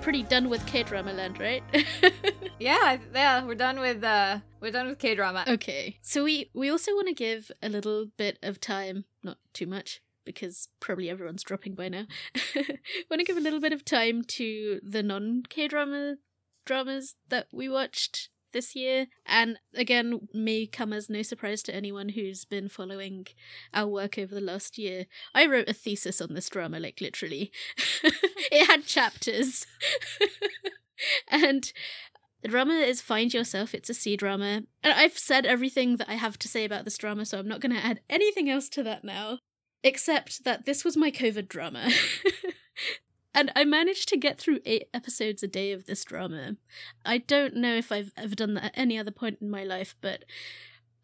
[0.01, 1.63] pretty done with K drama land, right?
[2.59, 5.45] yeah, yeah, we're done with uh we're done with K drama.
[5.49, 5.99] Okay.
[6.03, 10.01] So we we also want to give a little bit of time, not too much
[10.27, 12.05] because probably everyone's dropping by now.
[12.55, 12.79] I
[13.11, 16.17] want to give a little bit of time to the non K drama
[16.67, 19.07] dramas that we watched this year.
[19.27, 23.27] And again, may come as no surprise to anyone who's been following
[23.73, 25.07] our work over the last year.
[25.35, 27.53] I wrote a thesis on this drama, like literally.
[28.03, 29.67] it had chapters.
[31.29, 31.73] and
[32.43, 33.75] the drama is Find Yourself.
[33.75, 34.63] It's a C drama.
[34.83, 37.61] And I've said everything that I have to say about this drama, so I'm not
[37.61, 39.39] going to add anything else to that now.
[39.87, 41.93] Except that this was my COVID drama.
[43.35, 46.57] and I managed to get through eight episodes a day of this drama.
[47.05, 49.95] I don't know if I've ever done that at any other point in my life,
[50.01, 50.25] but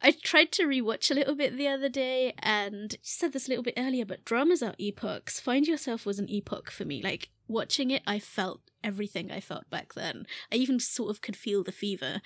[0.03, 3.63] I tried to rewatch a little bit the other day and said this a little
[3.63, 5.39] bit earlier, but dramas are epochs.
[5.39, 7.01] Find Yourself was an epoch for me.
[7.05, 10.27] Like watching it, I felt everything I felt back then.
[10.53, 12.21] I even sort of could feel the fever.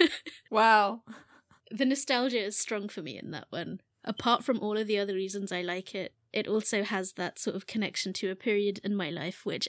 [0.50, 1.02] wow.
[1.70, 3.78] The nostalgia is strong for me in that one.
[4.04, 7.56] Apart from all of the other reasons I like it, it also has that sort
[7.56, 9.68] of connection to a period in my life, which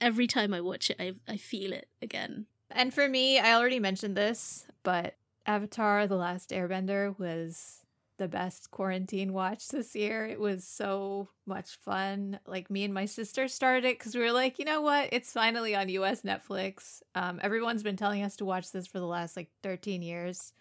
[0.00, 2.46] every time I watch it, I, I feel it again.
[2.70, 7.82] And for me, I already mentioned this, but Avatar The Last Airbender was
[8.18, 10.26] the best quarantine watch this year.
[10.26, 12.40] It was so much fun.
[12.46, 15.08] Like me and my sister started it because we were like, you know what?
[15.12, 17.00] It's finally on US Netflix.
[17.14, 20.52] Um, everyone's been telling us to watch this for the last like 13 years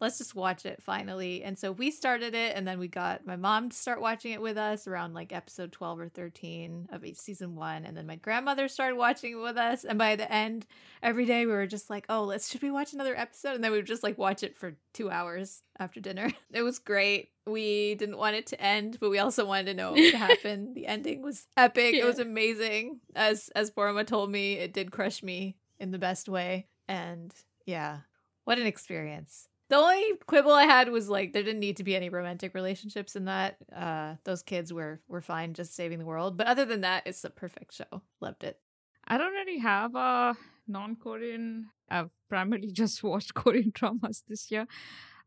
[0.00, 1.42] let's just watch it finally.
[1.42, 4.40] And so we started it, and then we got my mom to start watching it
[4.40, 7.84] with us around like episode 12 or 13 of season one.
[7.84, 9.84] And then my grandmother started watching it with us.
[9.84, 10.66] And by the end,
[11.02, 13.54] every day we were just like, oh, let's, should we watch another episode?
[13.54, 16.30] And then we would just like watch it for two hours after dinner.
[16.52, 17.30] It was great.
[17.46, 20.74] We didn't want it to end, but we also wanted to know what would happen.
[20.74, 21.94] the ending was epic.
[21.94, 22.02] Yeah.
[22.02, 23.00] It was amazing.
[23.14, 26.66] As, as Paroma told me, it did crush me in the best way.
[26.88, 27.32] And
[27.66, 27.98] yeah,
[28.44, 29.48] what an experience.
[29.70, 33.14] The only quibble I had was like there didn't need to be any romantic relationships
[33.14, 33.56] in that.
[33.74, 36.36] Uh, those kids were were fine just saving the world.
[36.36, 38.02] But other than that, it's a perfect show.
[38.20, 38.58] Loved it.
[39.06, 40.34] I don't really have a
[40.66, 41.70] non-Korean.
[41.88, 44.66] I've primarily just watched Korean dramas this year.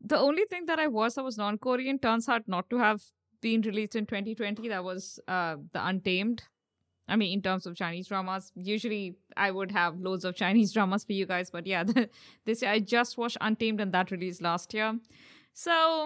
[0.01, 3.01] The only thing that I was that was non-Korean turns out not to have
[3.41, 4.67] been released in 2020.
[4.67, 6.43] That was uh, the Untamed
[7.07, 11.03] I mean, in terms of Chinese dramas, usually I would have loads of Chinese dramas
[11.03, 11.83] for you guys, but yeah,
[12.45, 14.97] this year I just watched Untamed and that released last year.
[15.53, 16.05] So,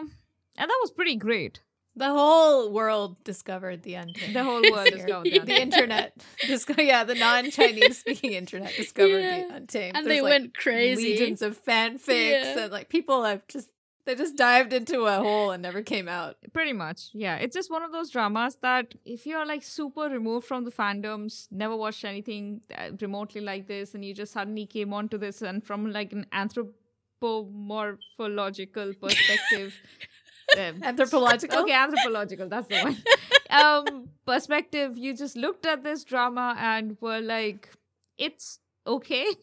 [0.58, 1.62] and that was pretty great.
[1.96, 4.36] The whole world discovered the Untamed.
[4.36, 5.44] The whole world discovered yeah.
[5.44, 6.24] the internet.
[6.46, 9.48] Disco- yeah, the non-Chinese speaking internet discovered yeah.
[9.48, 9.98] the Untamed.
[9.98, 11.14] And There's they like went crazy.
[11.14, 12.60] Legions of fanfics yeah.
[12.60, 13.70] and like people have just
[14.08, 16.38] they just dived into a hole and never came out.
[16.54, 17.10] Pretty much.
[17.14, 17.36] Yeah.
[17.36, 21.48] It's just one of those dramas that if you're like super removed from the fandoms,
[21.52, 25.62] never watched anything uh, remotely like this, and you just suddenly came onto this and
[25.64, 29.76] from like an anthropomorphological perspective.
[30.58, 31.60] um, anthropological?
[31.60, 32.48] Okay, anthropological.
[32.48, 32.96] That's the one.
[33.50, 37.70] um, perspective, you just looked at this drama and were like,
[38.18, 39.26] it's okay.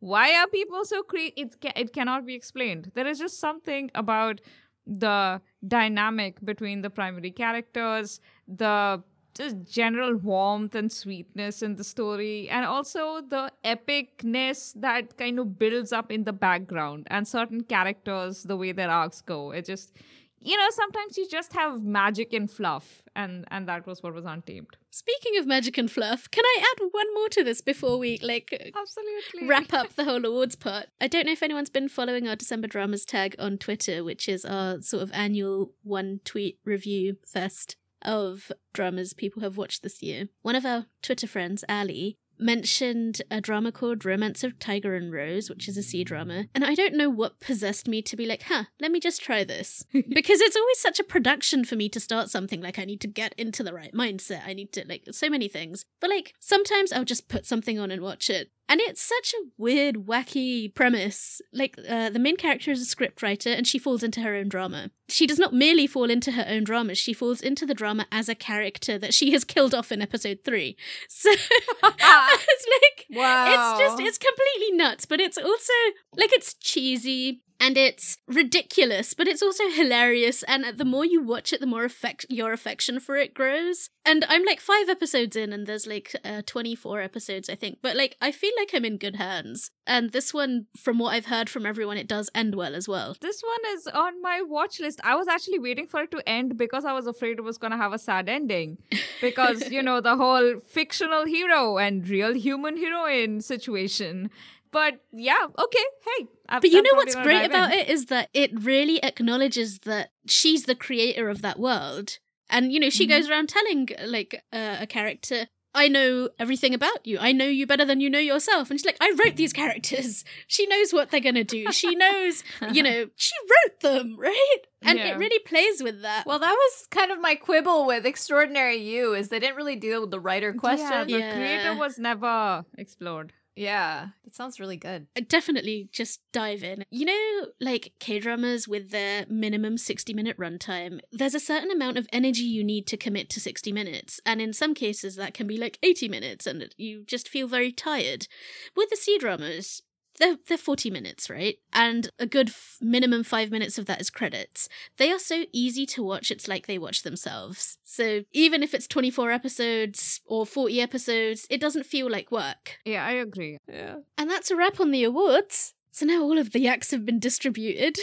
[0.00, 1.34] why are people so crazy?
[1.36, 2.92] It, ca- it cannot be explained.
[2.94, 4.40] There is just something about
[4.86, 9.02] the dynamic between the primary characters, the
[9.34, 15.58] just general warmth and sweetness in the story, and also the epicness that kind of
[15.58, 19.50] builds up in the background and certain characters, the way their arcs go.
[19.52, 19.94] It just
[20.40, 24.24] you know sometimes you just have magic and fluff and and that was what was
[24.24, 28.18] untamed speaking of magic and fluff can i add one more to this before we
[28.22, 29.48] like absolutely.
[29.48, 30.86] wrap up the whole awards part?
[31.00, 34.44] I don't know if anyone's been following our december dramas tag on twitter which is
[34.44, 40.28] our sort of annual one tweet review fest of dramas people have watched this year.
[40.42, 45.48] One of our twitter friends ali mentioned a drama called Romance of Tiger and Rose,
[45.48, 46.46] which is a C drama.
[46.54, 49.44] And I don't know what possessed me to be like, huh, let me just try
[49.44, 49.84] this.
[49.92, 52.60] because it's always such a production for me to start something.
[52.60, 54.42] Like, I need to get into the right mindset.
[54.46, 55.84] I need to, like, so many things.
[56.00, 58.50] But, like, sometimes I'll just put something on and watch it.
[58.68, 61.40] And it's such a weird, wacky premise.
[61.52, 64.90] Like, uh, the main character is a scriptwriter and she falls into her own drama.
[65.08, 68.28] She does not merely fall into her own drama, she falls into the drama as
[68.28, 70.76] a character that she has killed off in episode three.
[71.08, 71.30] So
[71.82, 73.46] it's like, wow.
[73.48, 75.72] it's just, it's completely nuts, but it's also,
[76.16, 80.44] like, it's cheesy and it's ridiculous, but it's also hilarious.
[80.44, 83.90] And the more you watch it, the more affect your affection for it grows.
[84.04, 87.78] And I'm like five episodes in, and there's like uh, 24 episodes, I think.
[87.82, 89.70] But like, I feel like I'm in good hands.
[89.86, 93.16] And this one, from what I've heard from everyone, it does end well as well.
[93.20, 95.00] This one is on my watch list.
[95.02, 97.72] I was actually waiting for it to end because I was afraid it was going
[97.72, 98.78] to have a sad ending.
[99.20, 104.30] Because, you know, the whole fictional hero and real human heroine situation.
[104.70, 106.26] But yeah, okay, hey.
[106.48, 107.78] I'm, But you I'm know what's great about in.
[107.80, 112.18] it is that it really acknowledges that she's the creator of that world.
[112.50, 113.10] And, you know, she Mhm.
[113.10, 117.18] goes around telling, like, uh, a character, I know everything about you.
[117.20, 118.70] I know you better than you know yourself.
[118.70, 120.24] And she's like, I wrote these characters.
[120.48, 121.70] She knows what they're going to do.
[121.72, 122.42] She knows,
[122.72, 124.56] you know, she wrote them, right?
[124.82, 125.08] And Yeah.
[125.08, 126.24] it really plays with that.
[126.26, 130.00] Well, that was kind of my quibble with Extraordinary You is they didn't really deal
[130.00, 130.86] with the writer question.
[131.10, 133.34] Yeah, the creator was never explored.
[133.58, 135.08] Yeah, that sounds really good.
[135.26, 136.84] Definitely just dive in.
[136.90, 141.98] You know, like K dramas with their minimum 60 minute runtime, there's a certain amount
[141.98, 144.20] of energy you need to commit to 60 minutes.
[144.24, 147.72] And in some cases, that can be like 80 minutes and you just feel very
[147.72, 148.28] tired.
[148.76, 149.82] With the C dramas,
[150.18, 151.58] they're, they're 40 minutes, right?
[151.72, 154.68] And a good f- minimum five minutes of that is credits.
[154.96, 157.78] They are so easy to watch, it's like they watch themselves.
[157.84, 162.78] So even if it's 24 episodes or 40 episodes, it doesn't feel like work.
[162.84, 163.58] Yeah, I agree.
[163.68, 163.96] Yeah.
[164.16, 165.74] And that's a wrap on the awards.
[165.98, 167.98] So now all of the acts have been distributed.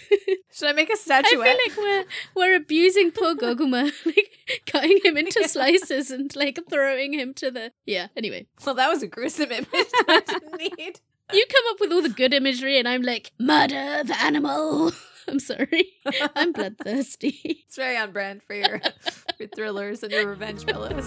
[0.52, 1.26] Should I make a statuette?
[1.32, 2.04] I feel like we're
[2.36, 4.30] we're abusing poor Goguma, like
[4.66, 8.06] cutting him into slices and like throwing him to the yeah.
[8.16, 11.00] Anyway, well, that was a gruesome image that I didn't need.
[11.32, 14.92] You come up with all the good imagery, and I'm like murder the animal.
[15.28, 15.92] I'm sorry,
[16.34, 17.38] I'm bloodthirsty.
[17.66, 18.80] It's very on brand for your,
[19.38, 21.06] your thrillers and your revenge pillows.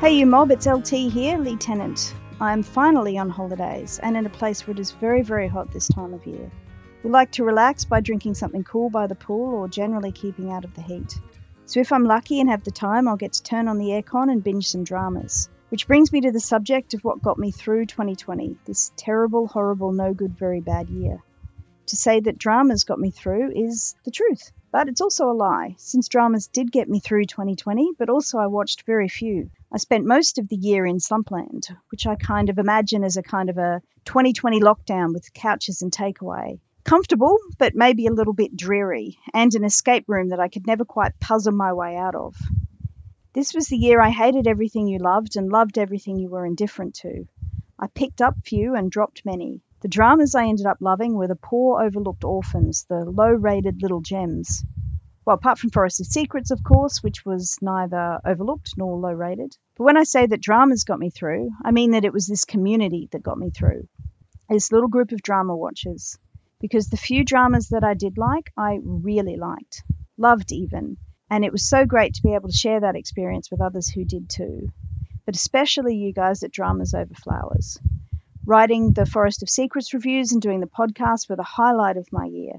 [0.00, 2.14] Hey, you mob, it's LT here, Lieutenant.
[2.40, 5.88] I'm finally on holidays and in a place where it is very, very hot this
[5.88, 6.50] time of year.
[7.02, 10.64] We like to relax by drinking something cool by the pool or generally keeping out
[10.64, 11.18] of the heat.
[11.66, 14.30] So if I'm lucky and have the time, I'll get to turn on the aircon
[14.30, 15.48] and binge some dramas.
[15.70, 19.92] Which brings me to the subject of what got me through 2020, this terrible, horrible,
[19.92, 21.22] no good, very bad year.
[21.86, 25.76] To say that dramas got me through is the truth, but it's also a lie,
[25.78, 29.48] since dramas did get me through 2020, but also I watched very few.
[29.72, 33.22] I spent most of the year in Slumpland, which I kind of imagine as a
[33.22, 36.58] kind of a 2020 lockdown with couches and takeaway.
[36.82, 40.84] Comfortable, but maybe a little bit dreary, and an escape room that I could never
[40.84, 42.34] quite puzzle my way out of.
[43.32, 46.96] This was the year I hated everything you loved and loved everything you were indifferent
[46.96, 47.28] to.
[47.78, 49.60] I picked up few and dropped many.
[49.82, 54.00] The dramas I ended up loving were the poor, overlooked orphans, the low rated little
[54.00, 54.64] gems.
[55.24, 59.56] Well, apart from Forest of Secrets, of course, which was neither overlooked nor low rated.
[59.76, 62.44] But when I say that dramas got me through, I mean that it was this
[62.44, 63.86] community that got me through.
[64.48, 66.18] This little group of drama watchers.
[66.60, 69.84] Because the few dramas that I did like, I really liked.
[70.18, 70.96] Loved even.
[71.30, 74.04] And it was so great to be able to share that experience with others who
[74.04, 74.68] did too.
[75.24, 77.78] But especially you guys at Dramas Over Flowers.
[78.44, 82.24] Writing the Forest of Secrets reviews and doing the podcast were the highlight of my
[82.24, 82.54] year.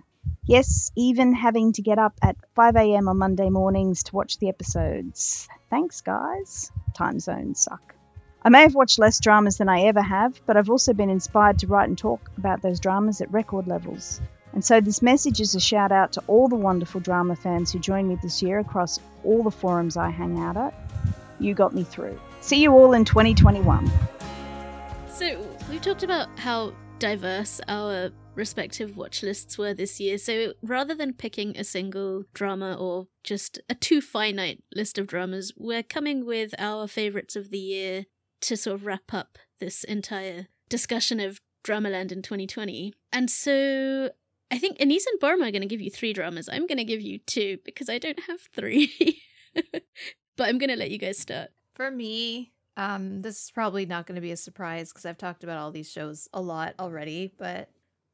[0.45, 3.09] Yes, even having to get up at 5 a.m.
[3.09, 5.47] on Monday mornings to watch the episodes.
[5.69, 6.71] Thanks, guys.
[6.95, 7.95] Time zones suck.
[8.43, 11.59] I may have watched less dramas than I ever have, but I've also been inspired
[11.59, 14.19] to write and talk about those dramas at record levels.
[14.53, 17.79] And so this message is a shout out to all the wonderful drama fans who
[17.79, 20.73] joined me this year across all the forums I hang out at.
[21.39, 22.19] You got me through.
[22.41, 23.89] See you all in 2021.
[25.07, 30.17] So we've talked about how diverse our respective watch lists were this year.
[30.17, 35.53] So rather than picking a single drama or just a too finite list of dramas,
[35.57, 38.05] we're coming with our favorites of the year
[38.41, 42.93] to sort of wrap up this entire discussion of Dramaland in 2020.
[43.11, 44.09] And so
[44.51, 46.49] I think Anissa and Paroma are going to give you three dramas.
[46.51, 49.21] I'm going to give you two because I don't have three.
[49.55, 51.51] but I'm going to let you guys start.
[51.73, 55.45] For me, um, this is probably not going to be a surprise because I've talked
[55.45, 57.33] about all these shows a lot already.
[57.37, 57.69] But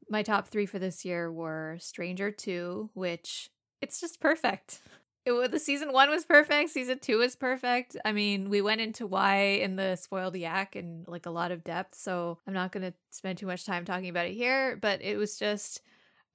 [0.08, 3.50] my top three for this year were Stranger 2, which
[3.82, 4.80] it's just perfect.
[5.26, 6.70] It, the season one was perfect.
[6.70, 7.96] Season two is perfect.
[8.04, 11.64] I mean, we went into why in the spoiled yak and like a lot of
[11.64, 11.96] depth.
[11.96, 14.78] So I'm not going to spend too much time talking about it here.
[14.80, 15.82] But it was just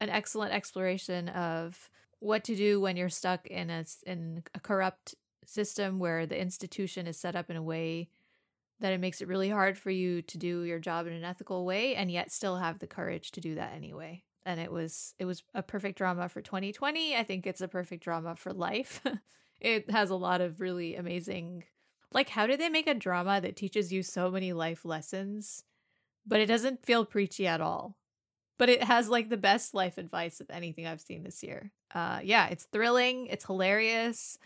[0.03, 1.89] an excellent exploration of
[2.19, 5.15] what to do when you're stuck in a in a corrupt
[5.45, 8.09] system where the institution is set up in a way
[8.79, 11.65] that it makes it really hard for you to do your job in an ethical
[11.65, 14.23] way and yet still have the courage to do that anyway.
[14.45, 18.03] And it was it was a perfect drama for 2020 i think it's a perfect
[18.03, 19.01] drama for life.
[19.61, 21.63] It has a lot of really amazing
[22.11, 25.63] like how did they make a drama that teaches you so many life lessons
[26.27, 27.95] but it doesn't feel preachy at all
[28.57, 31.71] but it has like the best life advice of anything I've seen this year.
[31.93, 34.37] Uh, yeah, it's thrilling, it's hilarious.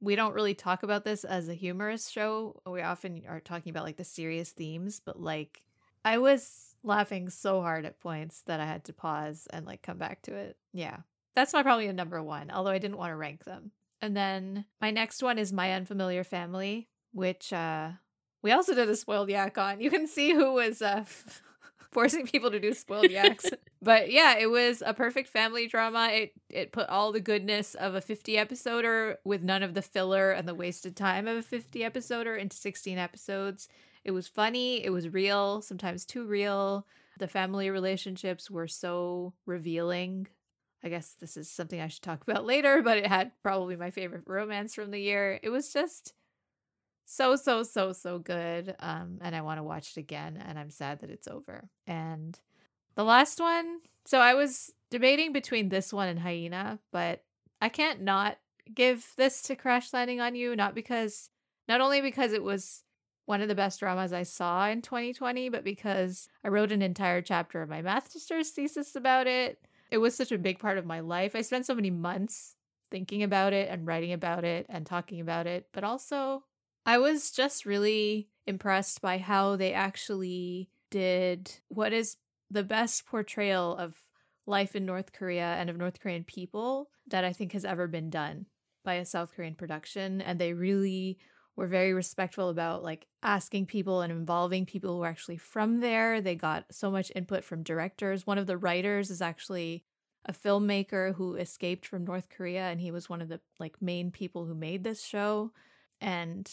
[0.00, 2.60] We don't really talk about this as a humorous show.
[2.66, 5.62] We often are talking about like the serious themes, but like
[6.04, 9.98] I was laughing so hard at points that I had to pause and like come
[9.98, 10.56] back to it.
[10.72, 10.98] Yeah.
[11.34, 13.72] That's my probably a number one, although I didn't want to rank them.
[14.00, 17.90] And then my next one is My Unfamiliar Family, which uh
[18.42, 19.80] we also did a spoiled yak on.
[19.80, 21.04] You can see who was uh
[21.96, 23.46] forcing people to do spoiled yaks.
[23.82, 26.10] but yeah, it was a perfect family drama.
[26.12, 30.30] It it put all the goodness of a 50 episoder with none of the filler
[30.30, 33.66] and the wasted time of a 50 episoder into 16 episodes.
[34.04, 36.86] It was funny, it was real, sometimes too real.
[37.18, 40.26] The family relationships were so revealing.
[40.84, 43.90] I guess this is something I should talk about later, but it had probably my
[43.90, 45.40] favorite romance from the year.
[45.42, 46.12] It was just
[47.06, 50.70] so so so so good um and i want to watch it again and i'm
[50.70, 51.70] sad that it's over.
[51.86, 52.38] And
[52.96, 57.22] the last one so i was debating between this one and hyena but
[57.62, 58.38] i can't not
[58.74, 61.30] give this to crash landing on you not because
[61.68, 62.82] not only because it was
[63.24, 67.22] one of the best dramas i saw in 2020 but because i wrote an entire
[67.22, 69.60] chapter of my master's thesis about it.
[69.88, 71.36] It was such a big part of my life.
[71.36, 72.56] I spent so many months
[72.90, 76.42] thinking about it and writing about it and talking about it but also
[76.86, 82.16] I was just really impressed by how they actually did what is
[82.48, 83.94] the best portrayal of
[84.46, 88.08] life in North Korea and of North Korean people that I think has ever been
[88.08, 88.46] done
[88.84, 90.20] by a South Korean production.
[90.20, 91.18] And they really
[91.56, 96.20] were very respectful about like asking people and involving people who are actually from there.
[96.20, 98.28] They got so much input from directors.
[98.28, 99.82] One of the writers is actually
[100.24, 104.12] a filmmaker who escaped from North Korea and he was one of the like main
[104.12, 105.50] people who made this show.
[106.00, 106.48] And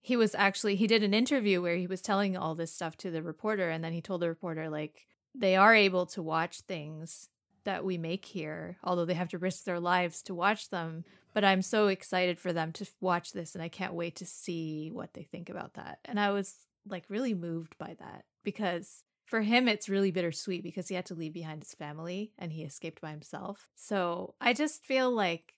[0.00, 3.10] he was actually he did an interview where he was telling all this stuff to
[3.10, 7.28] the reporter and then he told the reporter like they are able to watch things
[7.64, 11.04] that we make here although they have to risk their lives to watch them
[11.34, 14.90] but i'm so excited for them to watch this and i can't wait to see
[14.92, 15.98] what they think about that.
[16.04, 16.54] And i was
[16.88, 21.14] like really moved by that because for him it's really bittersweet because he had to
[21.14, 23.68] leave behind his family and he escaped by himself.
[23.74, 25.55] So i just feel like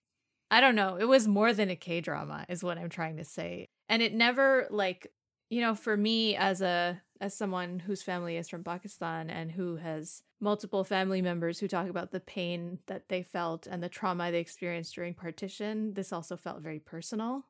[0.51, 3.25] i don't know it was more than a k drama is what i'm trying to
[3.25, 5.07] say and it never like
[5.51, 9.75] you know for me as a as someone whose family is from Pakistan and who
[9.75, 14.31] has multiple family members who talk about the pain that they felt and the trauma
[14.31, 17.45] they experienced during partition this also felt very personal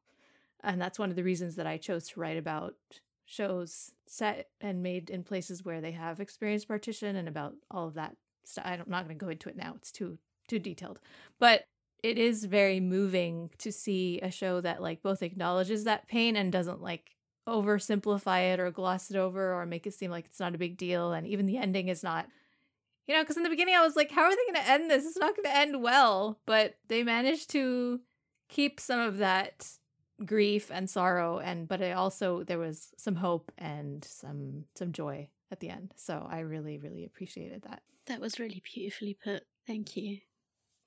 [0.63, 2.75] and that's one of the reasons that I chose to write about
[3.25, 7.95] shows set and made in places where they have experienced partition and about all of
[7.95, 8.65] that stuff.
[8.67, 9.75] I'm not going to go into it now.
[9.77, 10.19] It's too
[10.49, 10.99] too detailed.
[11.39, 11.65] But
[12.03, 16.53] it is very moving to see a show that like both acknowledges that pain and
[16.53, 17.17] doesn't like
[17.49, 20.77] oversimplify it or gloss it over or make it seem like it's not a big
[20.77, 22.27] deal and even the ending is not.
[23.07, 24.91] You know because in the beginning i was like how are they going to end
[24.91, 25.07] this?
[25.07, 26.39] It's not going to end well.
[26.47, 28.01] But they managed to
[28.49, 29.67] keep some of that
[30.25, 35.29] grief and sorrow and but it also there was some hope and some some joy
[35.51, 35.95] at the end.
[35.97, 37.83] So i really really appreciated that.
[38.07, 39.45] That was really beautifully put.
[39.67, 40.19] Thank you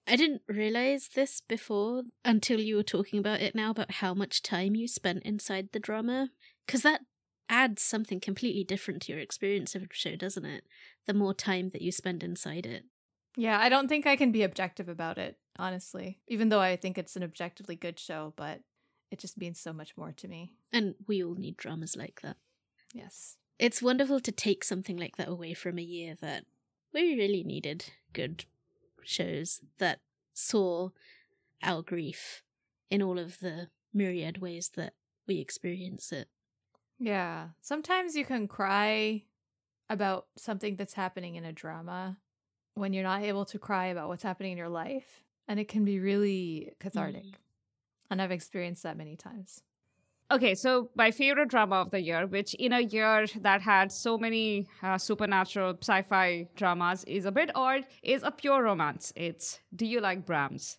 [0.07, 4.41] I didn't realize this before until you were talking about it now about how much
[4.41, 6.29] time you spent inside the drama.
[6.65, 7.01] Because that
[7.49, 10.63] adds something completely different to your experience of a show, doesn't it?
[11.05, 12.85] The more time that you spend inside it.
[13.37, 16.19] Yeah, I don't think I can be objective about it, honestly.
[16.27, 18.61] Even though I think it's an objectively good show, but
[19.11, 20.53] it just means so much more to me.
[20.71, 22.37] And we all need dramas like that.
[22.93, 23.37] Yes.
[23.59, 26.45] It's wonderful to take something like that away from a year that
[26.93, 28.45] we really needed good
[29.03, 29.99] shows that
[30.33, 30.89] saw
[31.63, 32.43] our grief
[32.89, 34.93] in all of the myriad ways that
[35.27, 36.27] we experience it.
[36.99, 37.49] Yeah.
[37.61, 39.23] Sometimes you can cry
[39.89, 42.17] about something that's happening in a drama
[42.75, 45.23] when you're not able to cry about what's happening in your life.
[45.47, 47.25] And it can be really cathartic.
[47.25, 47.35] Mm.
[48.09, 49.63] And I've experienced that many times.
[50.31, 54.17] Okay, so my favorite drama of the year, which in a year that had so
[54.17, 59.11] many uh, supernatural sci fi dramas, is a bit odd, is a pure romance.
[59.17, 60.77] It's Do You Like Brahms?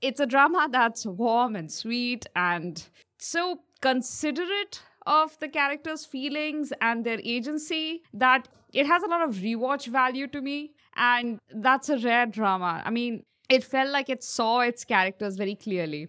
[0.00, 2.86] It's a drama that's warm and sweet and
[3.18, 9.34] so considerate of the characters' feelings and their agency that it has a lot of
[9.36, 10.70] rewatch value to me.
[10.94, 12.80] And that's a rare drama.
[12.84, 16.06] I mean, it felt like it saw its characters very clearly.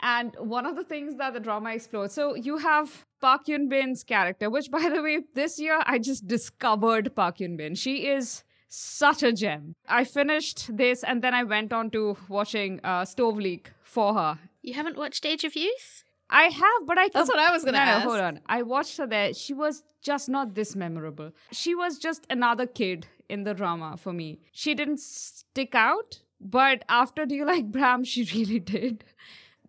[0.00, 2.12] And one of the things that the drama explores.
[2.12, 7.14] so you have Park Eun-bin's character, which by the way, this year I just discovered
[7.16, 7.74] Park Eun-bin.
[7.74, 9.74] She is such a gem.
[9.88, 14.38] I finished this and then I went on to watching uh, Stove League for her.
[14.62, 16.04] You haven't watched Age of Youth?
[16.30, 17.08] I have, but I.
[17.08, 18.04] That's what I was gonna no, ask.
[18.04, 18.40] No, hold on.
[18.46, 19.32] I watched her there.
[19.32, 21.32] She was just not this memorable.
[21.52, 24.40] She was just another kid in the drama for me.
[24.52, 29.04] She didn't stick out, but after Do You Like Bram, she really did.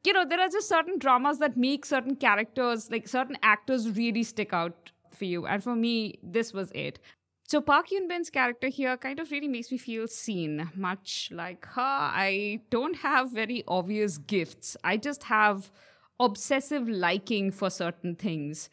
[0.04, 4.24] You know, there are just certain dramas that make certain characters, like certain actors, really
[4.24, 5.46] stick out for you.
[5.46, 7.00] And for me, this was it.
[7.48, 10.70] So Park Eun-bin's character here kind of really makes me feel seen.
[10.76, 14.78] Much like her, I don't have very obvious gifts.
[14.84, 15.72] I just have
[16.20, 18.70] obsessive liking for certain things.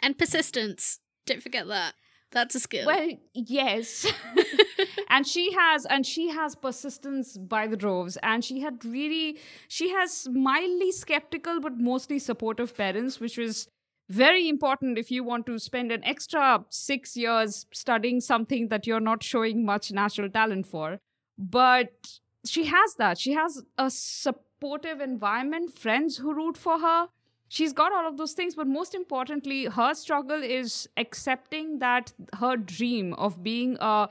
[0.00, 0.98] And persistence.
[1.24, 1.94] Don't forget that.
[2.36, 2.84] That's a skill.
[2.84, 4.06] Well, yes.
[5.08, 9.38] and she has and she has persistence by the droves and she had really
[9.68, 13.68] she has mildly skeptical but mostly supportive parents which was
[14.10, 19.00] very important if you want to spend an extra 6 years studying something that you're
[19.08, 20.98] not showing much natural talent for.
[21.38, 23.16] But she has that.
[23.16, 27.08] She has a supportive environment, friends who root for her
[27.48, 32.56] she's got all of those things but most importantly her struggle is accepting that her
[32.56, 34.08] dream of being a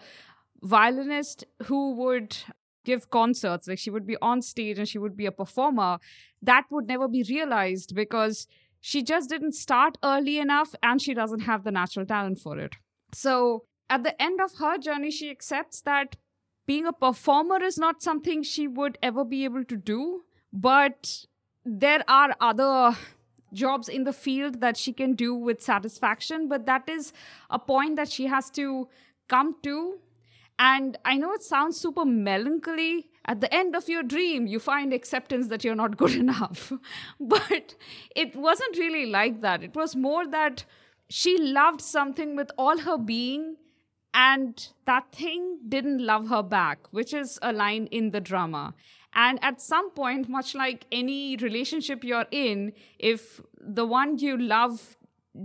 [0.62, 2.38] violinist who would
[2.86, 5.98] give concerts like she would be on stage and she would be a performer
[6.42, 8.48] that would never be realized because
[8.80, 12.76] she just didn't start early enough and she doesn't have the natural talent for it.
[13.14, 16.16] So at the end of her journey she accepts that
[16.68, 20.22] being a performer is not something she would ever be able to do
[20.54, 21.26] but
[21.66, 22.96] there are other
[23.56, 27.14] jobs in the field that she can do with satisfaction, but that is
[27.50, 28.88] a point that she has to
[29.28, 30.00] come to.
[30.58, 33.10] And I know it sounds super melancholy.
[33.26, 36.72] At the end of your dream, you find acceptance that you're not good enough.
[37.20, 37.76] but
[38.16, 39.64] it wasn't really like that.
[39.64, 40.66] It was more that
[41.10, 43.58] she loved something with all her being,
[44.14, 48.74] and that thing didn't love her back, which is a line in the drama.
[49.16, 54.98] And at some point, much like any relationship you're in, if the one you love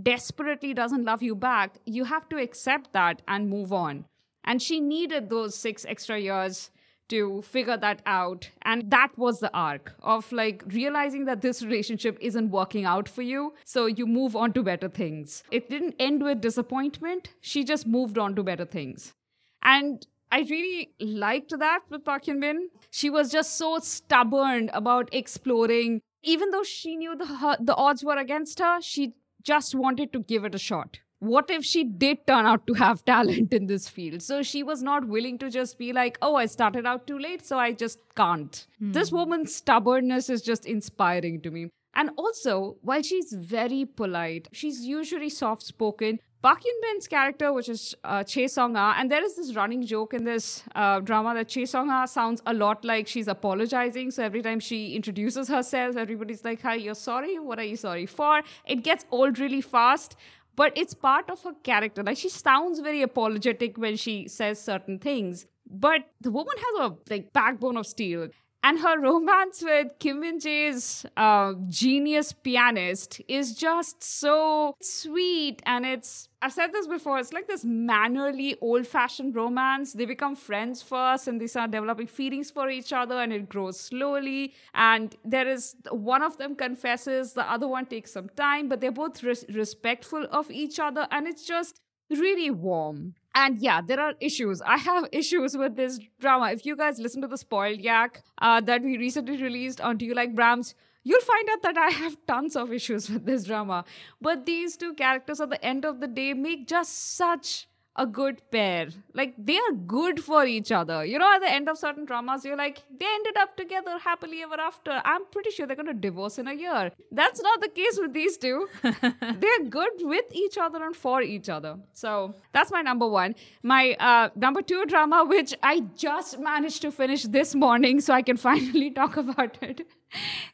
[0.03, 4.05] desperately doesn't love you back, you have to accept that and move on.
[4.43, 6.69] And she needed those six extra years
[7.09, 8.49] to figure that out.
[8.63, 13.21] And that was the arc of like realizing that this relationship isn't working out for
[13.21, 13.53] you.
[13.65, 15.43] So you move on to better things.
[15.51, 17.33] It didn't end with disappointment.
[17.41, 19.13] She just moved on to better things.
[19.61, 22.69] And I really liked that with Park Eun-bin.
[22.89, 26.01] She was just so stubborn about exploring.
[26.23, 29.13] Even though she knew the, her, the odds were against her, she
[29.43, 30.99] just wanted to give it a shot.
[31.19, 34.23] What if she did turn out to have talent in this field?
[34.23, 37.45] So she was not willing to just be like, oh, I started out too late,
[37.45, 38.65] so I just can't.
[38.81, 38.93] Mm.
[38.93, 41.69] This woman's stubbornness is just inspiring to me.
[41.93, 46.19] And also, while she's very polite, she's usually soft spoken.
[46.41, 50.15] Park Eun-bin's character, which is uh, Chae Song Ah, and there is this running joke
[50.15, 54.09] in this uh, drama that Chae Song Ah sounds a lot like she's apologizing.
[54.09, 57.37] So every time she introduces herself, everybody's like, "Hi, you're sorry.
[57.37, 60.15] What are you sorry for?" It gets old really fast,
[60.55, 62.01] but it's part of her character.
[62.01, 66.95] Like she sounds very apologetic when she says certain things, but the woman has a
[67.13, 68.29] like backbone of steel.
[68.63, 75.63] And her romance with Kim Min Jae's uh, genius pianist is just so sweet.
[75.65, 79.93] And it's, I've said this before, it's like this mannerly, old fashioned romance.
[79.93, 83.79] They become friends first and they start developing feelings for each other and it grows
[83.79, 84.53] slowly.
[84.75, 88.91] And there is one of them confesses, the other one takes some time, but they're
[88.91, 91.07] both res- respectful of each other.
[91.09, 91.81] And it's just
[92.19, 93.15] really warm.
[93.33, 94.61] And yeah, there are issues.
[94.61, 96.51] I have issues with this drama.
[96.51, 100.05] If you guys listen to the spoiled yak uh, that we recently released on Do
[100.05, 103.85] You Like Brahms, you'll find out that I have tons of issues with this drama.
[104.19, 108.41] But these two characters at the end of the day make just such a good
[108.51, 108.87] pair.
[109.13, 111.03] Like they are good for each other.
[111.03, 114.41] You know, at the end of certain dramas, you're like, they ended up together happily
[114.41, 115.01] ever after.
[115.03, 116.91] I'm pretty sure they're gonna divorce in a year.
[117.11, 118.67] That's not the case with these two.
[118.81, 121.77] they're good with each other and for each other.
[121.93, 123.35] So that's my number one.
[123.61, 128.21] My uh, number two drama, which I just managed to finish this morning, so I
[128.21, 129.85] can finally talk about it,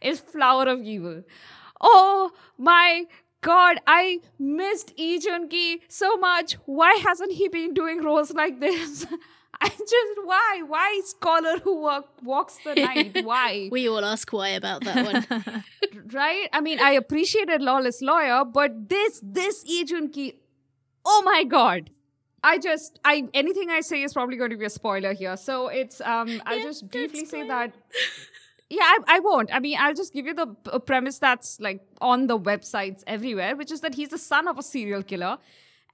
[0.01, 1.23] is Flower of Evil.
[1.79, 3.05] Oh my
[3.41, 6.53] God, I missed Lee Joon-gi so much.
[6.65, 9.05] Why hasn't he been doing roles like this?
[9.61, 10.63] I just why?
[10.67, 13.23] Why scholar who walk, walks the night?
[13.23, 13.69] Why?
[13.71, 15.63] We all ask why about that one.
[16.13, 16.47] Right?
[16.53, 20.39] I mean I appreciated lawless lawyer but this this Lee Joon-gi
[21.05, 21.89] oh my god.
[22.43, 25.35] I just I anything I say is probably going to be a spoiler here.
[25.37, 27.73] So it's um I'll yeah, just briefly say that
[28.69, 29.53] yeah, I, I, won't.
[29.53, 33.55] I mean, I'll just give you the p- premise that's like on the websites everywhere,
[33.55, 35.37] which is that he's the son of a serial killer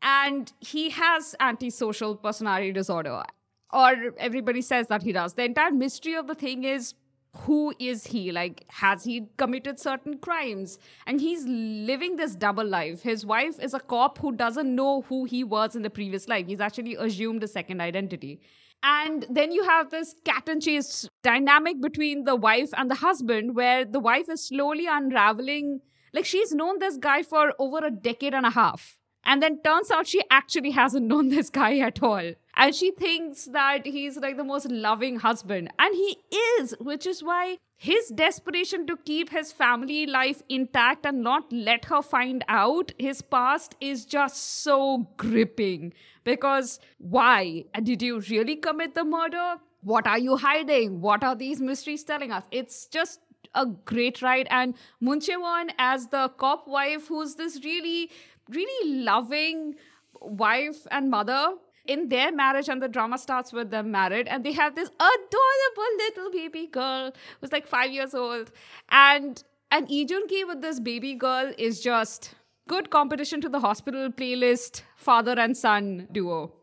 [0.02, 3.24] and he has antisocial personality disorder.
[3.72, 5.34] Or everybody says that he does.
[5.34, 6.94] The entire mystery of the thing is
[7.38, 8.32] who is he?
[8.32, 10.78] Like, has he committed certain crimes?
[11.08, 13.02] And he's living this double life.
[13.02, 16.46] His wife is a cop who doesn't know who he was in the previous life.
[16.46, 18.40] He's actually assumed a second identity.
[18.84, 23.56] And then you have this cat and chase dynamic between the wife and the husband,
[23.56, 25.80] where the wife is slowly unraveling.
[26.14, 28.98] Like, she's known this guy for over a decade and a half.
[29.26, 32.34] And then turns out she actually hasn't known this guy at all.
[32.56, 35.72] And she thinks that he's like the most loving husband.
[35.80, 41.22] And he is, which is why his desperation to keep his family life intact and
[41.24, 45.94] not let her find out his past is just so gripping.
[46.24, 47.66] Because why?
[47.82, 49.56] Did you really commit the murder?
[49.82, 51.02] What are you hiding?
[51.02, 52.44] What are these mysteries telling us?
[52.52, 53.20] It's just
[53.56, 54.48] a great ride.
[54.50, 58.10] And Moon Chae-won as the cop wife, who's this really,
[58.50, 59.76] really loving
[60.22, 61.56] wife and mother
[61.86, 65.92] in their marriage and the drama starts with them married and they have this adorable
[65.98, 67.12] little baby girl
[67.42, 68.52] who's like five years old.
[68.90, 72.36] And and Lee Joon-gi with this baby girl is just
[72.68, 76.54] good competition to the hospital playlist father and son duo.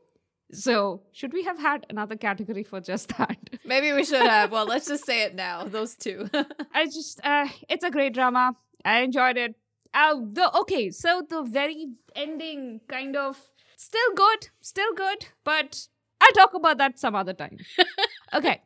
[0.53, 3.39] So should we have had another category for just that?
[3.65, 4.51] Maybe we should have.
[4.53, 6.31] Well let's just say it now those two.
[6.75, 8.57] I just uh it's a great drama.
[8.85, 9.55] I enjoyed it
[9.95, 13.37] uh the okay so the very ending kind of
[13.81, 15.89] still good, still good, but
[16.21, 17.59] I'll talk about that some other time.
[18.35, 18.63] okay.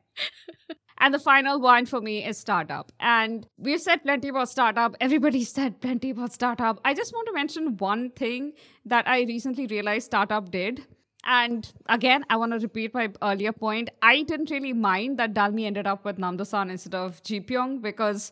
[0.99, 2.91] And the final one for me is startup.
[2.99, 4.97] And we've said plenty about startup.
[5.01, 6.81] Everybody said plenty about startup.
[6.85, 8.53] I just want to mention one thing
[8.85, 10.87] that I recently realized startup did.
[11.27, 13.89] And again, I want to repeat my earlier point.
[14.03, 18.31] I didn't really mind that Dalmi ended up with Namdo-san instead of Ji Pyong because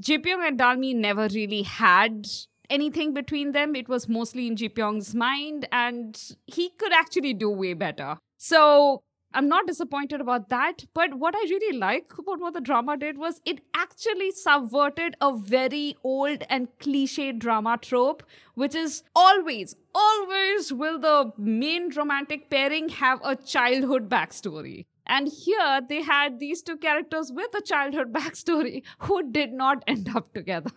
[0.00, 2.26] Ji Pyong and Dalmi never really had
[2.68, 3.76] anything between them.
[3.76, 8.18] It was mostly in Ji Pyong's mind, and he could actually do way better.
[8.36, 9.02] So
[9.32, 10.84] I'm not disappointed about that.
[10.94, 15.36] But what I really like about what the drama did was it actually subverted a
[15.36, 18.22] very old and cliche drama trope,
[18.54, 24.86] which is always, always will the main romantic pairing have a childhood backstory.
[25.06, 30.08] And here they had these two characters with a childhood backstory who did not end
[30.14, 30.70] up together.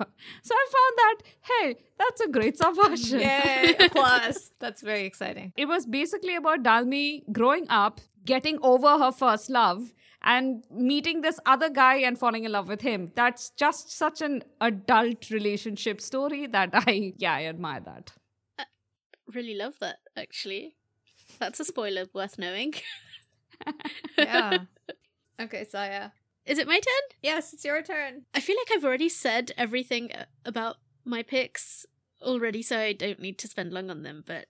[0.43, 3.21] So I found that, hey, that's a great subversion.
[3.21, 4.51] Yay, applause.
[4.59, 5.53] that's very exciting.
[5.55, 9.93] It was basically about Dalmi growing up, getting over her first love,
[10.23, 13.11] and meeting this other guy and falling in love with him.
[13.15, 18.11] That's just such an adult relationship story that I, yeah, I admire that.
[18.59, 18.65] I
[19.33, 20.75] really love that, actually.
[21.39, 22.73] That's a spoiler worth knowing.
[24.17, 24.59] Yeah.
[25.39, 26.09] Okay, Saya.
[26.47, 27.17] Is it my turn?
[27.21, 28.23] Yes, it's your turn.
[28.33, 30.11] I feel like I've already said everything
[30.45, 31.85] about my picks
[32.23, 34.47] already, so I don't need to spend long on them, but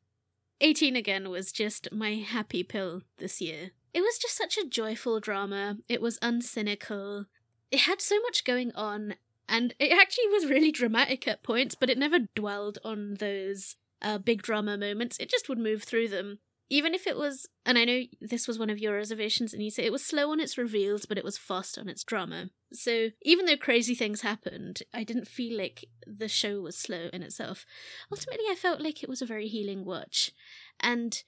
[0.62, 3.72] 18 again was just my happy pill this year.
[3.94, 5.78] It was just such a joyful drama.
[5.90, 7.26] It was uncynical.
[7.72, 9.16] It had so much going on,
[9.50, 14.20] and it actually was really dramatic at points, but it never dwelled on those uh,
[14.20, 15.18] big drama moments.
[15.20, 16.40] It just would move through them
[16.70, 19.72] even if it was, and I know this was one of your reservations, and you
[19.72, 22.50] said it was slow on its reveals, but it was fast on its drama.
[22.74, 27.24] So even though crazy things happened, I didn't feel like the show was slow in
[27.24, 27.66] itself.
[28.12, 30.32] Ultimately, I felt like it was a very healing watch.
[30.80, 31.24] And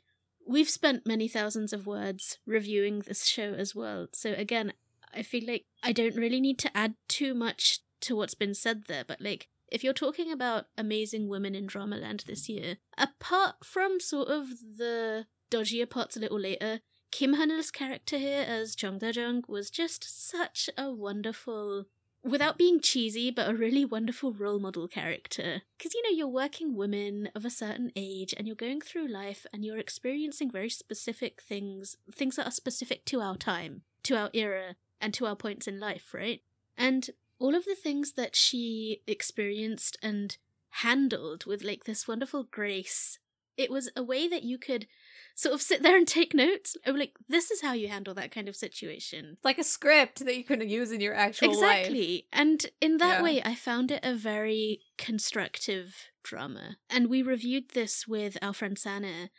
[0.46, 4.08] we've spent many thousands of words reviewing this show as well.
[4.14, 4.74] So again,
[5.14, 8.84] I feel like I don't really need to add too much to what's been said
[8.88, 14.00] there, but like if you're talking about amazing women in Dramaland this year, apart from
[14.00, 14.48] sort of
[14.78, 16.82] the dodgier parts a little later,
[17.12, 21.86] Kim Ha-neul's character here as Jung Da-jung was just such a wonderful,
[22.24, 25.64] without being cheesy, but a really wonderful role model character.
[25.78, 29.46] Because, you know, you're working women of a certain age and you're going through life
[29.52, 34.30] and you're experiencing very specific things, things that are specific to our time, to our
[34.34, 36.42] era, and to our points in life, right?
[36.78, 37.10] And
[37.40, 40.38] all of the things that she experienced and
[40.70, 43.20] handled with like this wonderful grace.
[43.58, 44.88] It was a way that you could
[45.36, 46.78] sort of sit there and take notes.
[46.86, 49.38] Oh, like this is how you handle that kind of situation.
[49.44, 51.68] Like a script that you can use in your actual exactly.
[51.68, 51.80] life.
[51.88, 52.28] Exactly.
[52.34, 53.24] And in that yeah.
[53.24, 56.78] way, I found it a very constructive drama.
[56.90, 59.30] And we reviewed this with our friend Sana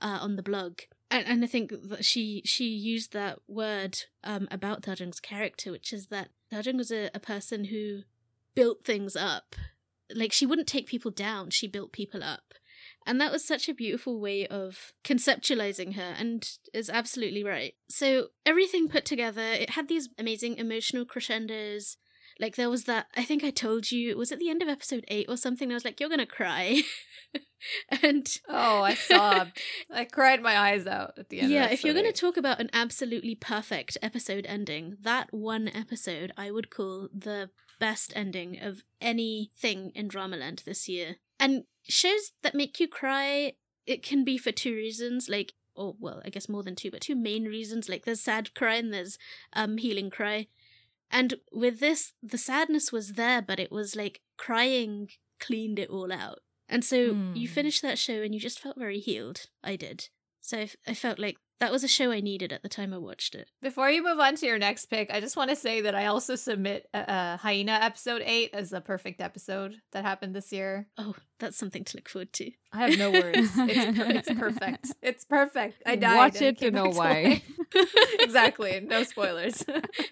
[0.00, 0.80] uh, on the blog.
[1.10, 5.92] And, and I think that she she used that word um, about Da-jung's character, which
[5.92, 8.00] is that Da-jung was a, a person who
[8.54, 9.54] built things up.
[10.14, 12.54] Like she wouldn't take people down, she built people up.
[13.06, 17.74] And that was such a beautiful way of conceptualizing her, and is absolutely right.
[17.88, 21.96] So, everything put together, it had these amazing emotional crescendos.
[22.38, 25.04] Like, there was that, I think I told you, was at the end of episode
[25.08, 26.82] 8 or something, I was like, you're gonna cry.
[28.02, 29.60] and oh, I sobbed.
[29.90, 31.50] I cried my eyes out at the end.
[31.50, 35.68] Yeah, if you're going going to talk about an absolutely perfect episode ending, that one
[35.68, 41.16] episode I would call the best ending of anything in Dramaland this year.
[41.38, 43.54] And shows that make you cry,
[43.86, 47.00] it can be for two reasons, like or well, I guess more than two, but
[47.00, 47.88] two main reasons.
[47.88, 49.18] Like there's sad cry and there's
[49.52, 50.48] um healing cry.
[51.10, 55.08] And with this, the sadness was there, but it was like crying
[55.40, 56.40] cleaned it all out.
[56.70, 56.96] And so
[57.34, 57.54] you Hmm.
[57.54, 59.46] finished that show and you just felt very healed.
[59.62, 60.08] I did.
[60.40, 62.92] So I, f- I felt like that was a show I needed at the time
[62.92, 63.48] I watched it.
[63.60, 66.06] Before you move on to your next pick, I just want to say that I
[66.06, 70.88] also submit uh, uh, Hyena episode 8 as the perfect episode that happened this year.
[70.96, 72.50] Oh, that's something to look forward to.
[72.72, 73.50] I have no words.
[73.70, 74.86] It's, per- it's perfect.
[75.02, 75.82] It's perfect.
[75.84, 76.16] I died.
[76.16, 77.42] Watch it to know why.
[78.18, 78.80] exactly.
[78.80, 79.64] No spoilers.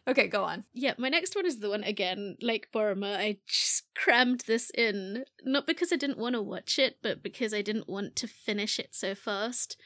[0.07, 0.65] okay, go on.
[0.75, 3.15] Yeah, my next one is the one again, like Paroma.
[3.15, 7.55] I just crammed this in, not because I didn't want to watch it, but because
[7.55, 9.77] I didn't want to finish it so fast.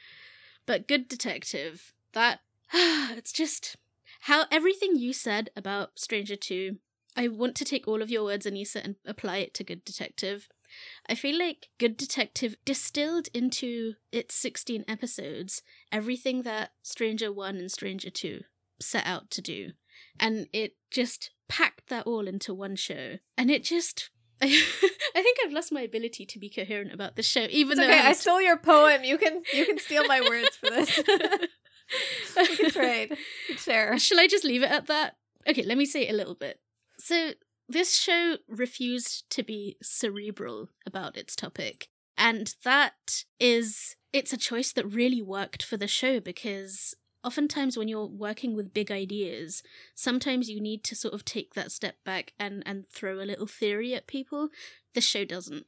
[0.65, 2.39] But Good Detective, that
[2.73, 3.75] it's just
[4.21, 6.77] how everything you said about Stranger 2,
[7.15, 10.47] I want to take all of your words, Anissa, and apply it to Good Detective.
[11.07, 15.61] I feel like Good Detective distilled into its 16 episodes
[15.91, 18.41] everything that Stranger 1 and Stranger 2
[18.79, 19.71] set out to do.
[20.19, 23.17] And it just packed that all into one show.
[23.37, 24.09] And it just.
[24.41, 27.85] I, think I've lost my ability to be coherent about the show, even It's though
[27.85, 27.93] okay.
[27.93, 29.03] I haven't- stole your poem.
[29.03, 30.97] You can you can steal my words for this.
[32.37, 33.09] we can trade.
[33.11, 33.97] We can share.
[33.99, 35.15] Shall I just leave it at that?
[35.47, 36.59] Okay, let me say it a little bit.
[36.97, 37.31] So,
[37.67, 41.89] this show refused to be cerebral about its topic.
[42.17, 46.93] And that is, it's a choice that really worked for the show because
[47.23, 49.63] oftentimes when you're working with big ideas,
[49.95, 53.47] sometimes you need to sort of take that step back and, and throw a little
[53.47, 54.49] theory at people.
[54.93, 55.65] The show doesn't.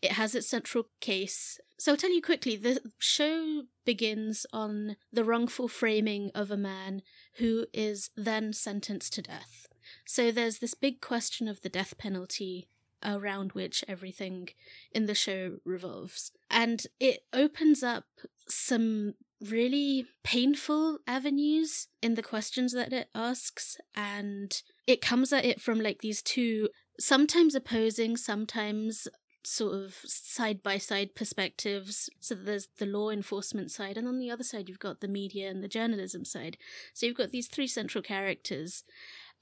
[0.00, 1.60] It has its central case.
[1.78, 7.02] So I'll tell you quickly the show begins on the wrongful framing of a man
[7.34, 9.66] who is then sentenced to death.
[10.04, 12.68] So there's this big question of the death penalty
[13.04, 14.48] around which everything
[14.92, 16.30] in the show revolves.
[16.50, 18.04] And it opens up
[18.48, 19.14] some
[19.48, 25.80] really painful avenues in the questions that it asks and it comes at it from
[25.80, 29.08] like these two sometimes opposing sometimes
[29.44, 32.08] sort of side by side perspectives.
[32.20, 35.50] So there's the law enforcement side, and on the other side, you've got the media
[35.50, 36.56] and the journalism side.
[36.94, 38.84] So you've got these three central characters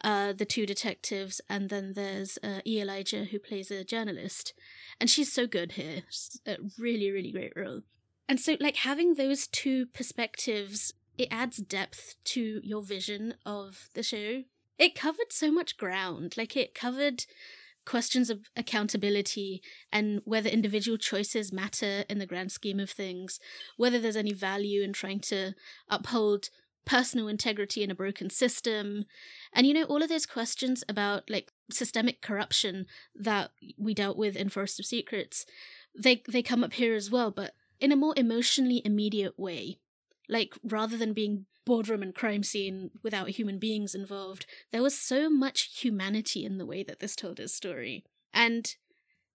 [0.03, 2.81] uh, the two detectives, and then there's uh, E.
[2.81, 4.55] Elijah, who plays a journalist.
[4.99, 6.05] And she's so good here.
[6.09, 7.83] She's a really, really great role.
[8.31, 14.05] And so, like, having those two perspectives, it adds depth to your vision of the
[14.05, 14.45] show.
[14.79, 16.37] It covered so much ground.
[16.37, 17.25] Like, it covered
[17.85, 19.61] questions of accountability
[19.93, 23.41] and whether individual choices matter in the grand scheme of things,
[23.77, 25.55] whether there's any value in trying to
[25.89, 26.51] uphold
[26.87, 29.07] personal integrity in a broken system.
[29.53, 34.37] And you know, all of those questions about like systemic corruption that we dealt with
[34.37, 35.47] in Forest of Secrets,
[35.99, 39.79] they they come up here as well, but in a more emotionally immediate way.
[40.29, 45.29] Like rather than being boardroom and crime scene without human beings involved, there was so
[45.29, 48.05] much humanity in the way that this told its story.
[48.33, 48.75] And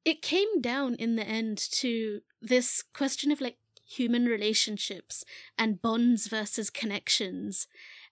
[0.05, 3.57] it came down in the end to this question of like
[3.88, 5.23] human relationships
[5.57, 7.67] and bonds versus connections.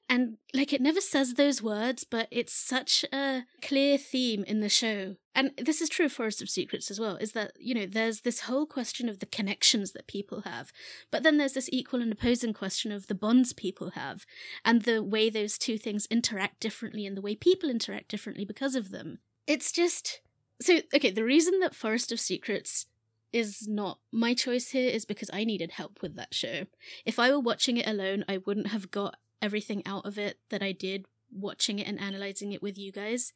[0.09, 4.69] And like it never says those words, but it's such a clear theme in the
[4.69, 5.15] show.
[5.33, 8.21] And this is true of Forest of Secrets as well, is that, you know, there's
[8.21, 10.71] this whole question of the connections that people have.
[11.09, 14.25] But then there's this equal and opposing question of the bonds people have
[14.63, 18.75] and the way those two things interact differently and the way people interact differently because
[18.75, 19.19] of them.
[19.47, 20.21] It's just
[20.61, 22.85] so okay, the reason that Forest of Secrets
[23.31, 26.65] is not my choice here is because I needed help with that show.
[27.03, 30.63] If I were watching it alone, I wouldn't have got everything out of it that
[30.63, 33.33] I did watching it and analyzing it with you guys.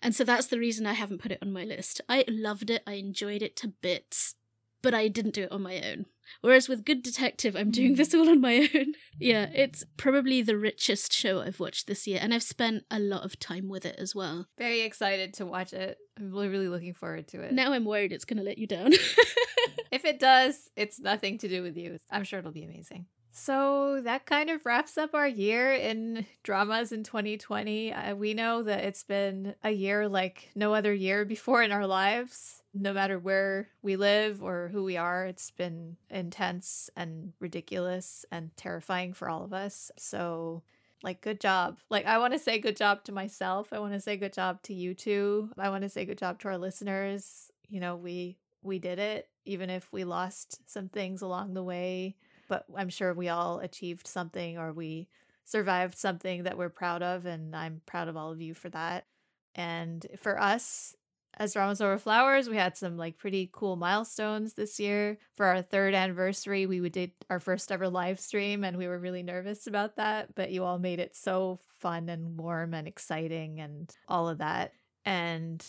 [0.00, 2.00] And so that's the reason I haven't put it on my list.
[2.08, 4.36] I loved it, I enjoyed it to bits,
[4.80, 6.06] but I didn't do it on my own.
[6.40, 8.20] Whereas with Good Detective, I'm doing this hmm.
[8.20, 8.94] all on my own.
[9.18, 13.24] yeah, it's probably the richest show I've watched this year, and I've spent a lot
[13.24, 14.46] of time with it as well.
[14.56, 15.98] Very excited to watch it.
[16.16, 17.52] I'm really, really looking forward to it.
[17.52, 18.92] Now I'm worried it's going to let you down.
[19.90, 21.98] if it does, it's nothing to do with you.
[22.10, 23.06] I'm sure it'll be amazing.
[23.34, 27.92] So that kind of wraps up our year in dramas in 2020.
[27.92, 31.86] Uh, we know that it's been a year like no other year before in our
[31.86, 32.62] lives.
[32.74, 38.54] No matter where we live or who we are, it's been intense and ridiculous and
[38.56, 39.90] terrifying for all of us.
[39.98, 40.62] So,
[41.02, 41.80] like, good job.
[41.90, 43.72] Like, I want to say good job to myself.
[43.72, 45.50] I want to say good job to you two.
[45.58, 47.50] I want to say good job to our listeners.
[47.68, 52.16] You know, we we did it, even if we lost some things along the way.
[52.48, 55.08] But I'm sure we all achieved something or we
[55.44, 57.26] survived something that we're proud of.
[57.26, 59.06] And I'm proud of all of you for that.
[59.54, 60.96] And for us,
[61.38, 65.18] as Dramas Over Flowers, we had some like pretty cool milestones this year.
[65.34, 69.22] For our third anniversary, we did our first ever live stream, and we were really
[69.22, 70.34] nervous about that.
[70.34, 74.72] But you all made it so fun and warm and exciting, and all of that.
[75.04, 75.64] And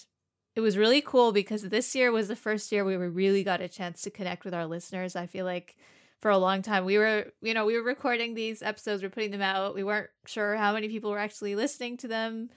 [0.55, 3.69] it was really cool because this year was the first year we really got a
[3.69, 5.15] chance to connect with our listeners.
[5.15, 5.75] I feel like
[6.23, 9.31] for a long time we were, you know, we were recording these episodes, we're putting
[9.31, 9.75] them out.
[9.75, 12.49] We weren't sure how many people were actually listening to them.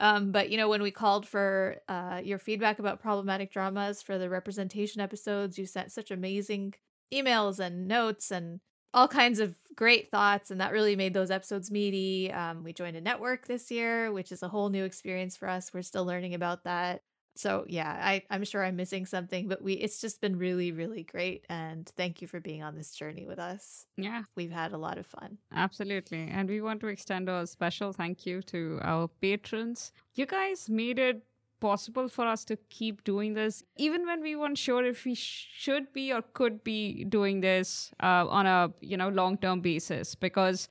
[0.00, 4.18] Um, but you know, when we called for uh, your feedback about problematic dramas for
[4.18, 6.74] the representation episodes, you sent such amazing
[7.14, 8.58] emails and notes and
[8.92, 12.32] all kinds of great thoughts, and that really made those episodes meaty.
[12.32, 15.72] Um, we joined a network this year, which is a whole new experience for us.
[15.72, 17.02] We're still learning about that
[17.34, 21.02] so yeah I, i'm sure i'm missing something but we it's just been really really
[21.02, 23.86] great and thank you for being on this journey with us.
[23.96, 24.22] Yeah.
[24.34, 25.38] We've had a lot of fun.
[25.54, 29.92] Absolutely and we want to extend a special thank you to our patrons.
[30.14, 31.22] You guys made it
[31.60, 35.92] possible for us to keep doing this even when we weren't sure if we should
[35.92, 40.68] be or could be doing this uh, on a you know long term basis because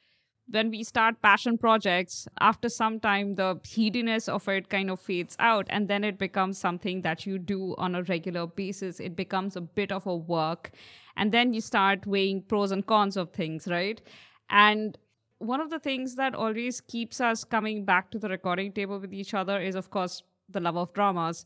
[0.52, 5.36] when we start passion projects, after some time, the heediness of it kind of fades
[5.40, 9.00] out, and then it becomes something that you do on a regular basis.
[9.00, 10.72] It becomes a bit of a work,
[11.16, 14.02] and then you start weighing pros and cons of things, right?
[14.50, 14.98] And
[15.40, 19.14] one of the things that always keeps us coming back to the recording table with
[19.14, 21.46] each other is, of course, the love of dramas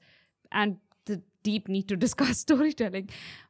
[0.52, 3.10] and the deep need to discuss storytelling,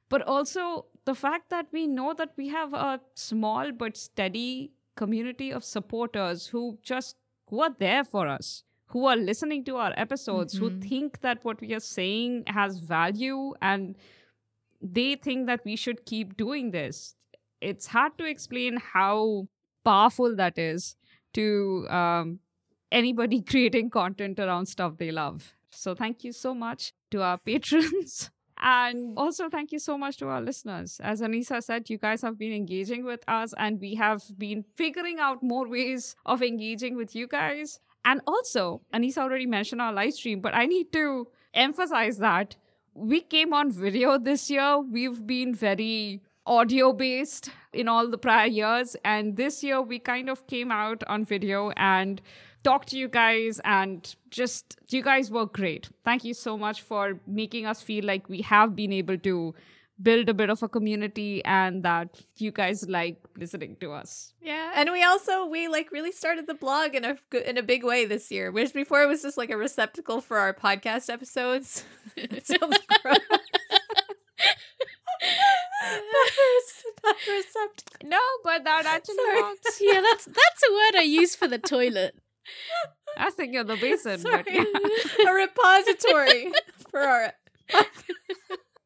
[0.10, 5.52] but also the fact that we know that we have a small but steady community
[5.52, 7.16] of supporters who just
[7.50, 10.66] who are there for us who are listening to our episodes mm-hmm.
[10.66, 13.96] who think that what we are saying has value and
[14.82, 17.16] they think that we should keep doing this.
[17.62, 19.48] It's hard to explain how
[19.84, 20.96] powerful that is
[21.34, 22.40] to um,
[22.92, 25.54] anybody creating content around stuff they love.
[25.72, 28.30] So thank you so much to our patrons
[28.62, 31.00] and also, thank you so much to our listeners.
[31.04, 35.20] As Anissa said, you guys have been engaging with us, and we have been figuring
[35.20, 37.80] out more ways of engaging with you guys.
[38.06, 42.56] And also, Anissa already mentioned our live stream, but I need to emphasize that
[42.94, 44.80] we came on video this year.
[44.80, 48.96] We've been very audio based in all the prior years.
[49.04, 52.22] And this year, we kind of came out on video and
[52.66, 55.90] talk to you guys and just you guys were great.
[56.04, 59.54] Thank you so much for making us feel like we have been able to
[60.02, 64.34] build a bit of a community and that you guys like listening to us.
[64.42, 67.18] Yeah, and we also we like really started the blog in a
[67.50, 68.52] in a big way this year.
[68.52, 71.86] Which before it was just like a receptacle for our podcast episodes.
[72.18, 73.20] it sounds gross.
[78.04, 79.42] No, but that actually Sorry.
[79.42, 79.78] works.
[79.82, 82.16] Yeah, that's that's a word I use for the toilet.
[83.18, 84.46] I was thinking of the basin, but Sorry.
[84.50, 85.30] yeah.
[85.30, 86.52] a repository
[86.92, 87.34] for our.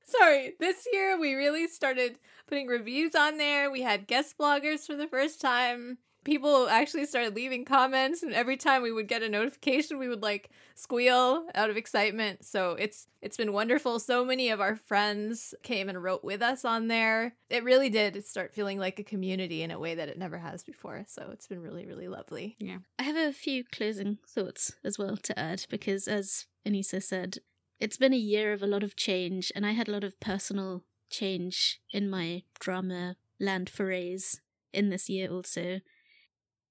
[0.04, 2.18] Sorry, this year we really started
[2.48, 3.70] putting reviews on there.
[3.70, 6.00] We had guest bloggers for the first time.
[6.24, 10.22] People actually started leaving comments, and every time we would get a notification, we would
[10.22, 12.46] like squeal out of excitement.
[12.46, 14.00] So it's it's been wonderful.
[14.00, 17.36] So many of our friends came and wrote with us on there.
[17.50, 20.64] It really did start feeling like a community in a way that it never has
[20.64, 21.06] before.
[21.08, 22.56] So it's been really really lovely.
[22.60, 22.80] Yeah.
[22.98, 27.38] I have a few closing thoughts as well to add because, as Anissa said,
[27.80, 30.20] it's been a year of a lot of change, and I had a lot of
[30.20, 34.42] personal change in my drama land forays
[34.74, 35.80] in this year also.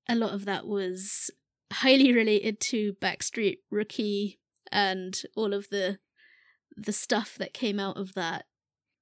[0.09, 1.31] A lot of that was
[1.73, 4.39] highly related to Backstreet Rookie
[4.73, 5.99] and all of the
[6.77, 8.45] the stuff that came out of that.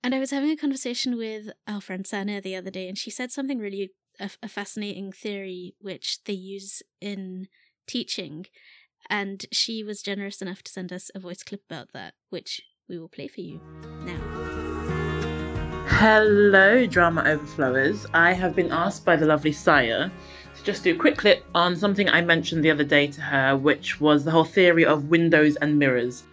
[0.02, 3.10] And I was having a conversation with our friend Sana the other day, and she
[3.10, 7.48] said something really a, a fascinating theory which they use in
[7.86, 8.46] teaching.
[9.10, 12.98] And she was generous enough to send us a voice clip about that, which we
[12.98, 13.60] will play for you
[14.00, 14.46] now.
[15.86, 18.06] Hello, drama overflowers.
[18.12, 20.10] I have been asked by the lovely Saya
[20.66, 24.00] just do a quick clip on something I mentioned the other day to her, which
[24.00, 26.24] was the whole theory of windows and mirrors.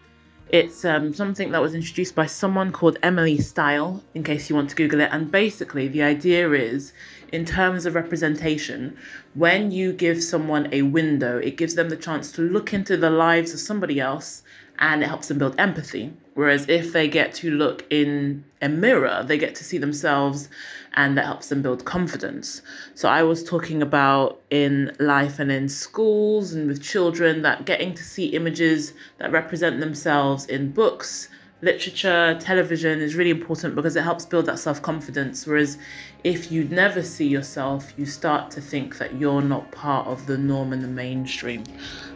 [0.49, 4.71] It's um, something that was introduced by someone called Emily Style, in case you want
[4.71, 5.09] to Google it.
[5.11, 6.93] And basically, the idea is
[7.31, 8.97] in terms of representation,
[9.35, 13.11] when you give someone a window, it gives them the chance to look into the
[13.11, 14.41] lives of somebody else
[14.79, 16.13] and it helps them build empathy.
[16.35, 20.49] Whereas if they get to look in a mirror, they get to see themselves
[20.95, 22.61] and that helps them build confidence.
[22.95, 27.93] So I was talking about in life and in schools and with children that getting
[27.93, 31.29] to see images that represent themselves in books,
[31.61, 35.45] literature, television is really important because it helps build that self confidence.
[35.45, 35.77] Whereas
[36.23, 40.37] if you never see yourself, you start to think that you're not part of the
[40.37, 41.63] norm and the mainstream.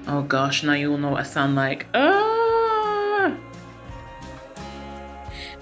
[0.08, 1.88] Oh gosh, now you all know what I sound like.
[1.94, 2.37] Ah!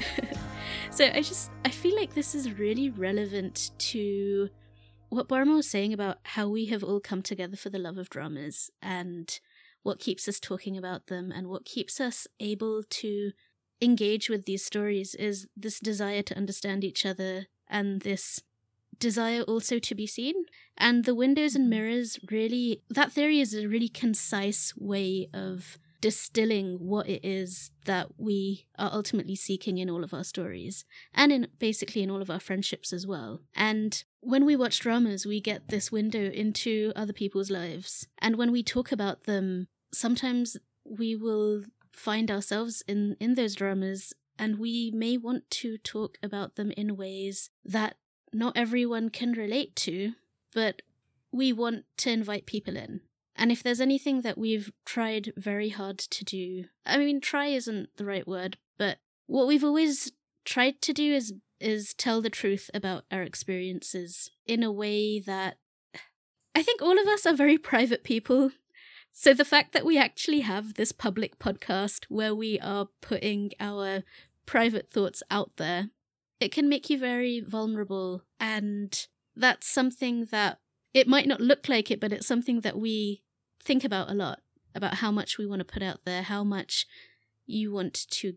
[0.92, 4.50] so I just I feel like this is really relevant to
[5.10, 8.10] what Paroma was saying about how we have all come together for the love of
[8.10, 9.40] dramas and
[9.84, 13.32] what keeps us talking about them and what keeps us able to
[13.82, 18.42] engage with these stories is this desire to understand each other and this
[19.00, 20.46] desire also to be seen.
[20.78, 21.82] And the windows and mm-hmm.
[21.82, 28.08] mirrors really, that theory is a really concise way of distilling what it is that
[28.16, 30.86] we are ultimately seeking in all of our stories
[31.16, 33.42] and in basically in all of our friendships as well.
[33.56, 38.06] And when we watch dramas, we get this window into other people's lives.
[38.20, 44.14] And when we talk about them, sometimes we will find ourselves in, in those dramas
[44.38, 47.96] and we may want to talk about them in ways that
[48.32, 50.14] not everyone can relate to,
[50.54, 50.84] but
[51.32, 53.02] we want to invite people in.
[53.36, 57.90] And if there's anything that we've tried very hard to do, I mean, try isn't
[57.98, 58.98] the right word, but
[59.28, 60.12] what we've always
[60.46, 65.58] tried to do is is tell the truth about our experiences in a way that
[66.54, 68.52] I think all of us are very private people.
[69.12, 74.04] So the fact that we actually have this public podcast where we are putting our
[74.46, 75.90] private thoughts out there,
[76.40, 80.60] it can make you very vulnerable and that's something that
[80.94, 83.22] it might not look like it, but it's something that we
[83.66, 84.40] think about a lot
[84.74, 86.86] about how much we want to put out there, how much
[87.46, 88.34] you want to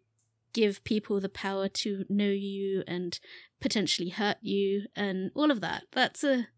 [0.52, 3.20] give people the power to know you and
[3.60, 5.84] potentially hurt you and all of that.
[5.92, 6.48] That's a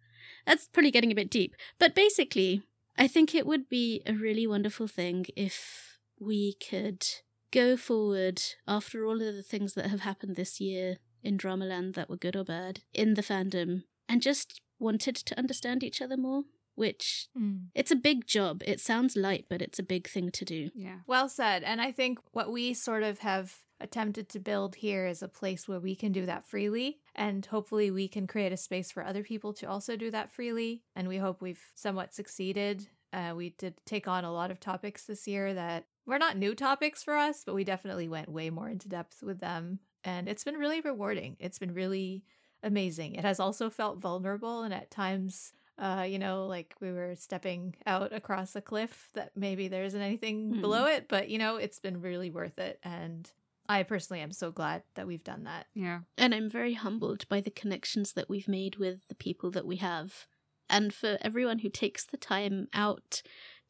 [0.47, 1.55] that's probably getting a bit deep.
[1.79, 2.63] But basically,
[2.97, 7.07] I think it would be a really wonderful thing if we could
[7.51, 12.09] go forward after all of the things that have happened this year in Dramaland that
[12.09, 16.45] were good or bad in the fandom and just wanted to understand each other more
[16.81, 17.67] which Mm.
[17.75, 18.63] it's a big job.
[18.65, 20.71] It sounds light, but it's a big thing to do.
[20.75, 21.01] Yeah.
[21.07, 21.63] Well said.
[21.63, 25.69] And I think what we sort of have attempted to build here is a place
[25.69, 27.01] where we can do that freely.
[27.15, 30.83] And hopefully we can create a space for other people to also do that freely.
[30.97, 32.89] And we hope we've somewhat succeeded.
[33.13, 36.55] Uh, we did take on a lot of topics this year that were not new
[36.55, 39.81] topics for us, but we definitely went way more into depth with them.
[40.05, 41.37] And it's been really rewarding.
[41.41, 42.25] It's been really
[42.63, 43.15] amazing.
[43.15, 47.75] It has also felt vulnerable and at times uh, you know, like we were stepping
[47.87, 50.61] out across a cliff that maybe there isn't anything Hmm.
[50.61, 52.79] below it, but you know, it's been really worth it.
[52.85, 53.31] And
[53.69, 55.67] I personally am so glad that we've done that.
[55.75, 56.01] Yeah.
[56.19, 59.77] And I'm very humbled by the connections that we've made with the people that we
[59.77, 60.27] have.
[60.69, 63.23] And for everyone who takes the time out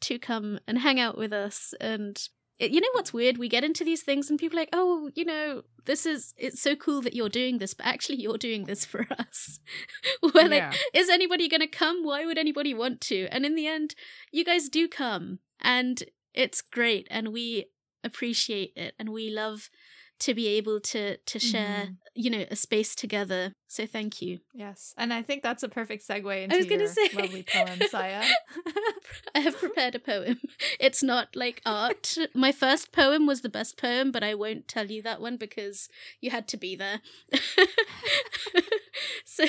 [0.02, 1.74] to come and hang out with us.
[1.80, 2.28] And it,
[2.60, 3.38] you know what's weird?
[3.38, 6.60] We get into these things and people are like, oh, you know, this is, it's
[6.60, 9.60] so cool that you're doing this, but actually you're doing this for us.
[10.22, 12.04] We're like, is anybody going to come?
[12.04, 13.28] Why would anybody want to?
[13.30, 13.94] And in the end,
[14.30, 15.38] you guys do come.
[15.60, 16.02] And
[16.34, 17.06] it's great.
[17.10, 17.66] And we
[18.04, 18.94] appreciate it.
[18.98, 19.70] And we love
[20.20, 21.96] to be able to to share Mhm.
[22.14, 24.92] you know a space together so thank you Yes.
[24.96, 28.22] And I think that's a perfect segue into was gonna your say- lovely poem, Saya.
[29.34, 30.40] i have prepared a poem
[30.80, 34.86] it's not like art my first poem was the best poem but i won't tell
[34.90, 35.88] you that one because
[36.20, 37.00] you had to be there
[39.24, 39.44] so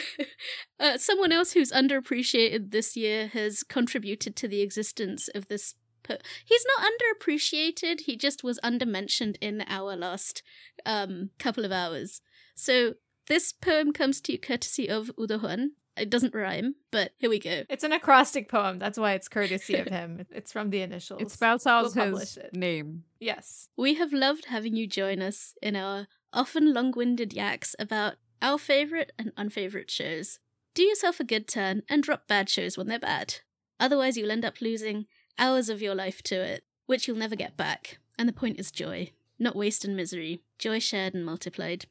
[0.80, 5.75] uh, someone else who's underappreciated this year has contributed to the existence of this
[6.17, 10.43] po- he's not underappreciated he just was undermentioned in our last
[10.85, 12.22] um couple of hours
[12.56, 12.95] so
[13.27, 17.64] this poem comes to you courtesy of udohon it doesn't rhyme but here we go
[17.69, 18.80] It's an acrostic poem.
[18.80, 20.25] That's why it's courtesy of him.
[20.31, 21.22] It's from the initials.
[21.22, 22.53] It spells out We'll his it.
[22.56, 23.03] name.
[23.19, 23.67] Yes.
[23.77, 28.57] We have loved having you join us in our often long winded yaks about our
[28.57, 30.40] favourite and unfavorite shows.
[30.73, 33.35] Do yourself a good turn and drop bad shows when they're bad.
[33.80, 35.07] Otherwise, you'll end up losing
[35.38, 38.00] hours of your life to it, which you'll never get back.
[38.18, 40.42] And the point is joy, not waste and misery.
[40.60, 41.85] Joy shared and multiplied.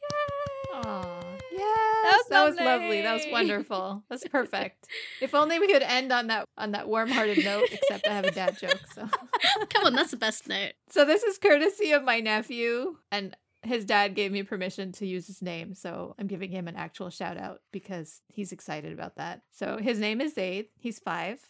[0.75, 1.20] Aw.
[1.52, 2.25] Yes.
[2.31, 3.02] That was lovely.
[3.02, 4.02] That was wonderful.
[4.09, 4.86] That's perfect.
[5.20, 8.31] If only we could end on that on that warm-hearted note, except I have a
[8.31, 9.09] dad joke, so
[9.70, 10.73] Come on, that's the best note.
[10.91, 15.27] So this is courtesy of my nephew, and his dad gave me permission to use
[15.27, 19.43] his name, so I'm giving him an actual shout out because he's excited about that.
[19.52, 20.67] So his name is Zaid.
[20.78, 21.41] He's five.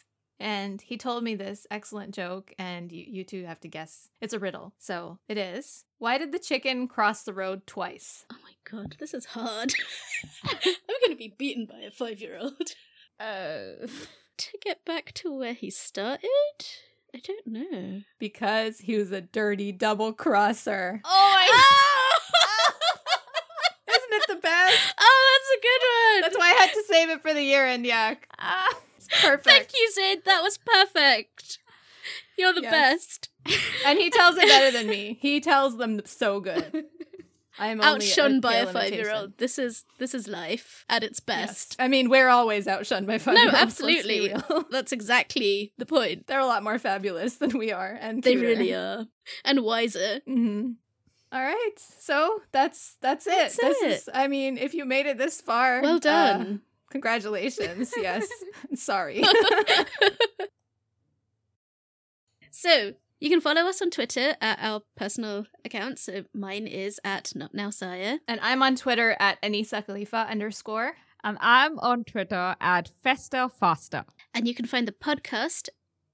[0.41, 4.09] And he told me this excellent joke, and you, you two have to guess.
[4.23, 4.73] It's a riddle.
[4.79, 8.25] So it is Why did the chicken cross the road twice?
[8.33, 9.75] Oh my god, this is hard.
[10.45, 12.71] I'm gonna be beaten by a five year old.
[13.21, 13.87] Uh,
[14.39, 16.25] To get back to where he started?
[17.15, 18.01] I don't know.
[18.19, 21.03] because he was a dirty double crosser.
[21.05, 22.19] Oh my oh!
[23.91, 24.95] Isn't it the best.
[24.99, 25.83] Oh, that's a good
[26.15, 26.21] one.
[26.23, 28.29] That's why I had to save it for the year end, Yak.
[28.39, 28.79] Ah, it's
[29.11, 29.45] perfect.
[29.45, 30.23] Thank you, Sid.
[30.25, 31.59] That was perfect.
[32.39, 32.71] You're the Yes.
[32.73, 33.29] best.
[33.85, 35.19] And he tells it better than me.
[35.23, 36.85] He tells them so good.
[37.59, 39.37] I am only Outshunned by a five-year-old.
[39.37, 41.47] This is this is life at its Yes.
[41.49, 41.77] best.
[41.79, 43.53] I mean, we're always outshunned by five-year-olds.
[43.53, 44.35] No, absolutely.
[44.71, 46.27] That's exactly the point.
[46.27, 48.47] They're a lot more fabulous than we are, and They cuter.
[48.47, 49.07] really are.
[49.45, 50.21] And wiser.
[50.27, 50.73] hmm
[51.33, 53.53] All right, so that's that's it.
[53.61, 53.87] This it.
[53.91, 54.09] is.
[54.15, 56.63] I mean, if you made it this far, Well uh, done.
[56.91, 57.93] Congratulations.
[57.97, 58.29] yes,
[58.75, 59.23] sorry.
[62.53, 66.03] So you can follow us on Twitter at our personal accounts.
[66.03, 68.19] So mine is at not now sire.
[68.29, 70.95] and I'm on Twitter at Anissa Khalifa underscore.
[71.23, 74.05] And I'm on Twitter at Festa Faster.
[74.35, 75.69] And you can find the podcast